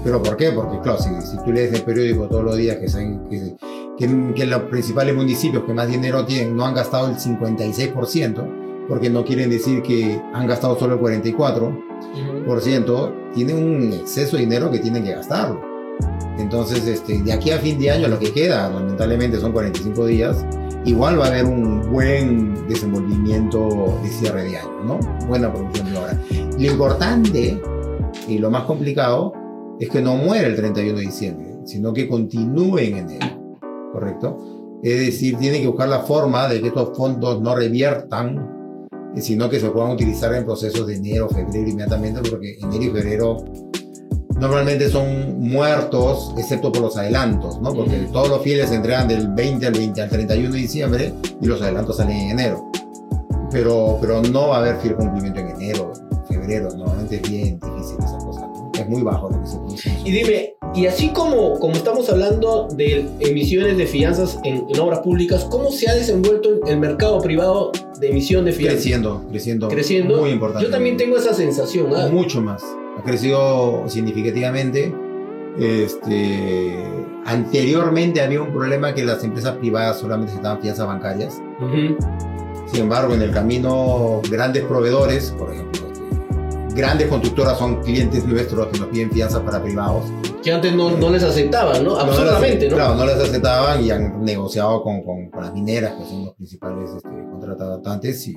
¿Pero 0.04 0.22
por 0.22 0.38
qué? 0.38 0.52
Porque, 0.52 0.80
claro, 0.82 1.00
si, 1.00 1.10
si 1.22 1.38
tú 1.44 1.52
lees 1.52 1.74
el 1.74 1.82
periódico 1.82 2.28
todos 2.28 2.44
los 2.44 2.58
días 2.58 2.78
que, 2.78 2.90
saben 2.90 3.22
que, 3.30 3.56
que, 3.98 4.34
que, 4.36 4.46
los 4.46 4.64
principales 4.64 5.16
municipios 5.16 5.64
que 5.64 5.74
más 5.74 5.88
dinero 5.88 6.26
tienen 6.26 6.56
no 6.56 6.66
han 6.66 6.74
gastado 6.74 7.08
el 7.08 7.16
56%, 7.16 8.88
porque 8.88 9.10
no 9.10 9.24
quieren 9.24 9.50
decir 9.50 9.82
que 9.82 10.22
han 10.34 10.48
gastado 10.48 10.78
solo 10.78 10.96
el 10.96 11.00
44%, 11.00 13.34
tienen 13.34 13.58
un 13.58 13.94
exceso 13.94 14.36
de 14.36 14.44
dinero 14.44 14.70
que 14.70 14.80
tienen 14.80 15.04
que 15.04 15.14
gastarlo. 15.14 15.62
Entonces, 16.38 16.86
este, 16.88 17.22
de 17.22 17.32
aquí 17.32 17.52
a 17.52 17.60
fin 17.60 17.80
de 17.80 17.92
año, 17.92 18.08
lo 18.08 18.20
que 18.20 18.34
queda, 18.34 18.70
lamentablemente 18.70 19.40
son 19.40 19.52
45 19.52 20.06
días, 20.08 20.46
igual 20.86 21.20
va 21.20 21.26
a 21.26 21.28
haber 21.30 21.46
un 21.46 21.92
buen 21.92 22.68
desenvolvimiento 22.68 24.00
de 24.04 24.10
cierre 24.10 24.44
de 24.44 24.58
año, 24.58 24.84
¿no? 24.86 25.00
Buena 25.28 25.52
producción 25.52 25.92
de 25.92 25.98
obra. 25.98 26.20
Lo 26.58 26.72
importante 26.72 27.62
y 28.28 28.38
lo 28.38 28.52
más 28.52 28.64
complicado 28.64 29.34
es 29.80 29.90
que 29.90 30.02
no 30.02 30.16
muera 30.16 30.48
el 30.48 30.56
31 30.56 30.98
de 30.98 31.06
diciembre, 31.06 31.58
sino 31.66 31.94
que 31.94 32.08
continúe 32.08 32.78
en 32.80 32.98
enero, 32.98 33.58
¿correcto? 33.92 34.80
Es 34.84 35.00
decir, 35.00 35.38
tiene 35.38 35.62
que 35.62 35.68
buscar 35.68 35.88
la 35.88 36.00
forma 36.00 36.48
de 36.48 36.62
que 36.62 36.68
estos 36.68 36.96
fondos 36.98 37.42
no 37.42 37.56
reviertan, 37.56 38.82
sino 39.16 39.50
que 39.50 39.60
se 39.60 39.70
puedan 39.70 39.92
utilizar 39.92 40.34
en 40.34 40.44
procesos 40.44 40.86
de 40.88 40.96
enero, 40.96 41.30
febrero 41.30 41.70
inmediatamente, 41.70 42.22
porque 42.30 42.58
enero 42.62 42.84
y 42.84 42.90
febrero 42.90 43.38
normalmente 44.44 44.90
son 44.90 45.40
muertos, 45.40 46.34
excepto 46.38 46.70
por 46.70 46.82
los 46.82 46.98
adelantos, 46.98 47.62
¿no? 47.62 47.74
Porque 47.74 47.96
uh 47.96 48.04
-huh. 48.04 48.12
todos 48.12 48.28
los 48.28 48.42
fieles 48.42 48.70
se 48.70 48.76
entregan 48.76 49.08
del 49.08 49.30
20 49.30 49.68
al 49.68 49.74
20 49.74 50.02
al 50.02 50.10
31 50.10 50.54
de 50.54 50.60
diciembre 50.60 51.14
y 51.42 51.46
los 51.46 51.62
adelantos 51.62 51.96
salen 51.96 52.18
en 52.18 52.32
enero. 52.32 52.70
Pero, 53.52 53.98
pero 54.02 54.22
no 54.22 54.50
va 54.50 54.58
a 54.58 54.60
haber 54.60 54.78
fiel 54.78 54.96
cumplimiento 54.96 55.40
en 55.40 55.50
enero, 55.50 55.94
febrero, 56.28 56.70
normalmente 56.76 57.16
es 57.18 57.22
bien 57.30 57.58
difícil 57.60 57.96
esa 58.04 58.18
cosa, 58.18 58.42
¿no? 58.42 58.72
Es 58.78 58.90
muy 58.90 59.02
bajo 59.02 59.30
lo 59.30 59.40
que 59.42 59.48
se 59.48 59.58
produce. 59.58 59.98
Y 60.04 60.12
dime, 60.12 60.56
y 60.76 60.88
así 60.88 61.10
como, 61.10 61.58
como 61.60 61.76
estamos 61.76 62.10
hablando 62.10 62.68
de 62.76 63.08
emisiones 63.22 63.78
de 63.78 63.86
fianzas 63.88 64.40
en, 64.44 64.66
en 64.68 64.80
obras 64.80 65.00
públicas, 65.00 65.46
¿cómo 65.50 65.72
se 65.72 65.90
ha 65.90 65.96
desenvuelto 65.96 66.50
el 66.68 66.80
mercado 66.80 67.22
privado 67.22 67.72
de 68.02 68.10
emisión 68.10 68.44
de 68.44 68.52
fianzas? 68.52 68.82
Creciendo, 68.82 69.24
creciendo. 69.30 69.68
Creciendo. 69.70 70.18
Muy 70.18 70.32
importante. 70.32 70.66
Yo 70.66 70.72
también 70.72 70.98
tengo 70.98 71.16
esa 71.16 71.34
sensación. 71.34 71.94
¿eh? 71.94 72.10
Mucho 72.12 72.42
más 72.42 72.62
ha 72.98 73.02
crecido 73.04 73.84
significativamente. 73.88 74.94
Este, 75.58 76.76
anteriormente 77.26 78.22
había 78.22 78.42
un 78.42 78.52
problema 78.52 78.94
que 78.94 79.04
las 79.04 79.24
empresas 79.24 79.56
privadas 79.58 80.00
solamente 80.00 80.34
se 80.34 80.42
daban 80.42 80.62
fianzas 80.62 80.88
bancarias. 80.88 81.42
Uh 81.60 81.66
-huh. 81.66 82.68
Sin 82.68 82.82
embargo, 82.82 83.14
en 83.14 83.22
el 83.22 83.32
camino, 83.32 84.22
grandes 84.32 84.64
proveedores, 84.64 85.32
por 85.38 85.54
ejemplo, 85.54 85.82
grandes 86.76 87.08
constructoras 87.08 87.60
son 87.60 87.82
clientes 87.84 88.26
nuestros 88.26 88.68
que 88.68 88.80
nos 88.80 88.88
piden 88.88 89.12
fianzas 89.12 89.42
para 89.42 89.62
privados. 89.62 90.06
Que 90.42 90.52
antes 90.52 90.74
no, 90.74 90.90
no 90.98 91.10
les 91.12 91.24
aceptaban, 91.24 91.84
¿no? 91.84 91.98
Absolutamente, 91.98 92.68
¿no? 92.70 92.76
Claro, 92.76 92.96
no 92.96 93.06
les 93.06 93.16
aceptaban 93.16 93.84
y 93.84 93.92
han 93.92 94.24
negociado 94.24 94.82
con, 94.82 95.04
con, 95.04 95.30
con 95.30 95.44
las 95.44 95.54
mineras, 95.54 95.94
que 95.94 96.06
son 96.06 96.26
los 96.26 96.36
principales 96.36 96.90
este, 96.96 97.10
contratantes. 97.10 98.28
Y, 98.28 98.34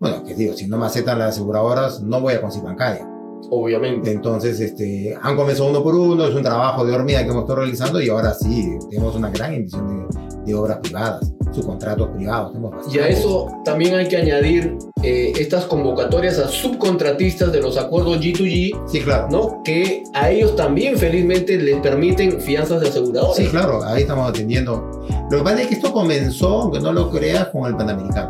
bueno, 0.00 0.24
que 0.24 0.34
digo, 0.34 0.54
si 0.54 0.66
no 0.66 0.78
me 0.78 0.86
aceptan 0.86 1.18
las 1.18 1.30
aseguradoras, 1.30 2.00
no 2.00 2.20
voy 2.20 2.34
a 2.34 2.40
conseguir 2.40 2.66
bancaria. 2.66 3.06
Obviamente. 3.50 4.10
Entonces, 4.10 4.60
este, 4.60 5.16
han 5.20 5.36
comenzado 5.36 5.70
uno 5.70 5.82
por 5.82 5.94
uno, 5.94 6.26
es 6.26 6.34
un 6.34 6.42
trabajo 6.42 6.84
de 6.84 6.94
hormiga 6.94 7.22
que 7.22 7.30
hemos 7.30 7.42
estado 7.42 7.60
realizando 7.60 8.00
y 8.00 8.08
ahora 8.08 8.34
sí, 8.34 8.78
tenemos 8.90 9.14
una 9.14 9.30
gran 9.30 9.54
emisión 9.54 10.08
de, 10.08 10.18
de 10.44 10.54
obras 10.54 10.78
privadas, 10.78 11.32
subcontratos 11.52 12.08
privados. 12.10 12.54
Y 12.92 12.98
a 12.98 13.08
eso 13.08 13.48
también 13.64 13.94
hay 13.94 14.08
que 14.08 14.16
añadir 14.16 14.76
eh, 15.02 15.32
estas 15.38 15.64
convocatorias 15.64 16.38
a 16.38 16.48
subcontratistas 16.48 17.52
de 17.52 17.60
los 17.60 17.76
acuerdos 17.76 18.18
G2G. 18.18 18.86
Sí, 18.86 19.00
claro. 19.00 19.28
¿no? 19.30 19.62
Que 19.64 20.02
a 20.14 20.30
ellos 20.30 20.56
también 20.56 20.98
felizmente 20.98 21.56
les 21.56 21.78
permiten 21.80 22.40
fianzas 22.40 22.80
de 22.80 22.88
aseguradores. 22.88 23.36
Sí, 23.36 23.50
claro, 23.50 23.82
ahí 23.84 24.02
estamos 24.02 24.28
atendiendo. 24.28 25.06
Lo 25.30 25.38
que 25.38 25.44
pasa 25.44 25.62
es 25.62 25.68
que 25.68 25.74
esto 25.74 25.92
comenzó, 25.92 26.62
aunque 26.62 26.80
no 26.80 26.92
lo 26.92 27.10
creas, 27.10 27.48
con 27.48 27.66
el 27.66 27.76
Panamericano. 27.76 28.28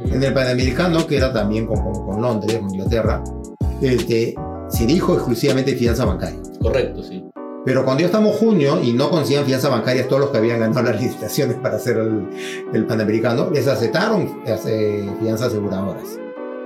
Mm. 0.00 0.14
En 0.14 0.22
el 0.22 0.34
Panamericano, 0.34 1.06
que 1.06 1.16
era 1.16 1.32
también 1.32 1.66
con, 1.66 1.80
con, 1.82 2.06
con 2.06 2.22
Londres, 2.22 2.58
con 2.58 2.70
Inglaterra, 2.70 3.22
este, 3.80 4.34
se 4.68 4.86
dijo 4.86 5.14
exclusivamente 5.14 5.74
fianza 5.74 6.04
bancaria. 6.04 6.40
Correcto, 6.60 7.02
sí. 7.02 7.24
Pero 7.64 7.84
cuando 7.84 8.00
ya 8.00 8.06
estamos 8.06 8.36
junio 8.36 8.80
y 8.82 8.92
no 8.92 9.10
consiguen 9.10 9.44
fianza 9.44 9.68
bancaria 9.68 10.06
todos 10.08 10.20
los 10.20 10.30
que 10.30 10.38
habían 10.38 10.60
ganado 10.60 10.90
las 10.90 11.00
licitaciones 11.02 11.56
para 11.56 11.76
hacer 11.76 11.98
el, 11.98 12.28
el 12.72 12.86
Panamericano, 12.86 13.50
les 13.50 13.66
aceptaron 13.66 14.42
eh, 14.46 15.10
fianzas 15.20 15.48
aseguradoras. 15.48 16.18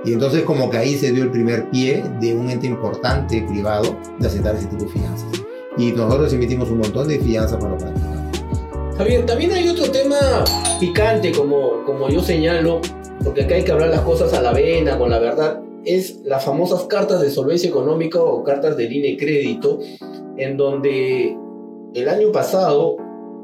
Y 0.05 0.13
entonces 0.13 0.43
como 0.43 0.69
que 0.69 0.77
ahí 0.77 0.95
se 0.95 1.11
dio 1.11 1.23
el 1.23 1.31
primer 1.31 1.69
pie 1.69 2.03
de 2.19 2.33
un 2.35 2.49
ente 2.49 2.67
importante 2.67 3.41
privado 3.41 3.97
de 4.19 4.27
aceptar 4.27 4.55
ese 4.55 4.67
tipo 4.67 4.83
de 4.83 4.91
fianzas. 4.91 5.29
Y 5.77 5.91
nosotros 5.91 6.31
emitimos 6.33 6.69
un 6.69 6.79
montón 6.79 7.07
de 7.07 7.19
fianzas 7.19 7.57
para 7.57 7.71
los 7.71 7.83
Panamericanos. 7.83 8.39
Javier, 8.97 9.25
también 9.25 9.51
hay 9.53 9.67
otro 9.69 9.89
tema 9.89 10.17
picante, 10.79 11.31
como, 11.31 11.83
como 11.85 12.09
yo 12.09 12.21
señalo, 12.21 12.79
porque 13.23 13.43
acá 13.43 13.55
hay 13.55 13.63
que 13.63 13.71
hablar 13.71 13.89
las 13.89 14.01
cosas 14.01 14.33
a 14.33 14.41
la 14.41 14.53
vena, 14.53 14.97
con 14.97 15.09
la 15.09 15.19
verdad 15.19 15.61
es 15.85 16.21
las 16.23 16.43
famosas 16.43 16.83
cartas 16.83 17.21
de 17.21 17.29
solvencia 17.29 17.69
económica 17.69 18.21
o 18.21 18.43
cartas 18.43 18.77
de 18.77 18.89
línea 18.89 19.11
de 19.11 19.17
crédito, 19.17 19.79
en 20.37 20.57
donde 20.57 21.35
el 21.93 22.09
año 22.09 22.31
pasado, 22.31 22.97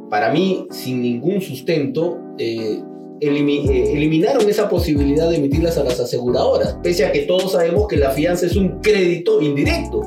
para 0.09 0.31
mí, 0.31 0.67
sin 0.71 1.01
ningún 1.01 1.41
sustento, 1.41 2.17
eh, 2.37 2.81
eh, 3.21 3.91
eliminaron 3.93 4.49
esa 4.49 4.69
posibilidad 4.69 5.29
de 5.29 5.37
emitirlas 5.37 5.77
a 5.77 5.83
las 5.83 5.99
aseguradoras, 5.99 6.77
pese 6.81 7.05
a 7.05 7.11
que 7.11 7.23
todos 7.23 7.51
sabemos 7.51 7.87
que 7.87 7.97
la 7.97 8.11
fianza 8.11 8.45
es 8.45 8.55
un 8.55 8.79
crédito 8.79 9.41
indirecto. 9.41 10.01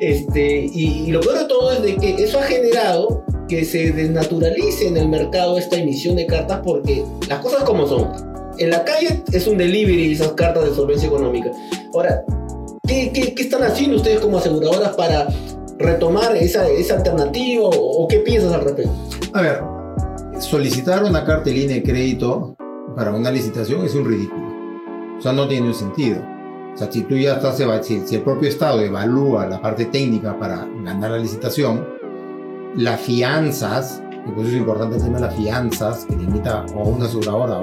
Este, 0.00 0.68
y, 0.74 1.10
lo 1.10 1.20
peor 1.20 1.38
de 1.38 1.44
todo 1.44 1.72
es 1.72 1.82
de 1.82 1.96
que 1.96 2.22
eso 2.22 2.38
ha 2.38 2.42
generado 2.42 3.24
que 3.48 3.64
se 3.64 3.92
desnaturalice 3.92 4.88
en 4.88 4.96
el 4.96 5.08
mercado 5.08 5.56
esta 5.58 5.76
emisión 5.76 6.16
de 6.16 6.26
cartas 6.26 6.60
porque 6.64 7.04
las 7.28 7.40
cosas 7.40 7.62
como 7.62 7.86
son. 7.86 8.31
En 8.58 8.70
la 8.70 8.84
calle 8.84 9.22
es 9.32 9.46
un 9.46 9.58
delivery 9.58 10.12
esas 10.12 10.32
cartas 10.32 10.64
de 10.64 10.74
solvencia 10.74 11.08
económica. 11.08 11.50
Ahora, 11.94 12.22
¿qué, 12.86 13.10
qué, 13.12 13.34
qué 13.34 13.42
están 13.42 13.62
haciendo 13.62 13.96
ustedes 13.96 14.20
como 14.20 14.38
aseguradoras 14.38 14.94
para 14.96 15.28
retomar 15.78 16.36
esa, 16.36 16.68
esa 16.68 16.96
alternativa 16.96 17.64
o, 17.64 18.06
qué 18.08 18.18
piensas 18.18 18.52
al 18.52 18.62
respecto? 18.62 18.92
A 19.32 19.42
ver, 19.42 19.62
solicitar 20.38 21.04
una 21.04 21.24
carta 21.24 21.44
de 21.44 21.56
línea 21.56 21.76
de 21.76 21.82
crédito 21.82 22.56
para 22.96 23.12
una 23.12 23.30
licitación 23.30 23.84
es 23.84 23.94
un 23.94 24.06
ridículo. 24.06 24.52
O 25.18 25.20
sea, 25.20 25.32
no 25.32 25.48
tiene 25.48 25.72
sentido. 25.74 26.22
O 26.74 26.76
sea, 26.76 26.90
si 26.90 27.02
tú 27.02 27.16
ya 27.16 27.34
estás, 27.34 27.56
si, 27.86 28.14
el 28.14 28.22
propio 28.22 28.48
Estado 28.48 28.80
evalúa 28.80 29.46
la 29.46 29.60
parte 29.60 29.86
técnica 29.86 30.38
para 30.38 30.66
ganar 30.82 31.10
la 31.12 31.18
licitación, 31.18 31.86
las 32.76 33.00
fianzas, 33.00 34.02
y 34.26 34.30
por 34.30 34.40
eso 34.40 34.48
es 34.48 34.58
importante 34.58 34.96
el 34.96 35.02
tema 35.02 35.16
de 35.16 35.26
las 35.26 35.34
fianzas 35.34 36.04
que 36.04 36.16
limita 36.16 36.64
o 36.74 36.88
una 36.88 37.06
aseguradora 37.06 37.60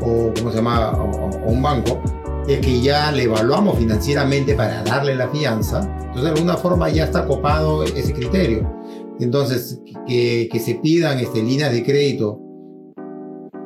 o, 0.00 0.32
¿cómo 0.34 0.50
se 0.50 0.56
llama? 0.56 0.92
O, 0.92 1.50
un 1.50 1.62
banco, 1.62 2.00
es 2.48 2.60
que 2.60 2.80
ya 2.80 3.12
le 3.12 3.24
evaluamos 3.24 3.78
financieramente 3.78 4.54
para 4.54 4.82
darle 4.82 5.14
la 5.14 5.28
fianza, 5.28 5.80
entonces 5.80 6.22
de 6.22 6.28
alguna 6.30 6.56
forma 6.56 6.88
ya 6.88 7.04
está 7.04 7.26
copado 7.26 7.82
ese 7.84 8.12
criterio. 8.12 8.70
Entonces, 9.18 9.80
que, 10.06 10.48
que 10.52 10.60
se 10.60 10.74
pidan 10.74 11.18
este, 11.18 11.42
líneas 11.42 11.72
de 11.72 11.82
crédito 11.82 12.38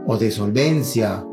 o 0.07 0.17
de 0.17 0.31
solvencia 0.31 1.25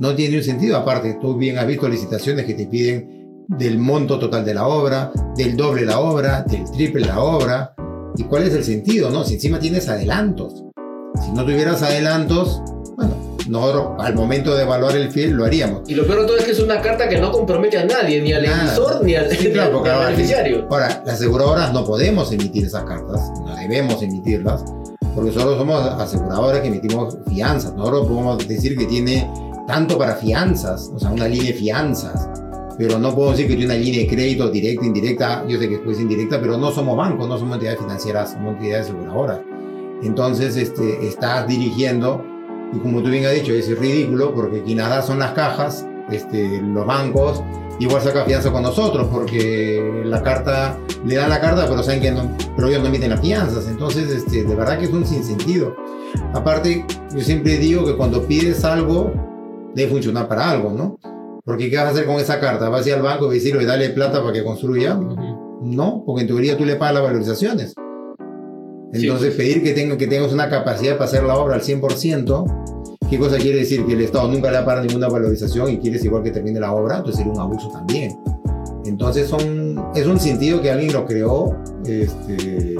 no 0.00 0.14
tiene 0.14 0.38
un 0.38 0.42
sentido. 0.42 0.76
Aparte, 0.76 1.18
tú 1.20 1.36
bien 1.36 1.58
has 1.58 1.66
visto 1.66 1.88
licitaciones 1.88 2.46
que 2.46 2.54
te 2.54 2.66
piden 2.66 3.44
del 3.46 3.78
monto 3.78 4.18
total 4.18 4.44
de 4.44 4.54
la 4.54 4.66
obra, 4.66 5.12
del 5.36 5.56
doble 5.56 5.84
la 5.84 6.00
obra, 6.00 6.42
del 6.42 6.68
triple 6.70 7.06
la 7.06 7.20
obra. 7.20 7.74
¿Y 8.16 8.24
cuál 8.24 8.44
es 8.44 8.54
el 8.54 8.64
sentido? 8.64 9.10
No? 9.10 9.24
Si 9.24 9.34
encima 9.34 9.58
tienes 9.58 9.88
adelantos. 9.88 10.64
Si 11.22 11.32
no 11.32 11.44
tuvieras 11.44 11.82
adelantos, 11.82 12.62
bueno, 12.96 13.14
nosotros 13.48 13.88
al 13.98 14.14
momento 14.14 14.54
de 14.54 14.62
evaluar 14.62 14.96
el 14.96 15.10
fiel 15.10 15.32
lo 15.32 15.44
haríamos. 15.44 15.88
Y 15.88 15.94
lo 15.94 16.06
peor 16.06 16.20
de 16.20 16.26
todo 16.26 16.36
es 16.38 16.44
que 16.44 16.52
es 16.52 16.60
una 16.60 16.80
carta 16.80 17.08
que 17.08 17.18
no 17.18 17.32
compromete 17.32 17.78
a 17.78 17.84
nadie, 17.84 18.20
ni 18.22 18.32
al 18.32 18.44
emisor, 18.44 19.02
ni 19.04 19.14
al, 19.14 19.28
beneficiario. 19.28 20.66
Ahora, 20.70 21.02
las 21.04 21.16
aseguradoras 21.16 21.72
no 21.72 21.84
podemos 21.84 22.30
emitir 22.32 22.66
esas 22.66 22.84
cartas, 22.84 23.20
no 23.44 23.54
debemos 23.56 24.02
emitirlas, 24.02 24.64
porque 25.14 25.32
solo 25.32 25.56
somos 25.58 25.80
aseguradoras 25.84 26.60
que 26.60 26.68
emitimos 26.68 27.18
fianzas. 27.28 27.74
Nosotros 27.74 28.06
podemos 28.06 28.48
decir 28.48 28.76
que 28.76 28.86
tiene 28.86 29.28
tanto 29.66 29.98
para 29.98 30.14
fianzas, 30.16 30.90
o 30.94 30.98
sea, 30.98 31.10
una 31.10 31.26
línea 31.28 31.52
de 31.52 31.58
fianzas. 31.58 32.28
Pero 32.80 32.98
no 32.98 33.14
puedo 33.14 33.32
decir 33.32 33.46
que 33.46 33.56
tiene 33.56 33.74
una 33.74 33.74
línea 33.74 34.00
de 34.00 34.06
crédito 34.06 34.48
directa, 34.48 34.86
indirecta. 34.86 35.44
Yo 35.46 35.58
sé 35.58 35.68
que 35.68 35.82
es 35.86 36.00
indirecta, 36.00 36.40
pero 36.40 36.56
no 36.56 36.70
somos 36.70 36.96
bancos, 36.96 37.28
no 37.28 37.36
somos 37.36 37.56
entidades 37.56 37.78
financieras, 37.78 38.32
somos 38.32 38.54
entidades 38.54 38.86
aseguradoras. 38.86 39.40
Entonces, 40.02 40.56
este, 40.56 41.06
estás 41.06 41.46
dirigiendo 41.46 42.24
y 42.72 42.78
como 42.78 43.02
tú 43.02 43.10
bien 43.10 43.26
has 43.26 43.34
dicho, 43.34 43.52
es 43.52 43.78
ridículo 43.78 44.32
porque 44.34 44.62
quien 44.62 44.78
nada 44.78 45.02
son 45.02 45.18
las 45.18 45.32
cajas, 45.32 45.86
este, 46.10 46.62
los 46.62 46.86
bancos, 46.86 47.42
igual 47.80 48.00
saca 48.00 48.24
fianza 48.24 48.50
con 48.50 48.62
nosotros 48.62 49.08
porque 49.12 50.02
la 50.06 50.22
carta, 50.22 50.78
le 51.04 51.16
dan 51.16 51.28
la 51.28 51.38
carta, 51.38 51.66
pero 51.68 51.82
saben 51.82 52.00
que 52.00 52.12
no, 52.12 52.34
pero 52.56 52.68
ellos 52.68 52.80
no 52.80 52.88
emiten 52.88 53.10
las 53.10 53.20
fianzas. 53.20 53.68
Entonces, 53.68 54.10
este, 54.10 54.44
de 54.44 54.54
verdad 54.54 54.78
que 54.78 54.86
es 54.86 54.90
un 54.90 55.04
sinsentido. 55.04 55.76
Aparte, 56.32 56.86
yo 57.14 57.20
siempre 57.20 57.58
digo 57.58 57.84
que 57.84 57.94
cuando 57.94 58.26
pides 58.26 58.64
algo, 58.64 59.12
debe 59.74 59.90
funcionar 59.90 60.28
para 60.28 60.48
algo, 60.48 60.70
¿no? 60.70 61.09
Porque 61.44 61.70
¿qué 61.70 61.76
vas 61.76 61.86
a 61.86 61.90
hacer 61.90 62.06
con 62.06 62.16
esa 62.16 62.38
carta? 62.40 62.68
¿Vas 62.68 62.84
a 62.86 62.88
ir 62.88 62.94
al 62.96 63.02
banco 63.02 63.30
y 63.32 63.36
decirle, 63.36 63.64
dale 63.64 63.90
plata 63.90 64.20
para 64.20 64.32
que 64.32 64.44
construya? 64.44 64.98
No, 65.62 66.02
porque 66.06 66.22
en 66.22 66.28
teoría 66.28 66.56
tú 66.56 66.64
le 66.64 66.76
pagas 66.76 66.94
las 66.94 67.02
valorizaciones. 67.04 67.74
Entonces, 68.92 69.34
pedir 69.34 69.62
que, 69.62 69.72
tenga, 69.72 69.96
que 69.96 70.06
tengas 70.06 70.32
una 70.32 70.48
capacidad 70.48 70.94
para 70.94 71.04
hacer 71.04 71.22
la 71.22 71.36
obra 71.36 71.54
al 71.54 71.62
100%, 71.62 72.98
¿qué 73.08 73.18
cosa 73.18 73.38
quiere 73.38 73.60
decir? 73.60 73.86
Que 73.86 73.92
el 73.92 74.00
Estado 74.00 74.28
nunca 74.28 74.50
le 74.50 74.56
va 74.56 74.62
a 74.62 74.66
pagar 74.66 74.84
ninguna 74.84 75.08
valorización 75.08 75.70
y 75.70 75.78
quieres 75.78 76.04
igual 76.04 76.22
que 76.22 76.30
termine 76.30 76.58
la 76.58 76.72
obra, 76.72 76.96
entonces 76.96 77.18
sería 77.18 77.32
un 77.32 77.40
abuso 77.40 77.70
también. 77.70 78.18
Entonces, 78.84 79.28
son, 79.28 79.92
es 79.94 80.06
un 80.06 80.18
sentido 80.18 80.60
que 80.60 80.70
alguien 80.70 80.92
lo 80.92 81.06
creó 81.06 81.56
este, 81.84 82.76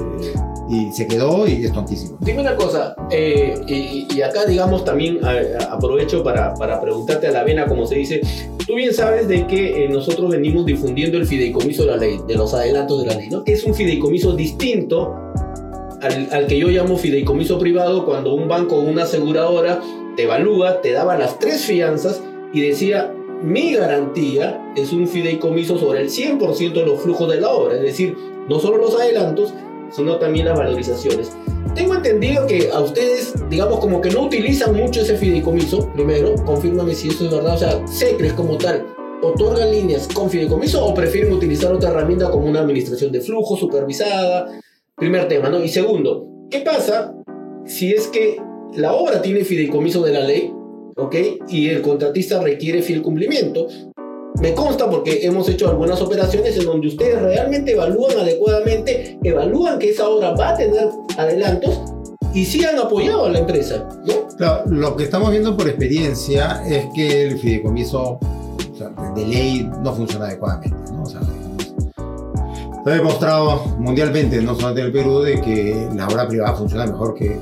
y 0.71 0.89
se 0.93 1.05
quedó 1.05 1.45
y 1.45 1.65
es 1.65 1.73
tontísimo. 1.73 2.17
Dime 2.21 2.39
una 2.39 2.55
cosa, 2.55 2.95
eh, 3.11 3.53
y, 3.67 4.21
acá, 4.21 4.45
digamos, 4.45 4.85
también 4.85 5.19
aprovecho 5.69 6.23
para, 6.23 6.53
para, 6.53 6.79
preguntarte 6.79 7.27
a 7.27 7.31
la 7.31 7.43
vena, 7.43 7.65
como 7.65 7.85
se 7.85 7.95
dice. 7.95 8.21
Tú 8.65 8.75
bien 8.75 8.93
sabes 8.93 9.27
de 9.27 9.45
que 9.47 9.83
eh, 9.83 9.89
nosotros 9.89 10.31
venimos 10.31 10.65
difundiendo 10.65 11.17
el 11.17 11.25
fideicomiso 11.25 11.83
de 11.83 11.91
la 11.91 11.97
ley, 11.97 12.19
de 12.25 12.35
los 12.35 12.53
adelantos 12.53 13.01
de 13.01 13.07
la 13.07 13.15
ley, 13.15 13.29
¿no? 13.29 13.43
Que 13.43 13.51
es 13.53 13.65
un 13.65 13.75
fideicomiso 13.75 14.33
distinto 14.33 15.13
al, 15.99 16.47
que 16.47 16.57
yo 16.57 16.69
llamo 16.69 16.97
fideicomiso 16.97 17.59
privado, 17.59 18.05
cuando 18.05 18.33
un 18.33 18.47
banco 18.47 18.77
o 18.77 18.81
una 18.81 19.03
aseguradora 19.03 19.81
te 20.15 20.23
evalúa, 20.23 20.81
te 20.81 20.93
daba 20.93 21.17
las 21.17 21.37
tres 21.37 21.65
fianzas 21.65 22.21
y 22.53 22.61
decía, 22.61 23.13
mi 23.43 23.73
garantía 23.73 24.73
es 24.77 24.93
un 24.93 25.07
fideicomiso 25.07 25.77
sobre 25.77 26.01
el 26.01 26.09
100% 26.09 26.73
de 26.73 26.85
los 26.85 27.01
flujos 27.01 27.29
de 27.29 27.41
la 27.41 27.49
obra, 27.49 27.75
es 27.75 27.81
decir, 27.81 28.15
no 28.47 28.59
solo 28.59 28.77
los 28.77 28.99
adelantos, 28.99 29.53
sino 29.91 30.17
también 30.17 30.45
las 30.45 30.57
valorizaciones. 30.57 31.31
Tengo 31.75 31.95
entendido 31.95 32.47
que 32.47 32.69
a 32.71 32.79
ustedes, 32.79 33.33
digamos, 33.49 33.79
como 33.79 34.01
que 34.01 34.09
no 34.09 34.23
utilizan 34.23 34.75
mucho 34.75 35.01
ese 35.01 35.15
fideicomiso, 35.15 35.91
primero, 35.93 36.35
confírmame 36.45 36.93
si 36.93 37.09
eso 37.09 37.25
es 37.25 37.31
verdad, 37.31 37.55
o 37.55 37.57
sea, 37.57 37.87
SECRES 37.87 38.33
como 38.33 38.57
tal, 38.57 38.85
¿otorgan 39.21 39.71
líneas 39.71 40.07
con 40.07 40.29
fideicomiso 40.29 40.85
o 40.85 40.93
prefieren 40.93 41.31
utilizar 41.31 41.71
otra 41.71 41.91
herramienta 41.91 42.29
como 42.29 42.47
una 42.47 42.59
administración 42.59 43.11
de 43.11 43.21
flujo 43.21 43.55
supervisada? 43.55 44.59
Primer 44.95 45.27
tema, 45.27 45.49
¿no? 45.49 45.63
Y 45.63 45.69
segundo, 45.69 46.27
¿qué 46.49 46.59
pasa 46.59 47.13
si 47.65 47.93
es 47.93 48.07
que 48.07 48.37
la 48.73 48.93
obra 48.93 49.21
tiene 49.21 49.43
fideicomiso 49.43 50.01
de 50.03 50.13
la 50.13 50.21
ley, 50.21 50.51
¿ok? 50.95 51.15
Y 51.49 51.69
el 51.69 51.81
contratista 51.81 52.41
requiere 52.41 52.81
fiel 52.81 53.01
cumplimiento. 53.01 53.67
Me 54.39 54.53
consta 54.53 54.89
porque 54.89 55.25
hemos 55.25 55.47
hecho 55.49 55.69
algunas 55.69 56.01
operaciones 56.01 56.57
en 56.57 56.65
donde 56.65 56.87
ustedes 56.87 57.21
realmente 57.21 57.73
evalúan 57.73 58.17
adecuadamente, 58.17 59.19
evalúan 59.23 59.77
que 59.77 59.89
esa 59.89 60.07
obra 60.07 60.31
va 60.31 60.49
a 60.49 60.57
tener 60.57 60.89
adelantos 61.17 61.79
y 62.33 62.45
sí 62.45 62.63
han 62.63 62.79
apoyado 62.79 63.25
a 63.25 63.29
la 63.29 63.39
empresa, 63.39 63.87
¿no? 64.05 64.27
Claro, 64.37 64.63
lo 64.67 64.95
que 64.95 65.03
estamos 65.03 65.31
viendo 65.31 65.55
por 65.55 65.67
experiencia 65.67 66.63
es 66.67 66.85
que 66.95 67.27
el 67.27 67.39
fideicomiso 67.39 68.19
de 69.15 69.25
ley 69.25 69.69
no 69.83 69.93
funciona 69.93 70.25
adecuadamente, 70.25 70.91
¿no? 70.91 71.03
O 71.03 71.05
sea, 71.05 71.21
Está 72.81 72.95
demostrado 72.95 73.63
mundialmente, 73.77 74.41
no 74.41 74.55
solamente 74.55 74.81
en 74.81 74.87
el 74.87 74.91
Perú, 74.91 75.19
de 75.19 75.39
que 75.39 75.87
la 75.95 76.07
obra 76.07 76.27
privada 76.27 76.55
funciona 76.55 76.87
mejor 76.87 77.13
que 77.13 77.39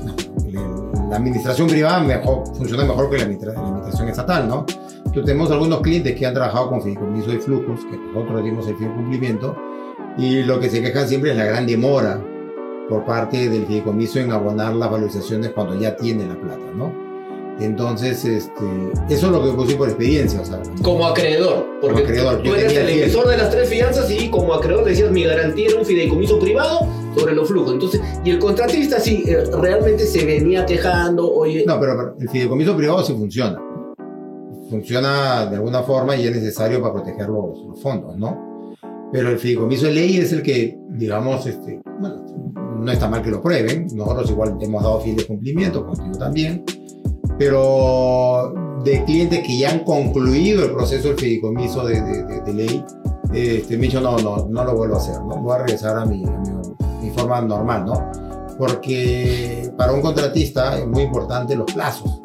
la 1.08 1.16
administración 1.16 1.66
privada 1.66 2.00
mejor, 2.00 2.44
funciona 2.54 2.84
mejor 2.84 3.08
que 3.08 3.16
la 3.16 3.22
administración 3.22 4.08
estatal, 4.10 4.46
¿no? 4.46 4.66
Entonces 5.10 5.26
tenemos 5.32 5.50
algunos 5.50 5.80
clientes 5.80 6.14
que 6.14 6.24
han 6.24 6.34
trabajado 6.34 6.68
con 6.68 6.82
fideicomiso 6.82 7.32
de 7.32 7.40
flujos, 7.40 7.80
que 7.84 7.96
nosotros 7.96 8.44
dimos 8.44 8.68
el 8.68 8.76
fiel 8.76 8.92
cumplimiento, 8.92 9.56
y 10.16 10.44
lo 10.44 10.60
que 10.60 10.70
se 10.70 10.80
quejan 10.80 11.08
siempre 11.08 11.32
es 11.32 11.36
la 11.36 11.46
gran 11.46 11.66
demora 11.66 12.24
por 12.88 13.04
parte 13.04 13.50
del 13.50 13.66
fideicomiso 13.66 14.20
en 14.20 14.30
abonar 14.30 14.72
las 14.72 14.88
valorizaciones 14.88 15.50
cuando 15.50 15.74
ya 15.74 15.96
tiene 15.96 16.28
la 16.28 16.40
plata, 16.40 16.62
¿no? 16.76 16.94
Entonces, 17.58 18.24
este, 18.24 18.64
eso 19.08 19.26
es 19.26 19.32
lo 19.32 19.44
que 19.44 19.50
puse 19.50 19.74
por 19.74 19.88
experiencia. 19.88 20.42
O 20.42 20.44
sea, 20.44 20.62
como 20.80 21.04
acreedor, 21.04 21.66
porque 21.80 22.02
tú 22.44 22.54
eres 22.54 22.76
el 22.76 22.88
emisor 22.88 23.26
de 23.26 23.36
las 23.36 23.50
tres 23.50 23.68
fianzas 23.68 24.08
y 24.12 24.30
como 24.30 24.54
acreedor 24.54 24.84
decías 24.84 25.10
mi 25.10 25.24
garantía 25.24 25.70
era 25.70 25.78
un 25.80 25.84
fideicomiso 25.84 26.38
privado 26.38 26.86
sobre 27.16 27.34
los 27.34 27.48
flujos. 27.48 27.72
Entonces, 27.72 28.00
y 28.24 28.30
el 28.30 28.38
contratista 28.38 29.00
sí, 29.00 29.24
eh, 29.26 29.42
realmente 29.60 30.06
se 30.06 30.24
venía 30.24 30.64
quejando, 30.64 31.28
oye... 31.28 31.64
No, 31.66 31.80
pero, 31.80 32.14
el 32.18 32.28
fideicomiso 32.30 32.76
privado 32.76 33.02
sí 33.02 33.12
funciona. 33.12 33.60
Funciona 34.70 35.46
de 35.46 35.56
alguna 35.56 35.82
forma 35.82 36.16
y 36.16 36.26
es 36.26 36.34
necesario 36.34 36.80
para 36.80 36.94
proteger 36.94 37.28
los, 37.28 37.80
fondos, 37.82 38.16
¿no? 38.16 38.76
Pero 39.12 39.30
el 39.30 39.38
fideicomiso 39.38 39.86
de 39.86 39.92
ley 39.92 40.16
es 40.18 40.32
el 40.32 40.42
que, 40.42 40.78
digamos, 40.90 41.44
este, 41.44 41.82
bueno, 41.98 42.24
no 42.78 42.92
está 42.92 43.08
mal 43.08 43.22
que 43.22 43.30
lo 43.30 43.42
prueben. 43.42 43.88
Nosotros 43.94 44.30
igual 44.30 44.56
hemos 44.60 44.82
dado 44.82 45.00
fin 45.00 45.16
de 45.16 45.26
cumplimiento, 45.26 45.84
contigo 45.84 46.16
también 46.16 46.64
pero 47.40 48.52
de 48.84 49.02
clientes 49.06 49.40
que 49.46 49.56
ya 49.56 49.70
han 49.70 49.78
concluido 49.84 50.62
el 50.66 50.72
proceso 50.72 51.08
del 51.08 51.16
fideicomiso 51.16 51.86
de, 51.86 52.02
de, 52.02 52.52
ley, 52.52 52.84
este, 53.32 53.78
me 53.78 53.84
dicho, 53.84 53.98
no, 53.98 54.18
no, 54.18 54.46
no 54.46 54.62
lo 54.62 54.76
vuelvo 54.76 54.96
a 54.96 54.98
hacer, 54.98 55.14
¿no? 55.22 55.36
voy 55.40 55.54
a 55.54 55.58
regresar 55.60 55.96
a 55.96 56.04
mi, 56.04 56.22
mi, 56.22 57.10
forma 57.16 57.40
normal, 57.40 57.86
¿no? 57.86 58.12
Porque 58.58 59.72
para 59.74 59.94
un 59.94 60.02
contratista 60.02 60.78
es 60.78 60.86
muy 60.86 61.04
importante 61.04 61.56
los 61.56 61.72
plazos, 61.72 62.20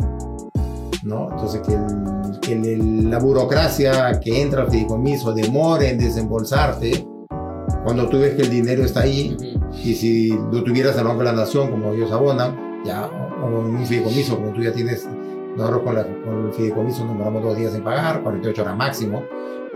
¿no? 1.04 1.32
Entonces, 1.32 1.62
que 1.62 1.76
el 1.76 2.15
la 2.48 3.20
burocracia 3.20 4.20
que 4.20 4.42
entra 4.42 4.64
al 4.64 4.70
fideicomiso 4.70 5.34
demora 5.34 5.86
en 5.86 5.98
desembolsarte, 5.98 7.08
cuando 7.84 8.08
tú 8.08 8.20
ves 8.20 8.36
que 8.36 8.44
el 8.44 8.50
dinero 8.50 8.84
está 8.84 9.02
ahí, 9.02 9.36
y 9.84 9.94
si 9.96 10.30
lo 10.30 10.64
tuvieras 10.64 10.98
en 10.98 11.06
Banco 11.06 11.20
de 11.20 11.26
la 11.26 11.34
Nación, 11.34 11.72
como 11.72 11.94
ellos 11.94 12.12
abonan, 12.12 12.84
ya, 12.86 13.08
o, 13.08 13.48
en 13.48 13.76
un 13.76 13.86
fideicomiso, 13.86 14.36
como 14.36 14.54
tú 14.54 14.62
ya 14.62 14.72
tienes, 14.72 15.08
nosotros 15.56 15.84
con, 15.84 15.96
con 15.96 16.48
el 16.48 16.54
fideicomiso 16.54 17.06
nos 17.06 17.14
demoramos 17.14 17.44
dos 17.44 17.58
días 17.58 17.74
en 17.74 17.84
pagar, 17.84 18.22
48 18.22 18.62
horas 18.62 18.78
máximo, 18.78 19.24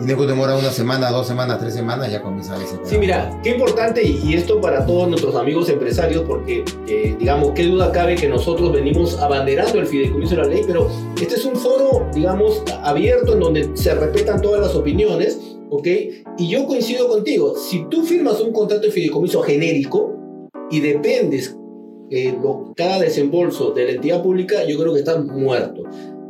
luego 0.02 0.26
demora 0.26 0.56
una 0.56 0.72
semana, 0.72 1.12
dos 1.12 1.28
semanas, 1.28 1.60
tres 1.60 1.74
semanas, 1.74 2.12
ya 2.12 2.22
comienza 2.22 2.58
veces. 2.58 2.80
Sí, 2.84 2.98
mira, 2.98 3.38
qué 3.44 3.52
importante, 3.52 4.04
y, 4.04 4.34
esto 4.34 4.62
para 4.62 4.86
todos 4.86 5.10
nuestros 5.10 5.36
amigos 5.36 5.70
empresarios, 5.70 6.24
porque, 6.28 6.64
eh, 6.88 7.16
digamos, 7.20 7.52
qué 7.52 7.64
duda 7.66 7.92
cabe 7.92 8.16
que 8.16 8.28
nosotros 8.28 8.72
venimos 8.72 9.20
abanderando 9.20 9.80
el 9.80 9.88
fideicomiso 9.88 10.36
de 10.36 10.42
la 10.42 10.48
ley, 10.48 10.64
pero 10.66 10.90
este 11.22 11.36
es 11.36 11.46
un 11.46 11.56
foro, 11.56 12.08
digamos, 12.14 12.64
abierto 12.84 13.34
en 13.34 13.40
donde 13.40 13.70
se 13.76 13.94
respetan 13.94 14.42
todas 14.42 14.62
las 14.62 14.76
opiniones, 14.76 15.40
¿ok? 15.70 15.88
Y 16.38 16.50
yo 16.50 16.66
coincido 16.66 17.08
contigo, 17.08 17.56
si 17.58 17.86
tú 17.90 18.04
firmas 18.04 18.40
un 18.40 18.52
contrato 18.52 18.84
de 18.84 18.92
fideicomiso 18.92 19.42
genérico 19.42 20.16
y 20.72 20.80
dependes 20.80 21.56
eh, 22.12 22.36
cada 22.76 23.00
desembolso 23.00 23.72
de 23.72 23.86
la 23.86 23.92
entidad 23.92 24.24
pública, 24.24 24.64
yo 24.64 24.80
creo 24.80 24.94
que 24.94 25.00
estás 25.00 25.24
muerto. 25.26 25.84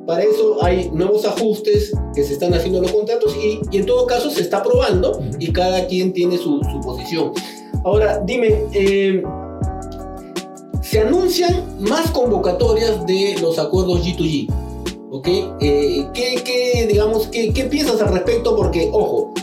Para 0.05 0.23
eso 0.23 0.63
hay 0.63 0.89
nuevos 0.91 1.25
ajustes 1.25 1.91
que 2.15 2.23
se 2.23 2.33
están 2.33 2.53
haciendo 2.53 2.79
en 2.79 2.85
los 2.85 2.91
contratos 2.91 3.35
y, 3.35 3.77
en 3.77 3.85
todo 3.85 4.05
caso 4.07 4.29
se 4.31 4.41
está 4.41 4.63
probando 4.63 5.21
y 5.39 5.51
cada 5.51 5.85
quien 5.85 6.13
tiene 6.13 6.37
su, 6.37 6.59
posición. 6.83 7.31
Ahora, 7.83 8.21
dime, 8.25 8.65
eh, 8.73 9.23
se 10.81 10.99
anuncian 11.01 11.77
más 11.79 12.09
convocatorias 12.11 13.05
de 13.05 13.37
los 13.41 13.59
acuerdos 13.59 14.03
G2G. 14.03 14.51
¿Ok? 15.11 15.27
Eh, 15.61 16.07
¿qué, 16.13 16.87
digamos, 16.87 17.27
qué, 17.27 17.51
qué 17.53 17.65
piensas 17.65 18.01
al 18.01 18.13
respecto? 18.13 18.55
Porque, 18.55 18.89
ojo, 18.91 19.33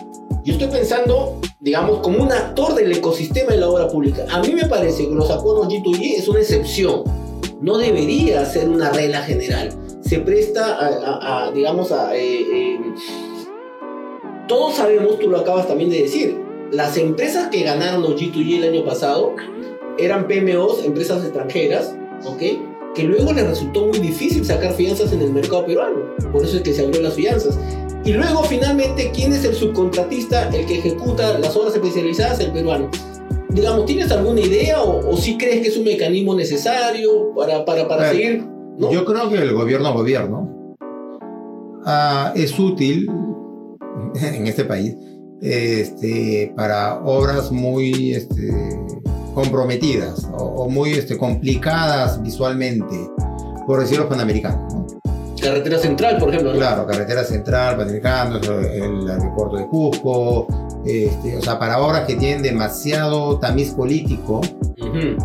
yo 0.44 0.52
estoy 0.52 0.68
pensando, 0.68 1.40
digamos, 1.60 2.00
como 2.00 2.22
un 2.22 2.32
actor 2.32 2.74
del 2.74 2.92
ecosistema 2.92 3.52
de 3.52 3.58
la 3.58 3.68
obra 3.68 3.88
pública. 3.88 4.26
A 4.30 4.40
mí 4.40 4.52
me 4.52 4.66
parece 4.66 5.08
que 5.08 5.14
los 5.14 5.30
acuerdos 5.30 5.68
G2G 5.68 6.18
es 6.18 6.28
una 6.28 6.40
excepción. 6.40 7.02
No 7.60 7.78
debería 7.78 8.44
ser 8.44 8.68
una 8.68 8.90
regla 8.90 9.22
general 9.22 9.85
se 10.06 10.20
presta 10.20 10.78
a, 10.78 11.50
digamos, 11.52 11.90
a... 11.92 12.16
Eh, 12.16 12.40
eh, 12.40 12.80
todos 14.48 14.76
sabemos, 14.76 15.18
tú 15.18 15.28
lo 15.28 15.38
acabas 15.38 15.66
también 15.66 15.90
de 15.90 16.02
decir, 16.02 16.38
las 16.70 16.96
empresas 16.96 17.48
que 17.48 17.64
ganaron 17.64 18.02
los 18.02 18.14
G2G 18.14 18.58
el 18.58 18.74
año 18.74 18.84
pasado 18.84 19.34
eran 19.98 20.28
PMOs, 20.28 20.84
empresas 20.84 21.24
extranjeras, 21.24 21.96
¿ok? 22.24 22.94
Que 22.94 23.02
luego 23.02 23.32
les 23.32 23.46
resultó 23.46 23.86
muy 23.86 23.98
difícil 23.98 24.44
sacar 24.44 24.72
fianzas 24.74 25.12
en 25.12 25.22
el 25.22 25.32
mercado 25.32 25.66
peruano. 25.66 26.14
Por 26.32 26.44
eso 26.44 26.58
es 26.58 26.62
que 26.62 26.72
se 26.72 26.84
abrió 26.84 27.02
las 27.02 27.14
fianzas. 27.14 27.58
Y 28.04 28.12
luego, 28.12 28.44
finalmente, 28.44 29.10
¿quién 29.12 29.32
es 29.32 29.44
el 29.44 29.54
subcontratista, 29.54 30.48
el 30.50 30.64
que 30.66 30.78
ejecuta 30.78 31.38
las 31.40 31.56
obras 31.56 31.74
especializadas? 31.74 32.38
El 32.38 32.52
peruano. 32.52 32.88
Digamos, 33.48 33.86
¿tienes 33.86 34.12
alguna 34.12 34.40
idea 34.40 34.80
o, 34.80 35.10
o 35.10 35.16
si 35.16 35.36
crees 35.36 35.62
que 35.62 35.68
es 35.68 35.76
un 35.76 35.84
mecanismo 35.84 36.34
necesario 36.36 37.34
para, 37.34 37.64
para, 37.64 37.88
para 37.88 38.10
seguir 38.10 38.55
yo 38.78 39.04
creo 39.04 39.28
que 39.30 39.36
el 39.36 39.52
gobierno 39.52 39.92
gobierno 39.92 40.76
ah, 41.84 42.32
es 42.34 42.58
útil 42.58 43.08
en 44.14 44.46
este 44.46 44.64
país 44.64 44.96
este, 45.40 46.52
para 46.56 47.00
obras 47.00 47.52
muy 47.52 48.12
este, 48.14 48.52
comprometidas 49.34 50.28
o, 50.32 50.68
muy 50.68 50.92
este, 50.92 51.18
complicadas 51.18 52.22
visualmente, 52.22 52.96
por 53.66 53.80
decirlo 53.80 54.08
panamericanos. 54.08 54.85
Carretera 55.46 55.78
Central, 55.78 56.18
por 56.18 56.28
ejemplo. 56.30 56.52
Claro, 56.52 56.86
Carretera 56.86 57.22
Central, 57.22 57.76
Panamericano, 57.76 58.36
el 58.36 59.08
aeropuerto 59.08 59.56
de 59.56 59.66
Cusco, 59.68 60.46
este, 60.84 61.36
o 61.36 61.42
sea, 61.42 61.58
para 61.58 61.80
obras 61.80 62.04
que 62.04 62.16
tienen 62.16 62.42
demasiado 62.42 63.38
tamiz 63.38 63.70
político, 63.70 64.40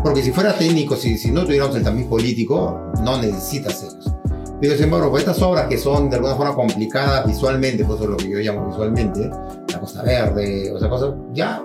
porque 0.02 0.22
si 0.22 0.30
fuera 0.30 0.52
técnico, 0.54 0.94
si, 0.94 1.18
si 1.18 1.32
no 1.32 1.44
tuviéramos 1.44 1.74
el 1.76 1.82
tamiz 1.82 2.06
político, 2.06 2.92
no 3.02 3.20
necesitas 3.20 3.82
ellos. 3.82 4.12
Pero 4.60 4.74
sin 4.74 4.84
embargo, 4.84 5.18
estas 5.18 5.42
obras 5.42 5.66
que 5.66 5.76
son 5.76 6.08
de 6.08 6.16
alguna 6.16 6.36
forma 6.36 6.54
complicadas 6.54 7.26
visualmente, 7.26 7.84
por 7.84 7.96
eso 7.96 8.04
es 8.04 8.10
lo 8.10 8.16
que 8.16 8.30
yo 8.30 8.38
llamo 8.38 8.68
visualmente, 8.68 9.28
la 9.72 9.80
Costa 9.80 10.02
Verde, 10.04 10.70
o 10.72 10.78
sea, 10.78 10.88
cosas, 10.88 11.14
ya 11.32 11.60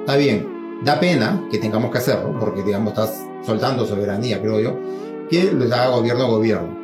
está 0.00 0.16
bien. 0.16 0.48
Da 0.82 0.98
pena 0.98 1.46
que 1.50 1.58
tengamos 1.58 1.90
que 1.90 1.98
hacerlo, 1.98 2.34
porque 2.40 2.62
digamos, 2.62 2.94
estás 2.94 3.12
soltando 3.44 3.84
soberanía, 3.84 4.40
creo 4.40 4.58
yo, 4.58 4.74
que 5.28 5.52
les 5.52 5.70
haga 5.70 5.88
gobierno 5.88 6.24
a 6.24 6.28
gobierno. 6.28 6.79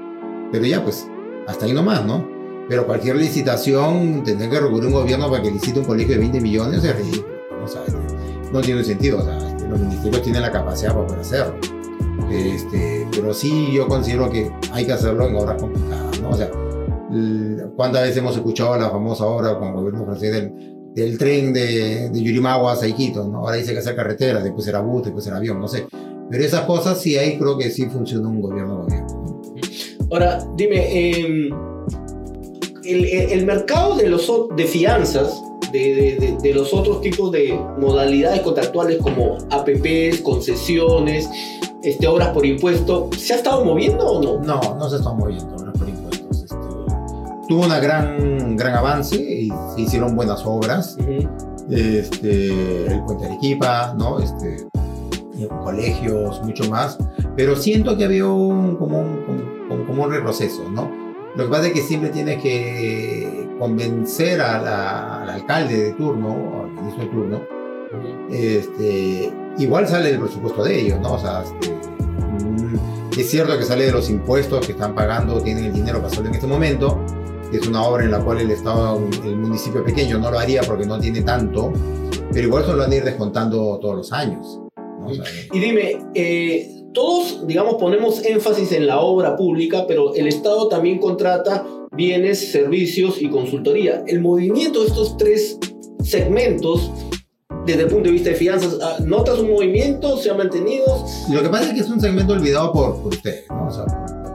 Pero 0.52 0.64
ya, 0.64 0.82
pues, 0.82 1.06
hasta 1.46 1.66
ahí 1.66 1.72
nomás, 1.72 2.04
¿no? 2.04 2.28
Pero 2.68 2.86
cualquier 2.86 3.16
licitación 3.16 4.22
tendrá 4.24 4.50
que 4.50 4.60
recurrir 4.60 4.86
un 4.86 4.94
gobierno 4.94 5.30
para 5.30 5.42
que 5.42 5.50
licite 5.50 5.78
un 5.78 5.84
colegio 5.84 6.14
de 6.14 6.20
20 6.20 6.40
millones, 6.40 6.84
es 6.84 6.96
ridículo. 6.96 7.36
¿no? 7.50 8.16
no 8.52 8.60
tiene 8.60 8.84
sentido. 8.84 9.18
O 9.18 9.22
sea, 9.22 9.36
este, 9.36 9.68
los 9.68 9.78
ministerios 9.78 10.22
tienen 10.22 10.42
la 10.42 10.50
capacidad 10.50 10.94
para 10.94 11.06
poder 11.06 11.20
hacerlo. 11.20 11.54
Este, 12.30 13.06
pero 13.12 13.32
sí 13.32 13.72
yo 13.72 13.86
considero 13.86 14.30
que 14.30 14.50
hay 14.72 14.84
que 14.84 14.92
hacerlo 14.92 15.26
en 15.26 15.36
obras 15.36 15.60
complicadas, 15.60 16.20
¿no? 16.20 16.30
O 16.30 16.34
sea, 16.34 16.50
¿cuántas 17.76 18.02
veces 18.02 18.16
hemos 18.16 18.36
escuchado 18.36 18.76
la 18.76 18.90
famosa 18.90 19.26
obra 19.26 19.58
con 19.58 19.68
el 19.68 19.74
gobierno 19.74 20.04
francés 20.04 20.50
del, 20.94 21.18
tren 21.18 21.52
de, 21.52 22.10
de 22.10 22.22
Yurimaguas 22.22 22.78
a 22.78 22.80
Saiquito, 22.80 23.28
¿no? 23.28 23.40
Ahora 23.40 23.56
dice 23.56 23.72
que 23.72 23.78
hacer 23.78 23.94
carretera, 23.94 24.42
después 24.42 24.66
era 24.66 24.80
bus, 24.80 25.04
después 25.04 25.26
era 25.26 25.36
avión, 25.36 25.60
no 25.60 25.68
sé. 25.68 25.86
Pero 26.30 26.42
esas 26.42 26.62
cosas 26.62 27.00
sí 27.00 27.16
ahí 27.16 27.38
creo 27.38 27.56
que 27.56 27.70
sí 27.70 27.86
funciona 27.86 28.28
un 28.28 28.40
gobierno 28.40 28.82
gobierno. 28.82 29.15
Ahora, 30.10 30.46
dime, 30.54 30.76
eh, 30.76 31.50
el, 32.84 33.44
mercado 33.44 33.96
de, 33.96 34.08
los, 34.08 34.30
de 34.56 34.64
fianzas, 34.64 35.42
de, 35.72 36.36
de, 36.40 36.54
los 36.54 36.72
otros 36.72 37.00
tipos 37.00 37.32
de 37.32 37.58
modalidades 37.78 38.40
contractuales 38.40 38.98
como 38.98 39.38
APPs, 39.50 40.20
concesiones, 40.22 41.28
este, 41.82 42.06
obras 42.06 42.28
por 42.28 42.46
impuesto, 42.46 43.10
¿se 43.16 43.34
ha 43.34 43.36
estado 43.36 43.64
moviendo 43.64 44.06
o 44.06 44.22
no? 44.22 44.40
No, 44.42 44.76
no 44.76 44.88
se 44.88 44.96
ha 44.96 44.98
estado 44.98 45.16
moviendo 45.16 45.56
obras 45.56 45.76
por 45.76 45.88
impuestos. 45.88 46.42
Este, 46.42 46.56
tuvo 47.48 47.62
un 47.62 47.68
gran, 47.68 48.56
gran 48.56 48.74
avance 48.74 49.16
y 49.16 49.48
se 49.74 49.80
hicieron 49.80 50.14
buenas 50.14 50.44
obras. 50.44 50.96
este, 51.68 52.86
el 52.86 53.04
Puente 53.04 53.26
Arequipa, 53.26 53.94
¿no? 53.98 54.20
Este, 54.20 54.66
colegios, 55.64 56.42
mucho 56.42 56.68
más. 56.70 56.96
Pero 57.36 57.56
siento 57.56 57.96
que 57.96 58.04
había 58.04 58.26
un, 58.26 58.76
como, 58.76 59.00
un, 59.00 59.22
como 59.24 59.55
un 60.04 60.12
retroceso, 60.12 60.68
¿no? 60.70 60.90
Lo 61.36 61.44
que 61.44 61.50
pasa 61.50 61.66
es 61.66 61.72
que 61.74 61.82
siempre 61.82 62.10
tienes 62.10 62.42
que 62.42 63.48
convencer 63.58 64.40
al 64.40 65.28
alcalde 65.28 65.76
de 65.76 65.92
turno, 65.92 66.28
o 66.28 66.62
al 66.64 66.70
ministro 66.72 67.04
de 67.04 67.10
turno, 67.10 67.40
este, 68.30 69.32
igual 69.58 69.86
sale 69.86 70.10
del 70.10 70.20
presupuesto 70.20 70.64
de 70.64 70.80
ellos, 70.80 71.00
¿no? 71.00 71.14
O 71.14 71.18
sea, 71.18 71.42
este, 71.42 71.74
mm, 71.74 73.18
es 73.18 73.30
cierto 73.30 73.58
que 73.58 73.64
sale 73.64 73.84
de 73.84 73.92
los 73.92 74.08
impuestos 74.08 74.66
que 74.66 74.72
están 74.72 74.94
pagando, 74.94 75.40
tienen 75.42 75.66
el 75.66 75.72
dinero 75.72 75.98
para 75.98 76.08
hacerlo 76.08 76.28
en 76.28 76.34
este 76.34 76.46
momento, 76.46 77.00
es 77.52 77.66
una 77.66 77.82
obra 77.82 78.04
en 78.04 78.10
la 78.10 78.20
cual 78.20 78.40
el 78.40 78.50
Estado, 78.50 79.00
el 79.24 79.36
municipio 79.36 79.84
pequeño 79.84 80.18
no 80.18 80.30
lo 80.30 80.38
haría 80.38 80.62
porque 80.62 80.86
no 80.86 80.98
tiene 80.98 81.22
tanto, 81.22 81.72
pero 82.32 82.46
igual 82.46 82.64
se 82.64 82.72
lo 82.72 82.78
van 82.78 82.92
a 82.92 82.94
ir 82.94 83.04
descontando 83.04 83.78
todos 83.80 83.96
los 83.96 84.12
años. 84.12 84.60
y 85.52 85.58
dime, 85.58 85.98
eh, 86.14 86.75
todos, 86.96 87.46
digamos, 87.46 87.74
ponemos 87.74 88.24
énfasis 88.24 88.72
en 88.72 88.86
la 88.86 89.00
obra 89.00 89.36
pública, 89.36 89.84
pero 89.86 90.14
el 90.14 90.28
Estado 90.28 90.66
también 90.68 90.98
contrata 90.98 91.66
bienes, 91.92 92.50
servicios 92.50 93.20
y 93.20 93.28
consultoría. 93.28 94.02
El 94.06 94.22
movimiento 94.22 94.80
de 94.80 94.86
estos 94.86 95.18
tres 95.18 95.58
segmentos, 96.02 96.90
desde 97.66 97.82
el 97.82 97.88
punto 97.88 98.04
de 98.04 98.12
vista 98.12 98.30
de 98.30 98.36
finanzas, 98.36 98.78
ah, 98.82 98.96
¿notas 99.04 99.40
un 99.40 99.50
movimiento? 99.50 100.16
¿Se 100.16 100.30
ha 100.30 100.34
mantenido? 100.34 100.86
Lo 101.30 101.42
que 101.42 101.50
pasa 101.50 101.68
es 101.68 101.74
que 101.74 101.80
es 101.80 101.90
un 101.90 102.00
segmento 102.00 102.32
olvidado 102.32 102.72
por, 102.72 103.02
por 103.02 103.12
ustedes, 103.12 103.44
¿no? 103.50 103.66
O 103.66 103.70
sea, 103.70 103.84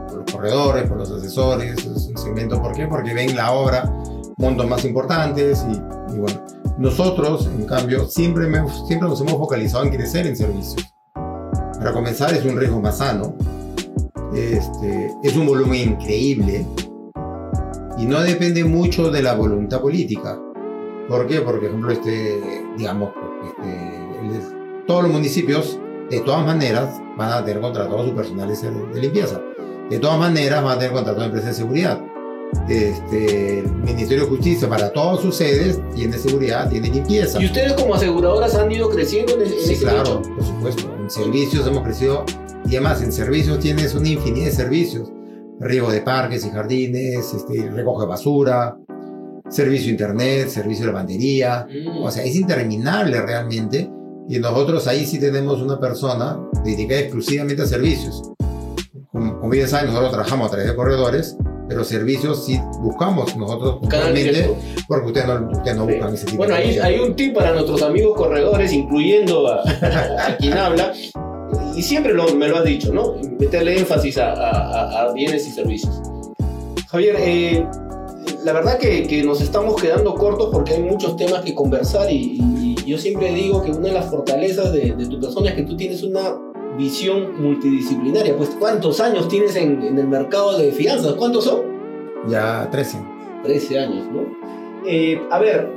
por, 0.06 0.18
los 0.18 0.32
corredores, 0.32 0.88
por 0.88 0.98
los 0.98 1.10
asesores, 1.10 1.84
es 1.84 2.06
un 2.06 2.16
segmento, 2.16 2.62
¿por 2.62 2.74
qué? 2.74 2.86
Porque 2.86 3.12
ven 3.12 3.34
la 3.34 3.50
obra 3.50 3.92
montos 4.38 4.68
más 4.68 4.84
importantes 4.84 5.64
y, 5.68 6.16
bueno, 6.16 6.44
nosotros, 6.78 7.46
en 7.46 7.66
cambio, 7.66 8.06
siempre, 8.06 8.48
siempre 8.86 9.08
nos 9.08 9.20
hemos 9.20 9.32
focalizado 9.32 9.82
en 9.82 9.90
crecer 9.90 10.28
en 10.28 10.36
servicios. 10.36 10.81
Para 11.82 11.94
comenzar, 11.94 12.32
es 12.32 12.44
un 12.44 12.56
riesgo 12.56 12.80
más 12.80 12.98
sano. 12.98 13.34
Este, 14.32 15.10
es 15.24 15.36
un 15.36 15.46
volumen 15.46 15.94
increíble 15.94 16.64
y 17.98 18.06
no 18.06 18.20
depende 18.20 18.62
mucho 18.62 19.10
de 19.10 19.20
la 19.20 19.34
voluntad 19.34 19.80
política. 19.80 20.40
¿Por 21.08 21.26
qué? 21.26 21.40
Porque, 21.40 21.66
por 21.66 21.70
ejemplo, 21.70 21.90
este, 21.90 22.40
digamos, 22.78 23.10
este, 23.48 24.54
todos 24.86 25.02
los 25.02 25.12
municipios, 25.12 25.80
de 26.08 26.20
todas 26.20 26.46
maneras, 26.46 27.00
van 27.16 27.32
a 27.32 27.44
tener 27.44 27.60
contratados 27.60 28.06
su 28.06 28.14
personal 28.14 28.48
de 28.48 29.00
limpieza. 29.00 29.40
De 29.90 29.98
todas 29.98 30.20
maneras, 30.20 30.62
van 30.62 30.76
a 30.76 30.78
tener 30.78 30.92
contratados 30.92 31.22
de 31.22 31.26
empresas 31.26 31.56
de 31.56 31.62
seguridad 31.64 32.00
este, 32.68 33.60
el 33.60 33.72
Ministerio 33.72 34.24
de 34.24 34.30
Justicia 34.30 34.68
para 34.68 34.92
todas 34.92 35.20
sus 35.20 35.36
sedes 35.36 35.80
tiene 35.94 36.16
seguridad, 36.18 36.68
tiene 36.70 36.88
limpieza. 36.88 37.40
¿Y 37.40 37.46
ustedes 37.46 37.72
como 37.74 37.94
aseguradoras 37.94 38.54
han 38.54 38.70
ido 38.70 38.88
creciendo 38.88 39.40
en, 39.40 39.48
sí, 39.48 39.76
claro, 39.76 40.22
por 40.22 40.44
supuesto. 40.44 40.82
En 41.00 41.10
servicios 41.10 41.66
hemos 41.66 41.82
crecido 41.82 42.24
y 42.64 42.76
además 42.76 43.02
en 43.02 43.12
servicios 43.12 43.58
tienes 43.58 43.94
una 43.94 44.08
infinidad 44.08 44.46
de 44.46 44.52
servicios. 44.52 45.10
riego 45.60 45.90
de 45.90 46.00
parques 46.00 46.44
y 46.44 46.50
jardines, 46.50 47.34
este, 47.34 47.70
recoge 47.70 48.06
basura, 48.06 48.76
servicio 49.48 49.90
internet, 49.90 50.48
servicio 50.48 50.86
de 50.86 50.92
lavandería. 50.92 51.66
Mm. 51.68 52.02
O 52.02 52.10
sea, 52.10 52.24
es 52.24 52.34
interminable 52.34 53.20
realmente. 53.20 53.90
Y 54.28 54.38
nosotros 54.38 54.86
ahí 54.86 55.04
sí 55.04 55.18
tenemos 55.18 55.60
una 55.60 55.78
persona 55.78 56.40
dedicada 56.64 57.00
exclusivamente 57.00 57.62
a 57.62 57.66
servicios. 57.66 58.22
Como, 59.10 59.38
como 59.38 59.50
bien 59.50 59.68
saben, 59.68 59.88
nosotros 59.88 60.12
trabajamos 60.12 60.46
a 60.46 60.50
través 60.50 60.68
de 60.68 60.76
corredores, 60.76 61.36
pero 61.68 61.84
servicios 61.84 62.44
sí 62.44 62.60
buscamos 62.80 63.36
nosotros 63.36 63.78
puntualmente, 63.80 64.50
porque 64.88 65.06
ustedes 65.06 65.26
no, 65.26 65.50
ustedes 65.52 65.76
no 65.76 65.86
buscan 65.86 66.14
ese 66.14 66.24
tipo 66.26 66.36
Bueno, 66.38 66.54
de 66.54 66.60
ahí 66.60 66.72
servicios. 66.74 66.84
hay 66.86 66.98
un 67.08 67.16
tip 67.16 67.34
para 67.34 67.52
nuestros 67.52 67.82
amigos 67.82 68.16
corredores, 68.16 68.72
incluyendo 68.72 69.46
a, 69.48 69.62
a 70.26 70.36
quien 70.38 70.52
habla, 70.54 70.92
y 71.76 71.82
siempre 71.82 72.12
lo- 72.14 72.34
me 72.34 72.48
lo 72.48 72.58
has 72.58 72.64
dicho, 72.64 72.92
¿no? 72.92 73.14
Meterle 73.38 73.78
énfasis 73.78 74.18
a, 74.18 74.32
a- 74.32 75.02
a 75.08 75.12
bienes 75.12 75.46
y 75.48 75.50
servicios. 75.52 76.00
Javier, 76.88 77.16
eh, 77.18 77.66
la 78.44 78.52
verdad 78.52 78.78
que, 78.78 79.06
que 79.06 79.22
nos 79.22 79.40
estamos 79.40 79.80
quedando 79.80 80.14
cortos 80.14 80.50
porque 80.52 80.74
hay 80.74 80.82
muchos 80.82 81.16
temas 81.16 81.42
que 81.42 81.54
conversar 81.54 82.10
y, 82.10 82.38
y- 82.40 82.76
y 82.84 82.90
yo 82.90 82.98
siempre 82.98 83.32
digo 83.32 83.62
que 83.62 83.70
una 83.70 83.88
de 83.88 83.94
las 83.94 84.10
fortalezas 84.10 84.72
de, 84.72 84.92
de 84.96 85.06
tu 85.06 85.18
persona 85.20 85.50
es 85.50 85.54
que 85.56 85.62
tú 85.62 85.76
tienes 85.76 86.02
una 86.02 86.36
visión 86.76 87.42
multidisciplinaria. 87.42 88.36
Pues, 88.36 88.50
¿cuántos 88.58 89.00
años 89.00 89.28
tienes 89.28 89.56
en, 89.56 89.82
en 89.82 89.98
el 89.98 90.08
mercado 90.08 90.58
de 90.58 90.72
fianzas? 90.72 91.14
¿Cuántos 91.14 91.44
son? 91.44 91.60
Ya 92.28 92.68
13. 92.70 92.98
13 93.42 93.78
años, 93.78 94.06
¿no? 94.12 94.22
Eh, 94.86 95.20
a 95.30 95.38
ver, 95.38 95.68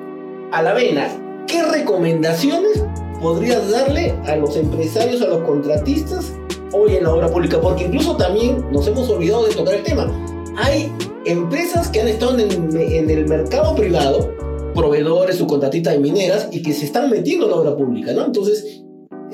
a 0.51 0.62
la 0.62 0.73
vena, 0.73 1.08
¿qué 1.47 1.63
recomendaciones 1.63 2.84
podrías 3.21 3.69
darle 3.71 4.13
a 4.25 4.36
los 4.36 4.55
empresarios, 4.55 5.21
a 5.21 5.27
los 5.27 5.43
contratistas 5.43 6.34
hoy 6.71 6.95
en 6.95 7.03
la 7.03 7.13
obra 7.13 7.29
pública? 7.29 7.60
Porque 7.60 7.86
incluso 7.86 8.15
también 8.15 8.65
nos 8.71 8.88
hemos 8.88 9.10
olvidado 9.10 9.45
de 9.45 9.55
tocar 9.55 9.75
el 9.75 9.84
tema. 9.84 10.12
Hay 10.58 10.91
empresas 11.25 11.89
que 11.89 12.01
han 12.01 12.08
estado 12.08 12.38
en 12.38 12.51
el, 12.51 12.81
en 12.81 13.10
el 13.10 13.27
mercado 13.27 13.75
privado, 13.75 14.31
proveedores, 14.73 15.38
subcontratistas 15.38 15.93
de 15.93 15.99
mineras, 15.99 16.47
y 16.51 16.62
que 16.62 16.73
se 16.73 16.86
están 16.86 17.10
metiendo 17.10 17.45
en 17.45 17.51
la 17.51 17.58
obra 17.58 17.75
pública, 17.75 18.13
¿no? 18.13 18.25
Entonces, 18.25 18.85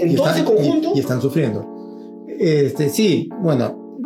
en 0.02 0.12
Y 0.12 0.16
todo 0.16 0.28
están- 0.28 0.44
ese 0.46 0.54
conjunto... 0.56 0.92
Y, 0.94 0.98
y 0.98 1.00
están 1.02 1.22
sufriendo. 1.22 1.66
Este, 2.28 2.90
sí, 2.90 3.30
bueno, 3.42 3.98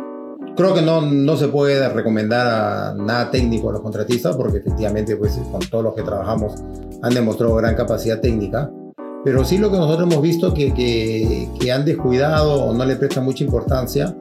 creo 0.56 0.74
que 0.74 0.82
no, 0.82 1.00
no 1.00 1.36
se 1.36 1.48
puede 1.48 1.88
recomendar 1.88 2.46
a 2.46 2.94
nada 2.94 3.30
técnico 3.30 3.70
a 3.70 3.72
los 3.72 3.80
contratistas 3.82 4.36
porque 4.36 4.58
efectivamente 4.58 5.16
pues 5.16 5.38
con 5.50 5.60
todos 5.70 5.84
los 5.84 5.94
que 5.94 6.02
trabajamos 6.02 6.52
han 7.02 7.14
demostrado 7.14 7.54
gran 7.56 7.74
capacidad 7.74 8.20
técnica. 8.20 8.70
Pero 9.24 9.44
sí 9.44 9.58
lo 9.58 9.70
que 9.72 9.76
nosotros 9.78 10.08
hemos 10.10 10.22
visto 10.22 10.54
que, 10.54 10.72
que, 10.72 11.48
que 11.58 11.72
han 11.72 11.84
descuidado 11.84 12.64
o 12.64 12.72
no 12.74 12.84
le 12.84 12.96
prestan 12.96 13.24
mucha 13.24 13.42
importancia 13.42 14.16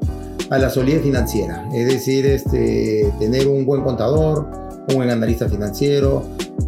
a 0.49 0.57
la 0.57 0.69
solidez 0.69 1.03
financiera. 1.03 1.67
Es 1.73 1.85
decir, 1.87 2.25
este, 2.25 3.13
tener 3.19 3.47
un 3.47 3.65
buen 3.65 3.81
contador, 3.83 4.47
un 4.89 4.95
buen 4.95 5.09
analista 5.09 5.47
financiero, 5.47 6.23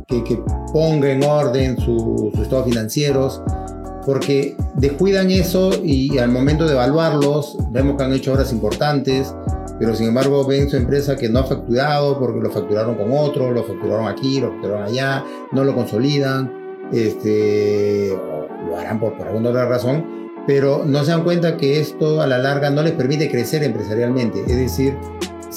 que, 0.07 0.23
que 0.23 0.39
ponga 0.71 1.09
en 1.11 1.23
orden 1.23 1.77
su- 1.79 2.29
sus 2.33 2.41
estados 2.43 2.65
financieros, 2.65 3.41
porque 4.07 4.55
descuidan 4.75 5.29
eso 5.31 5.69
y 5.83 6.17
al 6.17 6.29
momento 6.29 6.65
de 6.65 6.71
evaluarlos 6.71 7.57
vemos 7.71 7.97
que 7.97 8.03
han 8.05 8.13
hecho 8.13 8.31
obras 8.31 8.53
importantes, 8.53 9.35
pero 9.77 9.93
sin 9.93 10.07
embargo 10.07 10.45
ven 10.45 10.69
su 10.69 10.77
empresa 10.77 11.17
que 11.17 11.27
no 11.27 11.39
ha 11.39 11.43
facturado 11.43 12.17
porque 12.17 12.39
lo 12.39 12.49
facturaron 12.49 12.95
con 12.95 13.11
otro, 13.11 13.51
lo 13.51 13.65
facturaron 13.65 14.07
aquí, 14.07 14.39
lo 14.39 14.53
facturaron 14.53 14.83
allá, 14.83 15.25
no 15.51 15.65
lo 15.65 15.75
consolidan, 15.75 16.53
este, 16.93 18.17
lo 18.69 18.77
harán 18.77 18.97
por, 18.97 19.17
por 19.17 19.27
alguna 19.27 19.49
otra 19.49 19.67
razón, 19.67 20.05
pero 20.47 20.85
no 20.85 21.03
se 21.03 21.11
dan 21.11 21.25
cuenta 21.25 21.57
que 21.57 21.81
esto 21.81 22.21
a 22.21 22.27
la 22.27 22.37
larga 22.37 22.69
no 22.69 22.83
les 22.83 22.93
permite 22.93 23.29
crecer 23.29 23.61
empresarialmente. 23.61 24.39
Es 24.47 24.55
decir, 24.55 24.95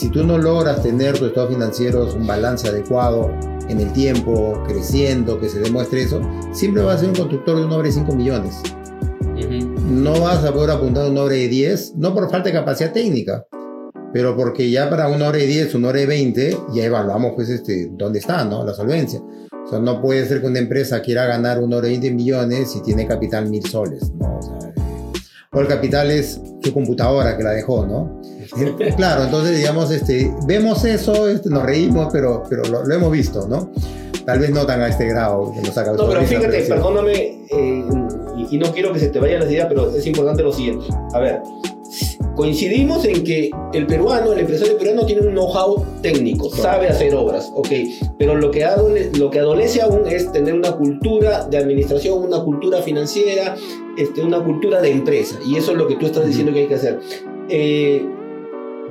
si 0.01 0.09
tú 0.09 0.25
no 0.25 0.39
logras 0.39 0.83
tener 0.83 1.19
tu 1.19 1.27
estado 1.27 1.49
financiero, 1.49 2.11
un 2.15 2.27
balance 2.27 2.67
adecuado 2.67 3.31
en 3.69 3.81
el 3.81 3.93
tiempo, 3.93 4.63
creciendo, 4.67 5.39
que 5.39 5.51
se 5.51 5.61
demuestre 5.61 6.05
eso, 6.05 6.23
siempre 6.53 6.83
vas 6.83 6.97
a 6.97 6.99
ser 7.01 7.09
un 7.11 7.17
constructor 7.17 7.59
de 7.59 7.67
una 7.67 7.77
obra 7.77 7.89
de 7.89 7.93
5 7.93 8.17
millones. 8.17 8.63
No 9.85 10.19
vas 10.23 10.43
a 10.43 10.55
poder 10.55 10.71
apuntar 10.71 11.05
a 11.05 11.11
una 11.11 11.21
obra 11.21 11.35
de 11.35 11.49
10, 11.49 11.97
no 11.97 12.15
por 12.15 12.31
falta 12.31 12.49
de 12.49 12.55
capacidad 12.55 12.95
técnica, 12.95 13.47
pero 14.15 14.35
porque 14.35 14.71
ya 14.71 14.89
para 14.89 15.07
una 15.09 15.29
hora 15.29 15.37
de 15.37 15.47
10, 15.47 15.75
una 15.75 15.89
hora 15.89 16.01
de 16.01 16.07
20, 16.07 16.59
ya 16.73 16.85
evaluamos 16.85 17.33
pues 17.35 17.51
este, 17.51 17.91
dónde 17.93 18.21
está, 18.21 18.43
¿no? 18.47 18.65
La 18.65 18.73
solvencia. 18.73 19.21
O 19.21 19.69
sea, 19.69 19.81
no 19.81 20.01
puede 20.01 20.27
ser 20.27 20.41
que 20.41 20.47
una 20.47 20.61
empresa 20.61 21.03
quiera 21.03 21.27
ganar 21.27 21.61
una 21.61 21.77
hora 21.77 21.89
de 21.89 21.99
20 21.99 22.11
millones 22.13 22.73
si 22.73 22.81
tiene 22.81 23.07
capital 23.07 23.51
mil 23.51 23.67
soles, 23.67 24.11
¿no? 24.19 24.39
O, 24.39 24.43
sea, 24.43 24.70
o 25.53 25.61
el 25.61 25.67
capital 25.67 26.11
es 26.13 26.41
su 26.63 26.73
computadora 26.73 27.37
que 27.37 27.43
la 27.43 27.51
dejó, 27.51 27.85
¿no? 27.85 28.21
claro, 28.97 29.25
entonces 29.25 29.57
digamos, 29.57 29.91
este, 29.91 30.33
vemos 30.47 30.85
eso, 30.85 31.29
este, 31.29 31.49
nos 31.51 31.65
reímos, 31.65 32.09
pero, 32.13 32.45
pero 32.49 32.63
lo, 32.65 32.85
lo 32.85 32.95
hemos 32.95 33.11
visto, 33.11 33.49
¿no? 33.49 33.71
Tal 34.25 34.39
vez 34.39 34.51
no 34.51 34.65
tan 34.65 34.81
a 34.81 34.89
este 34.89 35.07
grado 35.09 35.53
que 35.53 35.61
nos 35.61 35.75
saca 35.75 35.93
No, 35.93 36.09
pero 36.09 36.23
fíjate, 36.23 36.63
perdóname, 36.63 37.47
eh, 37.51 37.85
y, 38.37 38.57
y 38.57 38.59
no 38.59 38.73
quiero 38.73 38.93
que 38.93 39.01
se 39.01 39.09
te 39.09 39.19
vayan 39.19 39.41
las 39.41 39.51
ideas, 39.51 39.67
pero 39.69 39.91
es 39.91 40.07
importante 40.07 40.43
lo 40.43 40.53
siguiente. 40.53 40.87
A 41.15 41.19
ver, 41.19 41.41
coincidimos 42.37 43.05
en 43.05 43.23
que 43.25 43.51
el 43.73 43.87
peruano, 43.87 44.33
el 44.33 44.41
empresario 44.41 44.77
peruano 44.79 45.05
tiene 45.07 45.27
un 45.27 45.33
know-how 45.35 45.85
técnico, 46.03 46.49
sabe 46.51 46.89
hacer 46.89 47.15
obras, 47.15 47.51
ok, 47.55 47.69
pero 48.19 48.35
lo 48.37 48.51
que, 48.51 48.65
adole- 48.65 49.11
lo 49.19 49.31
que 49.31 49.41
adolece 49.41 49.83
aún 49.83 50.03
es 50.07 50.31
tener 50.33 50.55
una 50.55 50.73
cultura 50.73 51.47
de 51.47 51.59
administración, 51.59 52.23
una 52.25 52.41
cultura 52.43 52.83
financiera, 52.83 53.57
este, 53.97 54.23
una 54.23 54.43
cultura 54.43 54.81
de 54.81 54.91
empresa, 54.93 55.39
y 55.47 55.57
eso 55.57 55.73
es 55.73 55.79
lo 55.79 55.87
que 55.87 55.97
tú 55.97 56.07
estás 56.07 56.27
diciendo 56.27 56.53
que 56.53 56.61
hay 56.61 56.67
que 56.69 56.75
hacer. 56.75 56.99
Eh, 57.49 58.07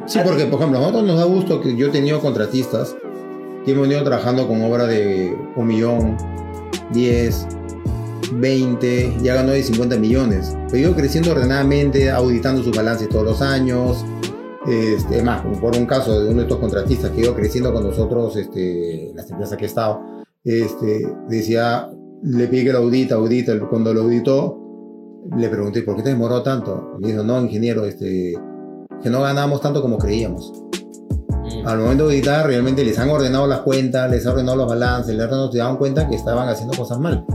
Sí, 0.05 0.17
porque, 0.23 0.45
por 0.45 0.59
ejemplo, 0.59 0.77
a 0.79 0.81
nosotros 0.81 1.03
nos 1.03 1.17
da 1.17 1.25
gusto 1.25 1.59
que 1.61 1.75
yo 1.75 1.87
he 1.87 1.89
tenido 1.89 2.21
contratistas 2.21 2.95
que 3.65 3.71
hemos 3.71 3.83
venido 3.87 4.01
trabajando 4.03 4.47
con 4.47 4.61
obra 4.63 4.87
de 4.87 5.35
un 5.57 5.67
millón, 5.67 6.15
10, 6.93 7.45
20, 8.33 9.17
ya 9.21 9.35
ganó 9.35 9.51
de 9.51 9.63
50 9.63 9.97
millones. 9.97 10.55
Pero 10.67 10.77
ido 10.77 10.95
creciendo 10.95 11.31
ordenadamente, 11.31 12.09
auditando 12.09 12.63
sus 12.63 12.75
balances 12.75 13.09
todos 13.09 13.25
los 13.25 13.41
años. 13.41 14.05
Este, 14.67 15.23
más, 15.23 15.41
por 15.59 15.75
un 15.75 15.85
caso 15.85 16.19
de 16.19 16.29
uno 16.29 16.37
de 16.37 16.43
estos 16.43 16.59
contratistas 16.59 17.11
que 17.11 17.21
iba 17.21 17.35
creciendo 17.35 17.73
con 17.73 17.83
nosotros, 17.83 18.35
este, 18.35 19.11
las 19.15 19.29
empresas 19.31 19.57
que 19.57 19.65
he 19.65 19.67
estado, 19.67 20.01
este, 20.43 21.07
decía, 21.27 21.89
le 22.23 22.47
pedí 22.47 22.65
que 22.65 22.73
lo 22.73 22.79
audita, 22.79 23.15
audita, 23.15 23.57
cuando 23.69 23.93
lo 23.93 24.01
auditó, 24.01 24.59
le 25.37 25.49
pregunté, 25.49 25.81
¿por 25.81 25.95
qué 25.95 26.03
te 26.03 26.09
demoró 26.09 26.43
tanto? 26.43 26.97
Me 26.99 27.07
dijo, 27.07 27.23
no, 27.23 27.41
ingeniero, 27.41 27.85
este, 27.85 28.33
que 29.01 29.09
no 29.09 29.21
ganamos 29.21 29.61
tanto 29.61 29.81
como 29.81 29.97
creíamos. 29.97 30.51
Al 31.65 31.79
momento 31.79 32.07
de 32.07 32.15
auditar, 32.15 32.45
realmente 32.45 32.83
les 32.83 32.99
han 32.99 33.09
ordenado 33.09 33.47
las 33.47 33.61
cuentas, 33.61 34.09
les 34.11 34.25
han 34.25 34.33
ordenado 34.33 34.57
los 34.57 34.69
balances, 34.69 35.15
les 35.15 35.25
han 35.25 35.33
ordenado, 35.33 35.71
se 35.73 35.77
cuenta 35.77 36.07
que 36.07 36.15
estaban 36.15 36.47
haciendo 36.47 36.77
cosas 36.77 36.99
mal. 36.99 37.25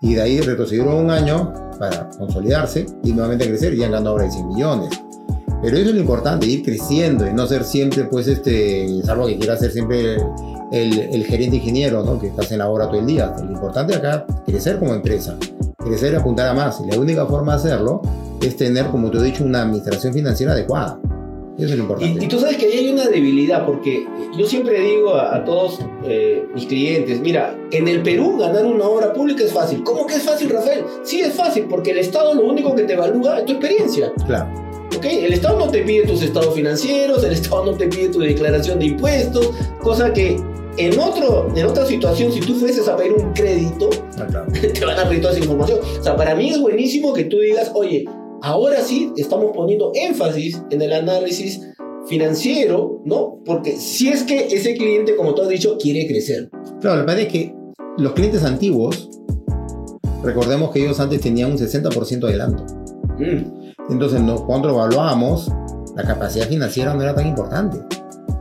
Y 0.00 0.14
de 0.14 0.22
ahí 0.22 0.40
retrocedieron 0.40 0.94
un 0.94 1.10
año 1.10 1.52
para 1.78 2.08
consolidarse 2.10 2.86
y 3.04 3.12
nuevamente 3.12 3.46
crecer 3.48 3.74
y 3.74 3.82
han 3.82 3.92
ganado 3.92 4.10
ahora 4.10 4.24
de 4.24 4.30
100 4.32 4.48
millones. 4.48 4.90
Pero 5.60 5.76
eso 5.76 5.88
es 5.88 5.94
lo 5.94 6.00
importante, 6.00 6.46
ir 6.46 6.62
creciendo 6.62 7.26
y 7.26 7.32
no 7.32 7.46
ser 7.46 7.64
siempre, 7.64 8.04
pues, 8.04 8.28
este, 8.28 9.02
salvo 9.04 9.26
que 9.26 9.36
quiera 9.38 9.56
ser 9.56 9.72
siempre 9.72 10.14
el, 10.70 10.98
el- 10.98 11.24
gerente 11.24 11.56
ingeniero, 11.56 12.04
¿no? 12.04 12.18
Que 12.20 12.28
estás 12.28 12.52
en 12.52 12.58
la 12.58 12.68
obra 12.68 12.86
todo 12.86 13.00
el 13.00 13.06
día. 13.06 13.34
Lo 13.42 13.50
importante 13.50 13.94
acá 13.96 14.24
crecer 14.46 14.78
como 14.78 14.94
empresa, 14.94 15.36
crecer 15.78 16.12
y 16.12 16.16
apuntar 16.16 16.46
a 16.48 16.54
más. 16.54 16.80
Y 16.80 16.88
la 16.90 16.96
única 16.98 17.26
forma 17.26 17.52
de 17.56 17.58
hacerlo 17.58 18.02
es 18.40 18.56
tener, 18.56 18.86
como 18.86 19.10
te 19.10 19.18
he 19.18 19.22
dicho, 19.22 19.42
una 19.44 19.62
administración 19.62 20.12
financiera 20.12 20.52
adecuada. 20.52 21.00
Eso 21.58 21.66
es 21.72 21.76
lo 21.76 21.82
importante. 21.82 22.20
Y, 22.20 22.24
y 22.24 22.28
tú 22.28 22.38
sabes 22.38 22.56
que 22.56 22.66
ahí 22.66 22.78
hay 22.78 22.88
una 22.90 23.08
debilidad, 23.08 23.66
porque 23.66 24.06
yo 24.36 24.46
siempre 24.46 24.80
digo 24.80 25.14
a, 25.14 25.34
a 25.34 25.44
todos 25.44 25.80
eh, 26.04 26.46
mis 26.54 26.66
clientes, 26.66 27.20
mira, 27.20 27.58
en 27.72 27.88
el 27.88 28.02
Perú 28.02 28.38
ganar 28.38 28.64
una 28.64 28.84
obra 28.84 29.12
pública 29.12 29.44
es 29.44 29.52
fácil. 29.52 29.82
¿Cómo 29.82 30.06
que 30.06 30.14
es 30.14 30.22
fácil, 30.22 30.50
Rafael? 30.50 30.84
Sí 31.02 31.20
es 31.20 31.34
fácil, 31.34 31.64
porque 31.68 31.90
el 31.90 31.98
Estado 31.98 32.32
lo 32.34 32.44
único 32.44 32.74
que 32.76 32.84
te 32.84 32.92
evalúa 32.92 33.40
es 33.40 33.46
tu 33.46 33.52
experiencia. 33.52 34.12
Claro. 34.26 34.48
¿ok? 34.96 35.04
El 35.04 35.32
Estado 35.32 35.58
no 35.58 35.68
te 35.70 35.82
pide 35.82 36.06
tus 36.06 36.22
estados 36.22 36.54
financieros, 36.54 37.24
el 37.24 37.32
Estado 37.32 37.64
no 37.66 37.72
te 37.72 37.88
pide 37.88 38.08
tu 38.08 38.20
declaración 38.20 38.78
de 38.78 38.86
impuestos, 38.86 39.50
cosa 39.82 40.12
que 40.12 40.40
en, 40.76 40.98
otro, 40.98 41.48
en 41.56 41.66
otra 41.66 41.84
situación, 41.84 42.32
si 42.32 42.40
tú 42.40 42.54
fueses 42.54 42.86
a 42.88 42.96
pedir 42.96 43.12
un 43.12 43.32
crédito, 43.32 43.90
Ah, 44.20 44.26
claro. 44.26 44.46
te 44.52 44.84
van 44.84 44.98
a 44.98 45.08
pedir 45.08 45.22
toda 45.22 45.32
esa 45.32 45.42
información. 45.42 45.80
O 45.98 46.02
sea, 46.02 46.16
para 46.16 46.34
mí 46.34 46.50
es 46.50 46.60
buenísimo 46.60 47.12
que 47.12 47.24
tú 47.24 47.38
digas, 47.38 47.70
oye, 47.74 48.04
ahora 48.42 48.80
sí 48.82 49.12
estamos 49.16 49.52
poniendo 49.54 49.92
énfasis 49.94 50.62
en 50.70 50.82
el 50.82 50.92
análisis 50.92 51.60
financiero, 52.06 53.02
¿no? 53.04 53.40
Porque 53.44 53.76
si 53.76 54.08
es 54.08 54.22
que 54.22 54.46
ese 54.46 54.74
cliente, 54.74 55.16
como 55.16 55.34
tú 55.34 55.42
has 55.42 55.48
dicho, 55.48 55.76
quiere 55.78 56.06
crecer. 56.06 56.50
Claro, 56.80 56.96
lo 56.96 57.02
que 57.02 57.06
pasa 57.06 57.20
es 57.20 57.28
que 57.28 57.54
los 57.98 58.12
clientes 58.12 58.44
antiguos, 58.44 59.10
recordemos 60.22 60.70
que 60.70 60.84
ellos 60.84 60.98
antes 61.00 61.20
tenían 61.20 61.52
un 61.52 61.58
60% 61.58 62.20
de 62.20 62.28
adelanto. 62.28 62.64
Mm. 63.18 63.68
Entonces, 63.90 64.20
cuando 64.46 64.70
evaluamos, 64.70 65.50
la 65.96 66.04
capacidad 66.04 66.46
financiera 66.48 66.94
no 66.94 67.02
era 67.02 67.14
tan 67.14 67.26
importante. 67.26 67.78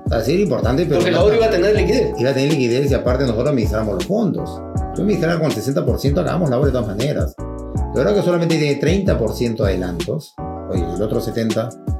O 0.05 0.09
sea, 0.09 0.21
sí 0.21 0.33
era 0.33 0.43
importante, 0.43 0.85
pero 0.85 0.97
Porque 0.99 1.11
la 1.11 1.23
obra 1.23 1.35
iba 1.35 1.45
a 1.47 1.51
tener 1.51 1.75
liquidez. 1.75 2.13
iba 2.17 2.29
a 2.29 2.33
tener 2.33 2.51
liquidez 2.51 2.91
y 2.91 2.93
aparte 2.93 3.23
nosotros 3.23 3.49
administramos 3.49 3.95
los 3.95 4.05
fondos. 4.05 4.61
Yo 4.95 5.03
administrar 5.03 5.37
con 5.39 5.51
el 5.51 5.57
60% 5.57 6.21
acabamos 6.21 6.49
la 6.49 6.57
obra 6.57 6.67
de 6.67 6.71
todas 6.71 6.87
maneras. 6.87 7.35
Ahora 7.97 8.13
que 8.13 8.21
solamente 8.21 8.57
tiene 8.57 8.79
30% 8.79 9.55
de 9.55 9.63
adelantos, 9.63 10.35
oye, 10.69 10.83
el 10.95 11.01
otro 11.01 11.19
70% 11.19 11.97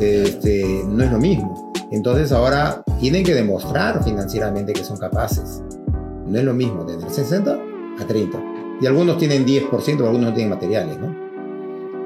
este, 0.00 0.82
no 0.88 1.04
es 1.04 1.12
lo 1.12 1.18
mismo. 1.18 1.72
Entonces 1.92 2.32
ahora 2.32 2.82
tienen 2.98 3.22
que 3.22 3.34
demostrar 3.34 4.02
financieramente 4.02 4.72
que 4.72 4.82
son 4.82 4.96
capaces. 4.96 5.62
No 6.26 6.38
es 6.38 6.44
lo 6.44 6.54
mismo 6.54 6.84
tener 6.86 7.08
60 7.08 7.58
a 8.00 8.06
30. 8.06 8.42
Y 8.80 8.86
algunos 8.86 9.18
tienen 9.18 9.46
10%, 9.46 9.70
algunos 10.00 10.30
no 10.30 10.34
tienen 10.34 10.50
materiales, 10.50 10.98
¿no? 10.98 11.14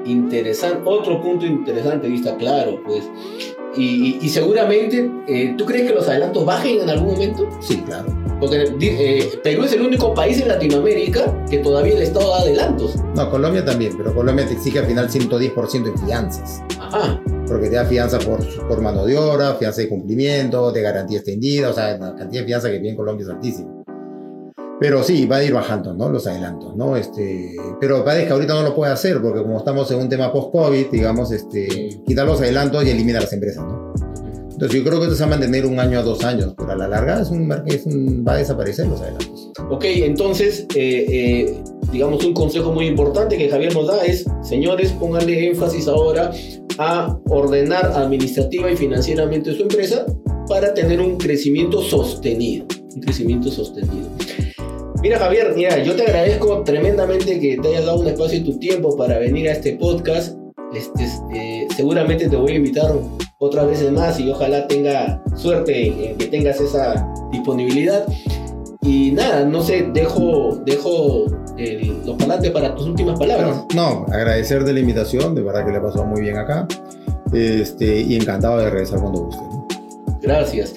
Interesante, 0.05 0.81
otro 0.85 1.21
punto 1.21 1.45
interesante, 1.45 2.07
vista 2.07 2.35
claro, 2.37 2.81
pues. 2.85 3.09
Y, 3.75 4.27
seguramente, 4.29 5.11
eh, 5.27 5.55
¿tú 5.57 5.65
crees 5.65 5.87
que 5.87 5.95
los 5.95 6.07
adelantos 6.07 6.45
bajen 6.45 6.81
en 6.81 6.89
algún 6.89 7.13
momento? 7.13 7.47
Sí, 7.61 7.77
claro. 7.77 8.26
Porque 8.39 8.67
eh, 8.79 9.39
Perú 9.43 9.63
es 9.63 9.73
el 9.73 9.81
único 9.81 10.13
país 10.13 10.39
en 10.39 10.47
Latinoamérica 10.47 11.45
que 11.49 11.57
todavía 11.57 11.95
el 11.95 12.03
Estado 12.03 12.29
da 12.29 12.37
adelantos. 12.41 12.95
No, 13.15 13.29
Colombia 13.31 13.65
también, 13.65 13.93
pero 13.97 14.13
Colombia 14.13 14.45
te 14.45 14.53
exige 14.53 14.79
al 14.79 14.85
final 14.85 15.09
110% 15.09 15.87
en 15.87 15.97
fianzas. 16.05 16.61
Ajá. 16.79 17.21
Porque 17.47 17.69
te 17.69 17.75
da 17.75 17.85
fianza 17.85 18.19
por, 18.19 18.39
por 18.67 18.81
mano 18.81 19.05
de 19.05 19.17
obra, 19.17 19.55
fianza 19.55 19.81
de 19.81 19.89
cumplimiento, 19.89 20.71
de 20.71 20.81
garantía 20.81 21.17
extendida, 21.17 21.69
o 21.69 21.73
sea, 21.73 21.97
la 21.97 22.15
cantidad 22.15 22.41
de 22.41 22.45
fianza 22.45 22.69
que 22.69 22.79
tiene 22.79 22.95
Colombia 22.95 23.23
es 23.23 23.29
altísima. 23.29 23.77
Pero 24.79 25.01
sí, 25.01 25.25
va 25.25 25.37
a 25.37 25.43
ir 25.43 25.53
bajando, 25.53 25.93
¿no? 25.95 26.07
Los 26.09 26.27
adelantos, 26.27 26.75
¿no? 26.75 26.95
Este, 26.95 27.55
pero 27.79 28.05
parece 28.05 28.27
que 28.27 28.33
ahorita 28.33 28.53
no 28.53 28.61
lo 28.61 28.75
puede 28.75 28.91
hacer 28.91 29.19
porque 29.21 29.41
como 29.41 29.57
estamos 29.57 29.89
en 29.89 29.99
un 29.99 30.09
tema 30.09 30.31
post-COVID, 30.31 30.91
digamos, 30.91 31.31
este, 31.31 31.89
quitar 32.05 32.27
los 32.27 32.39
adelantos 32.39 32.85
y 32.85 32.91
eliminar 32.91 33.23
las 33.23 33.33
empresas, 33.33 33.65
¿no? 33.65 33.93
Entonces 34.57 34.79
yo 34.79 34.89
creo 34.89 34.99
que 34.99 35.13
se 35.13 35.19
va 35.19 35.27
a 35.27 35.29
mantener 35.29 35.67
un 35.67 35.79
año 35.79 35.99
a 35.99 36.01
dos 36.01 36.23
años, 36.23 36.55
pero 36.57 36.71
a 36.71 36.75
la 36.75 36.87
larga 36.87 37.21
es 37.21 37.29
un, 37.29 37.53
es 37.67 37.85
un 37.85 38.25
va 38.27 38.33
a 38.33 38.37
desaparecer 38.37 38.87
los 38.87 38.99
adelantos. 38.99 39.51
Ok, 39.69 39.85
entonces, 39.85 40.65
eh, 40.73 41.05
eh, 41.07 41.63
digamos, 41.91 42.25
un 42.25 42.33
consejo 42.33 42.71
muy 42.71 42.87
importante 42.87 43.37
que 43.37 43.49
Javier 43.49 43.75
nos 43.75 43.85
da 43.85 44.03
es, 44.03 44.25
señores, 44.41 44.93
pónganle 44.93 45.49
énfasis 45.49 45.87
ahora 45.87 46.31
a 46.79 47.19
ordenar 47.29 47.85
administrativa 47.93 48.71
y 48.71 48.75
financieramente 48.75 49.53
su 49.53 49.61
empresa 49.61 50.07
para 50.49 50.73
tener 50.73 51.01
un 51.01 51.19
crecimiento 51.19 51.83
sostenido, 51.83 52.65
un 52.95 53.01
crecimiento 53.01 53.51
sostenido. 53.51 54.09
Mira 55.03 55.19
Javier, 55.19 55.53
mira, 55.55 55.83
yo 55.83 55.95
te 55.95 56.01
agradezco 56.01 56.63
tremendamente 56.63 57.39
que 57.39 57.59
te 57.61 57.67
hayas 57.67 57.85
dado 57.85 57.99
un 57.99 58.07
espacio 58.07 58.39
y 58.39 58.43
tu 58.43 58.57
tiempo 58.57 58.97
para 58.97 59.19
venir 59.19 59.49
a 59.49 59.51
este 59.51 59.73
podcast. 59.73 60.35
Este, 60.73 61.03
eh, 61.35 61.67
seguramente 61.75 62.27
te 62.27 62.35
voy 62.35 62.53
a 62.53 62.55
invitar 62.55 62.95
otras 63.39 63.67
veces 63.67 63.91
más 63.91 64.19
y 64.19 64.29
ojalá 64.29 64.67
tenga 64.67 65.21
suerte 65.35 66.09
en 66.11 66.17
que 66.17 66.25
tengas 66.27 66.59
esa 66.59 67.07
disponibilidad. 67.31 68.05
Y 68.81 69.11
nada, 69.11 69.43
no 69.45 69.61
sé, 69.61 69.89
dejo, 69.93 70.61
dejo 70.65 71.25
los 72.05 72.15
parlantes 72.17 72.51
para 72.51 72.73
tus 72.75 72.87
últimas 72.87 73.19
palabras. 73.19 73.65
no, 73.75 74.05
agradecer 74.07 74.63
de 74.63 74.73
la 74.73 74.79
invitación, 74.79 75.35
de 75.35 75.41
verdad 75.41 75.65
que 75.65 75.71
le 75.71 75.81
pasado 75.81 76.05
muy 76.05 76.21
bien 76.21 76.37
acá. 76.37 76.67
Este, 77.33 78.01
y 78.01 78.15
encantado 78.15 78.57
de 78.59 78.69
regresar 78.69 79.01
cuando 79.01 79.23
guste. 79.23 79.43
Gracias. 80.21 80.75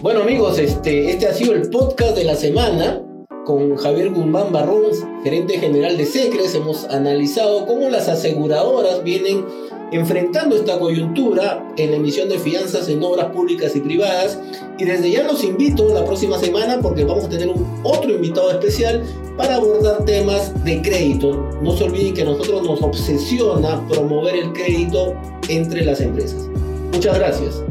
Bueno 0.00 0.22
amigos, 0.22 0.58
este, 0.58 1.10
este 1.10 1.28
ha 1.28 1.34
sido 1.34 1.52
el 1.52 1.68
podcast 1.68 2.16
de 2.16 2.24
la 2.24 2.34
semana 2.34 3.02
con 3.44 3.76
Javier 3.76 4.10
Guzmán 4.10 4.52
Barrón, 4.52 4.84
gerente 5.22 5.58
general 5.58 5.96
de 5.96 6.06
Secres, 6.06 6.54
hemos 6.54 6.84
analizado 6.84 7.66
cómo 7.66 7.90
las 7.90 8.08
aseguradoras 8.08 9.02
vienen 9.02 9.44
enfrentando 9.92 10.56
esta 10.56 10.78
coyuntura 10.78 11.66
en 11.76 11.90
la 11.90 11.96
emisión 11.96 12.28
de 12.28 12.38
fianzas 12.38 12.88
en 12.88 13.02
obras 13.02 13.26
públicas 13.26 13.74
y 13.74 13.80
privadas. 13.80 14.38
Y 14.78 14.84
desde 14.84 15.10
ya 15.10 15.24
los 15.24 15.42
invito 15.44 15.92
la 15.92 16.04
próxima 16.04 16.38
semana 16.38 16.78
porque 16.80 17.04
vamos 17.04 17.24
a 17.24 17.28
tener 17.28 17.48
un 17.48 17.80
otro 17.82 18.10
invitado 18.10 18.50
especial 18.50 19.02
para 19.36 19.56
abordar 19.56 20.04
temas 20.04 20.52
de 20.64 20.80
crédito. 20.82 21.50
No 21.62 21.76
se 21.76 21.84
olviden 21.84 22.14
que 22.14 22.22
a 22.22 22.26
nosotros 22.26 22.62
nos 22.62 22.82
obsesiona 22.82 23.86
promover 23.88 24.36
el 24.36 24.52
crédito 24.52 25.14
entre 25.48 25.84
las 25.84 26.00
empresas. 26.00 26.48
Muchas 26.92 27.18
gracias. 27.18 27.62